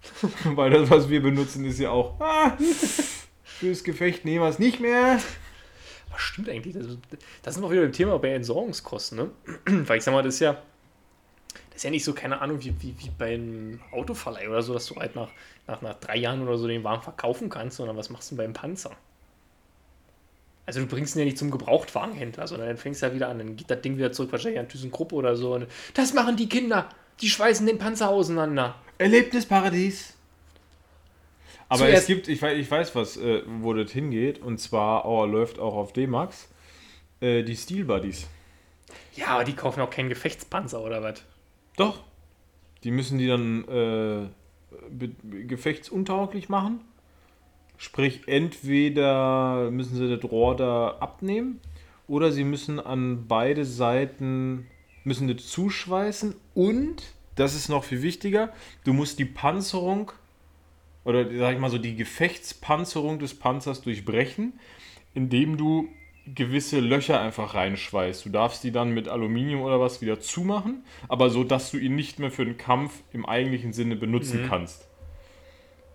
weil 0.44 0.70
das, 0.70 0.90
was 0.90 1.08
wir 1.08 1.22
benutzen, 1.22 1.64
ist 1.64 1.78
ja 1.78 1.90
auch 1.90 2.20
ah, 2.20 2.58
fürs 3.44 3.84
Gefecht 3.84 4.24
nehmen 4.24 4.42
wir 4.42 4.48
es 4.48 4.58
nicht 4.58 4.80
mehr. 4.80 5.20
Was 6.12 6.20
stimmt 6.20 6.48
eigentlich? 6.48 6.74
Das, 6.74 6.86
das 7.42 7.54
sind 7.54 7.62
wir 7.62 7.70
wieder 7.70 7.82
ein 7.82 7.92
Thema 7.92 8.18
bei 8.18 8.32
Entsorgungskosten, 8.34 9.18
ne? 9.18 9.30
Weil 9.88 9.98
ich 9.98 10.04
sag 10.04 10.12
mal, 10.12 10.22
das 10.22 10.34
ist 10.34 10.40
ja, 10.40 10.52
das 10.52 11.76
ist 11.76 11.84
ja 11.84 11.90
nicht 11.90 12.04
so, 12.04 12.12
keine 12.12 12.40
Ahnung, 12.40 12.62
wie, 12.62 12.74
wie, 12.80 12.94
wie 12.98 13.10
beim 13.10 13.80
Autoverleih 13.92 14.48
oder 14.48 14.62
so, 14.62 14.74
dass 14.74 14.86
du 14.86 14.96
halt 14.96 15.16
nach, 15.16 15.30
nach, 15.66 15.80
nach 15.82 15.94
drei 15.94 16.16
Jahren 16.16 16.42
oder 16.42 16.58
so 16.58 16.68
den 16.68 16.84
Wagen 16.84 17.02
verkaufen 17.02 17.48
kannst, 17.48 17.78
sondern 17.78 17.96
was 17.96 18.10
machst 18.10 18.30
du 18.30 18.36
beim 18.36 18.52
Panzer? 18.52 18.92
Also 20.64 20.80
du 20.80 20.86
bringst 20.86 21.16
ihn 21.16 21.20
ja 21.20 21.24
nicht 21.24 21.38
zum 21.38 21.50
Gebrauchtwagenhändler, 21.50 22.46
sondern 22.46 22.68
dann 22.68 22.76
fängst 22.76 23.02
du 23.02 23.06
ja 23.06 23.14
wieder 23.14 23.28
an, 23.28 23.38
dann 23.38 23.56
geht 23.56 23.70
das 23.70 23.80
Ding 23.80 23.96
wieder 23.96 24.12
zurück, 24.12 24.30
wahrscheinlich 24.32 24.60
an 24.60 24.68
ThyssenKrupp 24.68 25.12
oder 25.12 25.34
so. 25.34 25.54
Und 25.54 25.66
das 25.94 26.14
machen 26.14 26.36
die 26.36 26.48
Kinder, 26.48 26.88
die 27.20 27.28
schweißen 27.28 27.66
den 27.66 27.78
Panzer 27.78 28.10
auseinander. 28.10 28.76
Erlebnisparadies. 28.98 30.14
Aber 31.72 31.86
Zuerst- 31.86 32.02
es 32.02 32.06
gibt, 32.06 32.28
ich 32.28 32.42
weiß, 32.42 32.58
ich 32.58 32.70
weiß 32.70 32.94
was, 32.94 33.16
äh, 33.16 33.42
wo 33.46 33.72
das 33.72 33.90
hingeht, 33.90 34.42
und 34.42 34.58
zwar 34.58 35.06
oh, 35.06 35.24
läuft 35.24 35.58
auch 35.58 35.74
auf 35.74 35.94
D-Max, 35.94 36.50
äh, 37.22 37.42
die 37.42 37.56
Steel 37.56 37.86
Buddies. 37.86 38.28
Ja, 39.16 39.28
aber 39.28 39.44
die 39.44 39.54
kaufen 39.54 39.80
auch 39.80 39.88
keinen 39.88 40.10
Gefechtspanzer 40.10 40.82
oder 40.82 41.02
was? 41.02 41.22
Doch. 41.78 42.04
Die 42.84 42.90
müssen 42.90 43.16
die 43.16 43.26
dann 43.26 43.66
äh, 43.68 45.06
gefechtsuntauglich 45.46 46.50
machen. 46.50 46.80
Sprich, 47.78 48.20
entweder 48.26 49.70
müssen 49.70 49.96
sie 49.96 50.14
das 50.14 50.30
Rohr 50.30 50.54
da 50.54 50.98
abnehmen 51.00 51.58
oder 52.06 52.32
sie 52.32 52.44
müssen 52.44 52.80
an 52.80 53.28
beide 53.28 53.64
Seiten 53.64 54.66
müssen 55.04 55.26
das 55.26 55.48
zuschweißen 55.48 56.34
und, 56.54 57.02
das 57.34 57.54
ist 57.54 57.70
noch 57.70 57.84
viel 57.84 58.02
wichtiger, 58.02 58.52
du 58.84 58.92
musst 58.92 59.18
die 59.18 59.24
Panzerung 59.24 60.12
oder 61.04 61.24
sag 61.36 61.54
ich 61.54 61.60
mal 61.60 61.70
so 61.70 61.78
die 61.78 61.96
Gefechtspanzerung 61.96 63.18
des 63.18 63.34
Panzers 63.38 63.82
durchbrechen, 63.82 64.58
indem 65.14 65.56
du 65.56 65.88
gewisse 66.26 66.78
Löcher 66.80 67.20
einfach 67.20 67.54
reinschweißt. 67.54 68.24
Du 68.26 68.30
darfst 68.30 68.62
die 68.62 68.70
dann 68.70 68.92
mit 68.92 69.08
Aluminium 69.08 69.62
oder 69.62 69.80
was 69.80 70.00
wieder 70.00 70.20
zumachen, 70.20 70.84
aber 71.08 71.30
so, 71.30 71.42
dass 71.44 71.70
du 71.72 71.78
ihn 71.78 71.96
nicht 71.96 72.18
mehr 72.20 72.30
für 72.30 72.44
den 72.44 72.56
Kampf 72.56 73.02
im 73.12 73.26
eigentlichen 73.26 73.72
Sinne 73.72 73.96
benutzen 73.96 74.40
Mhm. 74.40 74.46
kannst. 74.48 74.88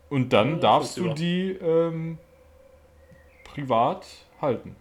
Und 0.09 0.33
dann 0.33 0.51
Ja, 0.53 0.57
darfst 0.59 0.97
du 0.97 1.09
die 1.09 1.51
ähm, 1.51 2.17
privat 3.43 4.05
halten. 4.41 4.75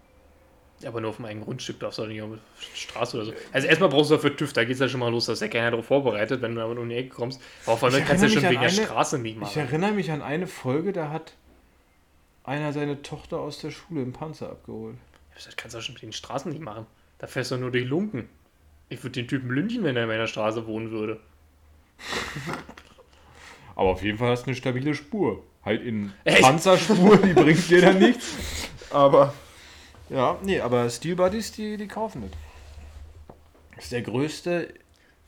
Aber 0.84 1.00
nur 1.00 1.10
auf 1.10 1.16
dem 1.16 1.24
eigenen 1.24 1.44
Grundstück 1.46 1.80
darfst 1.80 1.98
du 1.98 2.02
doch 2.02 2.08
nicht 2.08 2.20
auf 2.20 2.30
die 2.74 2.78
Straße 2.78 3.16
oder 3.16 3.26
so. 3.26 3.32
Also 3.52 3.66
erstmal 3.66 3.88
brauchst 3.88 4.10
du 4.10 4.16
dafür 4.16 4.36
TÜV, 4.36 4.52
da 4.52 4.62
geht 4.64 4.74
es 4.74 4.80
ja 4.80 4.88
schon 4.88 5.00
mal 5.00 5.10
los, 5.10 5.24
dass 5.26 5.40
ja 5.40 5.48
keiner 5.48 5.70
darauf 5.70 5.86
vorbereitet, 5.86 6.42
wenn 6.42 6.54
du 6.54 6.60
aber 6.60 6.78
um 6.78 6.88
die 6.88 6.96
Ecke 6.96 7.08
kommst. 7.14 7.40
Aber 7.64 7.76
vor 7.78 7.88
allem 7.88 8.02
Ich 8.02 8.06
kannst 8.06 8.22
du 8.22 8.26
ja 8.28 8.32
schon 8.34 8.42
wegen 8.42 8.56
an 8.58 8.62
der 8.64 8.70
eine- 8.72 8.84
Straße 8.86 9.18
nicht 9.18 9.34
Ich 9.36 9.40
machen. 9.40 9.58
erinnere 9.58 9.92
mich 9.92 10.10
an 10.10 10.20
eine 10.20 10.46
Folge, 10.46 10.92
da 10.92 11.10
hat 11.10 11.32
einer 12.44 12.72
seine 12.74 13.00
Tochter 13.02 13.38
aus 13.38 13.58
der 13.58 13.70
Schule 13.70 14.02
im 14.02 14.12
Panzer 14.12 14.50
abgeholt. 14.50 14.96
Das 15.34 15.48
kannst 15.56 15.74
du 15.74 15.78
auch 15.78 15.82
schon 15.82 15.94
mit 15.94 16.02
den 16.02 16.12
Straßen 16.12 16.52
nicht 16.52 16.62
machen. 16.62 16.86
Da 17.18 17.26
fährst 17.26 17.50
du 17.50 17.56
nur 17.56 17.70
durch 17.70 17.84
Lunken. 17.86 18.28
Ich 18.90 19.02
würde 19.02 19.12
den 19.12 19.28
Typen 19.28 19.50
lynchen, 19.50 19.82
wenn 19.82 19.96
er 19.96 20.02
in 20.02 20.08
meiner 20.08 20.26
Straße 20.26 20.66
wohnen 20.66 20.90
würde. 20.90 21.18
Aber 23.74 23.90
auf 23.90 24.02
jeden 24.02 24.18
Fall 24.18 24.30
hast 24.30 24.42
du 24.44 24.48
eine 24.48 24.56
stabile 24.56 24.94
Spur. 24.94 25.42
Halt 25.64 25.82
in 25.82 26.12
Echt? 26.24 26.42
Panzerspur, 26.42 27.16
die 27.18 27.32
bringt 27.32 27.68
dir 27.68 27.80
dann 27.80 27.98
nichts. 27.98 28.34
Aber, 28.90 29.34
ja, 30.10 30.38
nee, 30.42 30.60
aber 30.60 30.88
Steel 30.90 31.16
Buddies, 31.16 31.52
die, 31.52 31.76
die 31.76 31.88
kaufen 31.88 32.22
das. 32.22 32.30
Das 33.74 33.84
ist 33.84 33.92
der 33.92 34.02
größte 34.02 34.68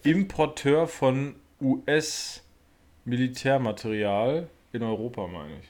Importeur 0.05 0.87
von 0.87 1.35
US-Militärmaterial 1.61 4.49
in 4.73 4.83
Europa, 4.83 5.27
meine 5.27 5.55
ich. 5.61 5.69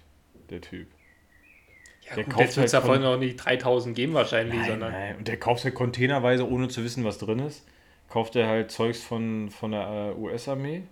Der 0.51 0.61
Typ. 0.61 0.89
Ja, 2.09 2.15
Der 2.17 2.25
gut, 2.25 2.35
kauft 2.35 2.47
jetzt 2.47 2.57
halt 2.59 2.73
davon 2.73 2.95
von- 2.97 3.03
noch 3.03 3.19
nicht 3.19 3.37
3000 3.37 3.95
geben 3.95 4.15
wahrscheinlich, 4.15 4.59
Nein, 4.61 4.69
sondern 4.69 4.93
nein. 4.93 5.17
Und 5.17 5.29
der 5.29 5.37
kauft 5.39 5.65
halt 5.65 5.75
containerweise, 5.75 6.49
ohne 6.49 6.69
zu 6.69 6.83
wissen, 6.85 7.05
was 7.05 7.19
drin 7.19 7.39
ist. 7.41 7.67
Kauft 8.09 8.37
er 8.37 8.49
halt 8.49 8.71
Zeugs 8.71 9.03
von, 9.03 9.51
von 9.51 9.73
der 9.73 10.15
äh, 10.17 10.19
US-Armee. 10.19 10.83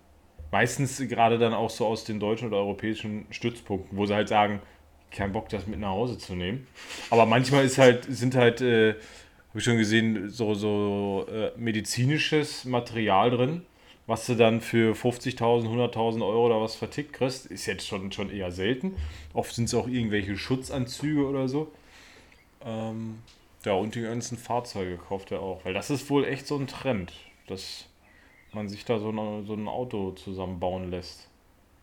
Meistens 0.52 0.98
gerade 1.08 1.38
dann 1.38 1.54
auch 1.54 1.70
so 1.70 1.86
aus 1.86 2.04
den 2.04 2.20
deutschen 2.20 2.48
oder 2.48 2.58
europäischen 2.58 3.26
Stützpunkten, 3.30 3.96
wo 3.96 4.04
sie 4.06 4.14
halt 4.14 4.28
sagen, 4.28 4.60
kein 5.10 5.32
Bock, 5.32 5.48
das 5.48 5.66
mit 5.66 5.80
nach 5.80 5.90
Hause 5.90 6.18
zu 6.18 6.34
nehmen. 6.34 6.66
Aber 7.10 7.26
manchmal 7.26 7.64
ist 7.64 7.78
halt, 7.78 8.04
sind 8.08 8.34
halt, 8.34 8.60
äh, 8.60 8.90
habe 8.90 9.58
ich 9.58 9.64
schon 9.64 9.78
gesehen, 9.78 10.28
so, 10.28 10.54
so 10.54 11.26
äh, 11.32 11.50
medizinisches 11.56 12.64
Material 12.64 13.30
drin, 13.30 13.62
was 14.06 14.26
du 14.26 14.34
dann 14.34 14.60
für 14.60 14.94
50.000, 14.94 15.66
100.000 15.66 16.26
Euro 16.26 16.46
oder 16.46 16.60
was 16.60 16.76
vertickt 16.76 17.12
kriegst. 17.12 17.46
Ist 17.46 17.66
jetzt 17.66 17.86
schon, 17.86 18.12
schon 18.12 18.30
eher 18.30 18.52
selten. 18.52 18.96
Oft 19.32 19.54
sind 19.54 19.64
es 19.64 19.74
auch 19.74 19.88
irgendwelche 19.88 20.36
Schutzanzüge 20.36 21.26
oder 21.26 21.48
so. 21.48 21.72
Ähm, 22.64 23.18
ja, 23.64 23.72
und 23.72 23.94
die 23.94 24.02
ganzen 24.02 24.38
Fahrzeuge 24.38 24.96
kauft 24.96 25.32
er 25.32 25.40
auch. 25.40 25.64
Weil 25.64 25.74
das 25.74 25.90
ist 25.90 26.08
wohl 26.08 26.24
echt 26.24 26.46
so 26.46 26.56
ein 26.56 26.68
Trend, 26.68 27.12
dass 27.48 27.86
man 28.52 28.68
sich 28.68 28.84
da 28.84 28.98
so, 28.98 29.08
eine, 29.08 29.44
so 29.44 29.54
ein 29.54 29.66
Auto 29.68 30.12
zusammenbauen 30.12 30.90
lässt. 30.90 31.28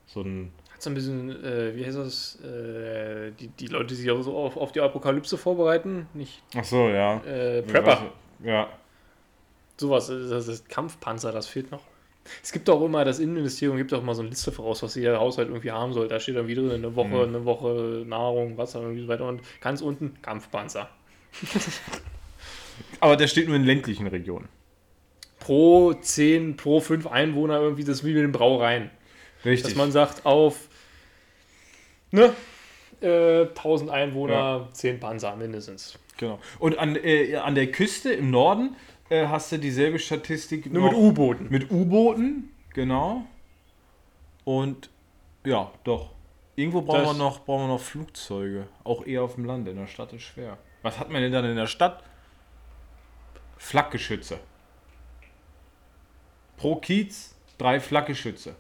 So 0.06 0.22
ein. 0.22 0.54
So 0.84 0.90
ein 0.90 0.94
bisschen, 0.94 1.30
äh, 1.44 1.76
wie 1.76 1.86
heißt 1.86 1.98
das, 1.98 2.40
äh, 2.44 3.32
die, 3.40 3.48
die 3.48 3.68
Leute, 3.68 3.88
die 3.88 3.96
sich 3.96 4.12
auch 4.12 4.22
so 4.22 4.36
auf, 4.38 4.58
auf 4.58 4.72
die 4.72 4.82
Apokalypse 4.82 5.38
vorbereiten, 5.38 6.08
nicht 6.14 6.42
Ach 6.56 6.64
so, 6.64 6.90
ja. 6.90 7.18
äh, 7.26 7.62
Prepper. 7.62 8.12
Ja. 8.44 8.68
Sowas, 9.78 10.08
das 10.08 10.48
ist 10.48 10.70
Kampfpanzer, 10.70 11.32
das 11.32 11.48
fehlt 11.48 11.72
noch. 11.72 11.82
Es 12.42 12.52
gibt 12.54 12.70
auch 12.70 12.82
immer, 12.86 13.04
das 13.04 13.20
Innenministerium 13.20 13.76
gibt 13.78 13.94
auch 13.94 14.02
immer 14.02 14.16
so 14.16 14.22
eine 14.22 14.30
Liste 14.30 14.52
voraus, 14.52 14.82
was 14.82 14.96
jeder 14.96 15.20
Haushalt 15.20 15.50
irgendwie 15.50 15.72
haben 15.72 15.92
soll. 15.92 16.08
Da 16.08 16.20
steht 16.22 16.38
dann 16.38 16.48
wieder 16.48 16.62
eine 16.74 16.96
Woche, 16.96 17.08
Mhm. 17.10 17.36
eine 17.36 17.46
Woche 17.46 18.04
Nahrung, 18.06 18.58
Wasser 18.58 18.80
und 18.80 18.98
so 18.98 19.08
weiter. 19.10 19.28
Und 19.28 19.42
ganz 19.60 19.82
unten 19.82 20.22
Kampfpanzer. 20.22 20.90
Aber 23.00 23.18
der 23.18 23.28
steht 23.28 23.48
nur 23.48 23.56
in 23.58 23.64
ländlichen 23.66 24.08
Regionen. 24.08 24.48
Pro 25.40 25.94
10, 25.94 26.56
pro 26.56 26.80
5 26.80 27.08
Einwohner 27.08 27.60
irgendwie, 27.60 27.84
das 27.84 27.98
ist 27.98 28.06
wie 28.06 28.14
mit 28.14 28.24
den 28.24 28.32
Brauereien. 28.32 28.90
Richtig. 29.44 29.64
Dass 29.64 29.76
man 29.76 29.92
sagt, 29.92 30.26
auf 30.26 30.70
ne, 32.14 32.34
äh, 33.02 33.48
1000 33.48 33.90
Einwohner, 33.90 34.70
10 34.72 35.00
Panzer 35.00 35.36
mindestens. 35.36 36.00
genau. 36.18 36.40
Und 36.60 36.78
an, 36.78 36.96
äh, 36.96 37.36
an 37.36 37.56
der 37.56 37.72
Küste 37.72 38.14
im 38.14 38.32
Norden 38.32 38.76
äh, 39.10 39.28
hast 39.28 39.52
du 39.52 39.58
dieselbe 39.58 40.00
Statistik 40.00 40.72
Nur 40.72 40.90
mit 40.90 40.94
U-Booten. 40.94 41.50
mit 41.50 41.72
U-Booten, 41.72 42.54
genau. 42.74 43.24
Und 44.46 44.90
ja, 45.44 45.72
doch. 45.84 46.12
Irgendwo 46.56 46.82
brauchen 46.82 47.06
wir, 47.06 47.14
noch, 47.14 47.44
brauchen 47.44 47.64
wir 47.64 47.68
noch 47.70 47.82
Flugzeuge. 47.82 48.68
Auch 48.84 49.06
eher 49.06 49.24
auf 49.24 49.36
dem 49.36 49.46
Land. 49.46 49.68
In 49.68 49.76
der 49.76 49.88
Stadt 49.88 50.14
ist 50.14 50.22
schwer. 50.22 50.58
Was 50.84 51.00
hat 51.00 51.10
man 51.10 51.22
denn 51.22 51.32
dann 51.32 51.46
in 51.46 51.56
der 51.56 51.66
Stadt? 51.66 52.04
Flakgeschütze. 53.58 54.38
Pro 56.58 56.76
Kiez 56.76 57.36
drei 57.58 57.80
Flakgeschütze. 57.80 58.56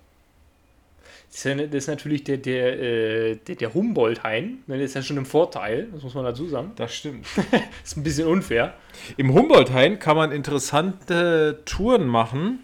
Das 1.34 1.45
ist, 1.45 1.45
ja, 1.45 1.55
das 1.55 1.75
ist 1.75 1.88
natürlich 1.88 2.23
der, 2.23 2.38
der, 2.38 2.79
äh, 2.79 3.36
der, 3.38 3.55
der 3.55 3.73
Humboldt-Hain. 3.73 4.59
ne, 4.67 4.77
Der 4.77 4.86
ist 4.86 4.93
ja 4.93 5.01
schon 5.01 5.17
im 5.17 5.25
Vorteil, 5.25 5.88
das 5.91 6.03
muss 6.03 6.13
man 6.13 6.25
dazu 6.25 6.47
sagen. 6.47 6.73
Das 6.75 6.93
stimmt. 6.93 7.25
Das 7.36 7.61
ist 7.84 7.97
ein 7.97 8.03
bisschen 8.03 8.27
unfair. 8.27 8.75
Im 9.17 9.34
Humboldt-Hain 9.34 9.97
kann 9.97 10.15
man 10.15 10.31
interessante 10.31 11.63
Touren 11.65 12.05
machen 12.05 12.59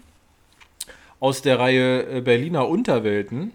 aus 1.18 1.42
der 1.42 1.58
Reihe 1.58 2.18
äh, 2.18 2.20
Berliner 2.20 2.68
Unterwelten, 2.68 3.52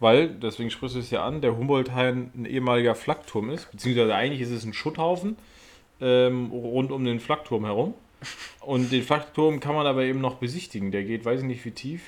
weil, 0.00 0.28
deswegen 0.28 0.70
sprichst 0.70 0.96
du 0.96 1.00
es 1.00 1.10
ja 1.10 1.24
an, 1.24 1.40
der 1.40 1.56
Humboldt-Hain 1.56 2.30
ein 2.36 2.44
ehemaliger 2.44 2.94
Flakturm 2.94 3.48
ist, 3.48 3.70
beziehungsweise 3.70 4.14
eigentlich 4.14 4.42
ist 4.42 4.50
es 4.50 4.66
ein 4.66 4.74
Schutthaufen 4.74 5.38
ähm, 6.02 6.50
rund 6.50 6.92
um 6.92 7.06
den 7.06 7.20
Flakturm 7.20 7.64
herum. 7.64 7.94
Und 8.60 8.92
den 8.92 9.02
Flakturm 9.02 9.60
kann 9.60 9.74
man 9.74 9.86
aber 9.86 10.02
eben 10.02 10.20
noch 10.20 10.34
besichtigen. 10.34 10.90
Der 10.90 11.04
geht, 11.04 11.24
weiß 11.24 11.40
ich 11.40 11.46
nicht 11.46 11.64
wie 11.64 11.70
tief. 11.70 12.02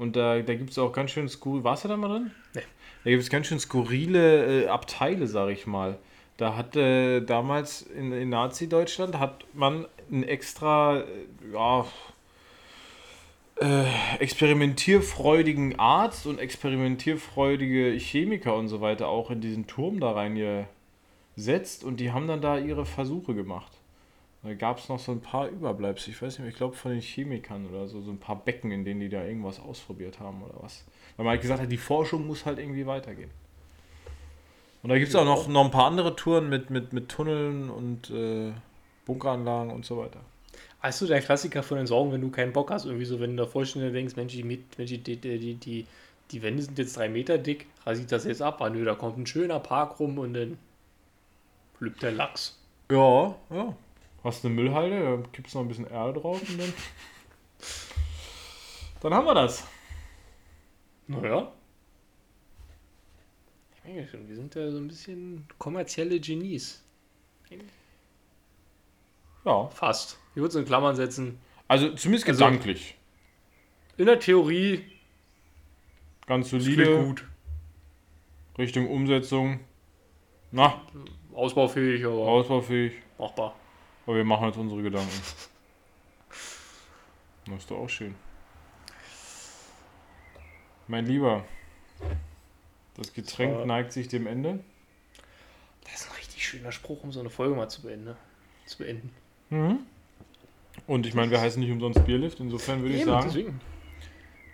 Und 0.00 0.16
da, 0.16 0.40
da 0.40 0.54
gibt 0.54 0.70
es 0.70 0.78
auch 0.78 0.94
ganz 0.94 1.10
schön 1.10 1.28
skurrile. 1.28 1.62
Warst 1.62 1.84
du 1.84 1.88
da 1.88 1.96
mal 1.98 2.08
drin? 2.08 2.30
Nee. 2.54 2.62
Da 3.04 3.10
gibt 3.10 3.22
es 3.22 3.28
ganz 3.28 3.46
schön 3.46 3.60
skurrile 3.60 4.64
äh, 4.64 4.68
Abteile, 4.68 5.26
sag 5.26 5.50
ich 5.50 5.66
mal. 5.66 5.98
Da 6.38 6.56
hat 6.56 6.74
äh, 6.74 7.20
damals 7.20 7.82
in, 7.82 8.10
in 8.10 8.30
Nazi-Deutschland 8.30 9.18
hat 9.18 9.44
man 9.52 9.86
einen 10.10 10.22
extra, 10.22 11.00
äh, 11.00 11.04
ja, 11.52 11.84
äh, 13.60 13.84
experimentierfreudigen 14.20 15.78
Arzt 15.78 16.26
und 16.26 16.38
experimentierfreudige 16.38 17.90
Chemiker 17.98 18.56
und 18.56 18.68
so 18.68 18.80
weiter 18.80 19.08
auch 19.08 19.30
in 19.30 19.42
diesen 19.42 19.66
Turm 19.66 20.00
da 20.00 20.12
reingesetzt 20.12 21.84
und 21.84 22.00
die 22.00 22.10
haben 22.10 22.26
dann 22.26 22.40
da 22.40 22.56
ihre 22.56 22.86
Versuche 22.86 23.34
gemacht. 23.34 23.79
Da 24.42 24.54
gab 24.54 24.78
es 24.78 24.88
noch 24.88 24.98
so 24.98 25.12
ein 25.12 25.20
paar 25.20 25.48
Überbleibsel, 25.48 26.14
ich 26.14 26.22
weiß 26.22 26.32
nicht, 26.32 26.38
mehr, 26.40 26.48
ich 26.48 26.56
glaube 26.56 26.74
von 26.74 26.92
den 26.92 27.02
Chemikern 27.02 27.66
oder 27.68 27.88
so, 27.88 28.00
so 28.00 28.10
ein 28.10 28.18
paar 28.18 28.42
Becken, 28.42 28.70
in 28.70 28.84
denen 28.84 29.00
die 29.00 29.10
da 29.10 29.22
irgendwas 29.22 29.60
ausprobiert 29.60 30.18
haben 30.18 30.42
oder 30.42 30.54
was. 30.62 30.84
Weil 31.16 31.24
man 31.24 31.32
halt 31.32 31.42
gesagt 31.42 31.60
hat, 31.60 31.70
die 31.70 31.76
Forschung 31.76 32.26
muss 32.26 32.46
halt 32.46 32.58
irgendwie 32.58 32.86
weitergehen. 32.86 33.30
Und 34.82 34.88
da 34.88 34.96
gibt 34.96 35.10
es 35.10 35.14
auch 35.14 35.26
noch, 35.26 35.46
noch 35.46 35.64
ein 35.64 35.70
paar 35.70 35.86
andere 35.86 36.16
Touren 36.16 36.48
mit, 36.48 36.70
mit, 36.70 36.94
mit 36.94 37.10
Tunneln 37.10 37.68
und 37.68 38.08
äh, 38.08 38.52
Bunkeranlagen 39.04 39.72
und 39.72 39.84
so 39.84 39.98
weiter. 39.98 40.20
Weißt 40.80 41.02
du, 41.02 41.06
der 41.06 41.20
Klassiker 41.20 41.62
von 41.62 41.76
Entsorgung, 41.76 42.12
wenn 42.14 42.22
du 42.22 42.30
keinen 42.30 42.54
Bock 42.54 42.70
hast, 42.70 42.86
irgendwie 42.86 43.04
so, 43.04 43.20
wenn 43.20 43.36
du 43.36 43.42
da 43.42 43.48
vorstellen 43.48 43.92
denkst, 43.92 44.16
Mensch, 44.16 44.32
die, 44.32 44.42
Mensch, 44.42 44.64
die, 44.76 44.98
die, 44.98 45.16
die, 45.16 45.54
die, 45.54 45.86
die 46.30 46.42
Wände 46.42 46.62
sind 46.62 46.78
jetzt 46.78 46.96
drei 46.96 47.10
Meter 47.10 47.36
dick, 47.36 47.66
rasiert 47.84 48.10
das 48.10 48.24
jetzt 48.24 48.40
ab, 48.40 48.62
ah, 48.62 48.70
nö, 48.70 48.86
da 48.86 48.94
kommt 48.94 49.18
ein 49.18 49.26
schöner 49.26 49.60
Park 49.60 50.00
rum 50.00 50.18
und 50.18 50.32
dann 50.32 50.56
lübt 51.80 52.02
der 52.02 52.12
Lachs. 52.12 52.58
Ja, 52.90 53.34
ja. 53.50 53.74
Hast 54.22 54.44
eine 54.44 54.54
Müllhalde, 54.54 55.00
da 55.22 55.28
kippst 55.32 55.54
noch 55.54 55.62
ein 55.62 55.68
bisschen 55.68 55.86
Erde 55.86 56.20
drauf 56.20 56.40
und 56.48 56.58
dann. 56.60 56.72
Dann 59.00 59.14
haben 59.14 59.26
wir 59.26 59.34
das. 59.34 59.66
Naja. 61.06 61.50
Ich 63.76 63.80
denke 63.82 64.06
schon, 64.08 64.28
wir 64.28 64.36
sind 64.36 64.54
ja 64.54 64.70
so 64.70 64.76
ein 64.76 64.88
bisschen 64.88 65.46
kommerzielle 65.58 66.20
Genies. 66.20 66.82
Ja. 69.44 69.68
Fast. 69.68 70.18
Ich 70.32 70.36
würde 70.36 70.48
es 70.48 70.54
in 70.54 70.66
Klammern 70.66 70.94
setzen. 70.96 71.38
Also 71.66 71.94
zumindest 71.94 72.28
Also- 72.28 72.44
gedanklich. 72.44 72.96
In 73.96 74.06
der 74.06 74.20
Theorie 74.20 74.84
Ganz 76.26 76.50
solide. 76.50 77.04
gut. 77.04 77.24
Richtung 78.58 78.88
Umsetzung. 78.88 79.60
Na, 80.52 80.82
Ausbaufähig, 81.32 82.04
aber 82.04 82.14
ausbaufähig. 82.18 82.92
machbar. 83.18 83.54
Aber 84.10 84.16
wir 84.16 84.24
machen 84.24 84.48
jetzt 84.48 84.56
unsere 84.56 84.82
Gedanken. 84.82 85.22
Das 87.46 87.58
ist 87.58 87.70
doch 87.70 87.76
auch 87.78 87.88
schön. 87.88 88.16
Mein 90.88 91.06
Lieber, 91.06 91.44
das 92.96 93.12
Getränk 93.12 93.54
war- 93.54 93.66
neigt 93.66 93.92
sich 93.92 94.08
dem 94.08 94.26
Ende. 94.26 94.64
Das 95.84 95.94
ist 96.00 96.10
ein 96.10 96.16
richtig 96.16 96.44
schöner 96.44 96.72
Spruch, 96.72 97.04
um 97.04 97.12
so 97.12 97.20
eine 97.20 97.30
Folge 97.30 97.54
mal 97.54 97.68
zu 97.68 97.82
beenden. 97.82 98.16
Zu 98.66 98.78
beenden. 98.78 99.14
Und 100.88 101.06
ich 101.06 101.14
meine, 101.14 101.30
wir 101.30 101.40
heißen 101.40 101.62
nicht 101.62 101.70
umsonst 101.70 102.04
Bierlift, 102.04 102.40
insofern 102.40 102.82
würde 102.82 102.96
ich 102.96 103.04
sagen, 103.04 103.26
deswegen. 103.28 103.60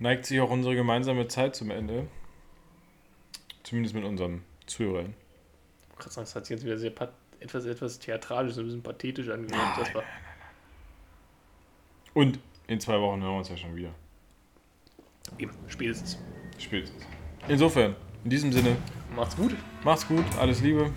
neigt 0.01 0.27
sich 0.27 0.39
auch 0.43 0.51
unsere 0.51 0.75
gemeinsame 0.75 1.29
Zeit 1.29 1.57
zum 1.57 1.71
Ende. 1.71 2.09
Zumindest 3.63 3.95
mit 3.95 4.05
unseren 4.05 4.45
Zuhörern. 4.67 5.15
Gerade 5.97 6.11
sagen, 6.13 6.27
das 6.27 6.35
hat 6.37 6.45
sich 6.45 6.57
jetzt 6.57 6.65
wieder 6.67 6.77
sehr 6.77 6.91
pat 6.91 7.15
etwas, 7.41 7.65
etwas 7.67 7.99
theatralisch, 7.99 8.57
ein 8.59 8.65
bisschen 8.65 8.83
pathetisch 8.83 9.29
angehört. 9.29 9.79
Das 9.79 9.95
war 9.95 10.03
Und 12.15 12.39
in 12.67 12.81
zwei 12.81 13.01
Wochen 13.01 13.21
hören 13.23 13.33
wir 13.33 13.39
uns 13.39 13.49
ja 13.49 13.57
schon 13.57 13.75
wieder. 13.77 13.91
eben, 15.39 15.53
spätestens. 15.69 16.19
Spätestens. 16.59 17.05
Insofern, 17.49 17.95
in 18.25 18.31
diesem 18.31 18.53
Sinne, 18.53 18.77
Macht's 19.15 19.37
gut. 19.37 19.55
macht's 19.85 20.07
gut, 20.09 20.25
alles 20.39 20.61
Liebe. 20.61 20.91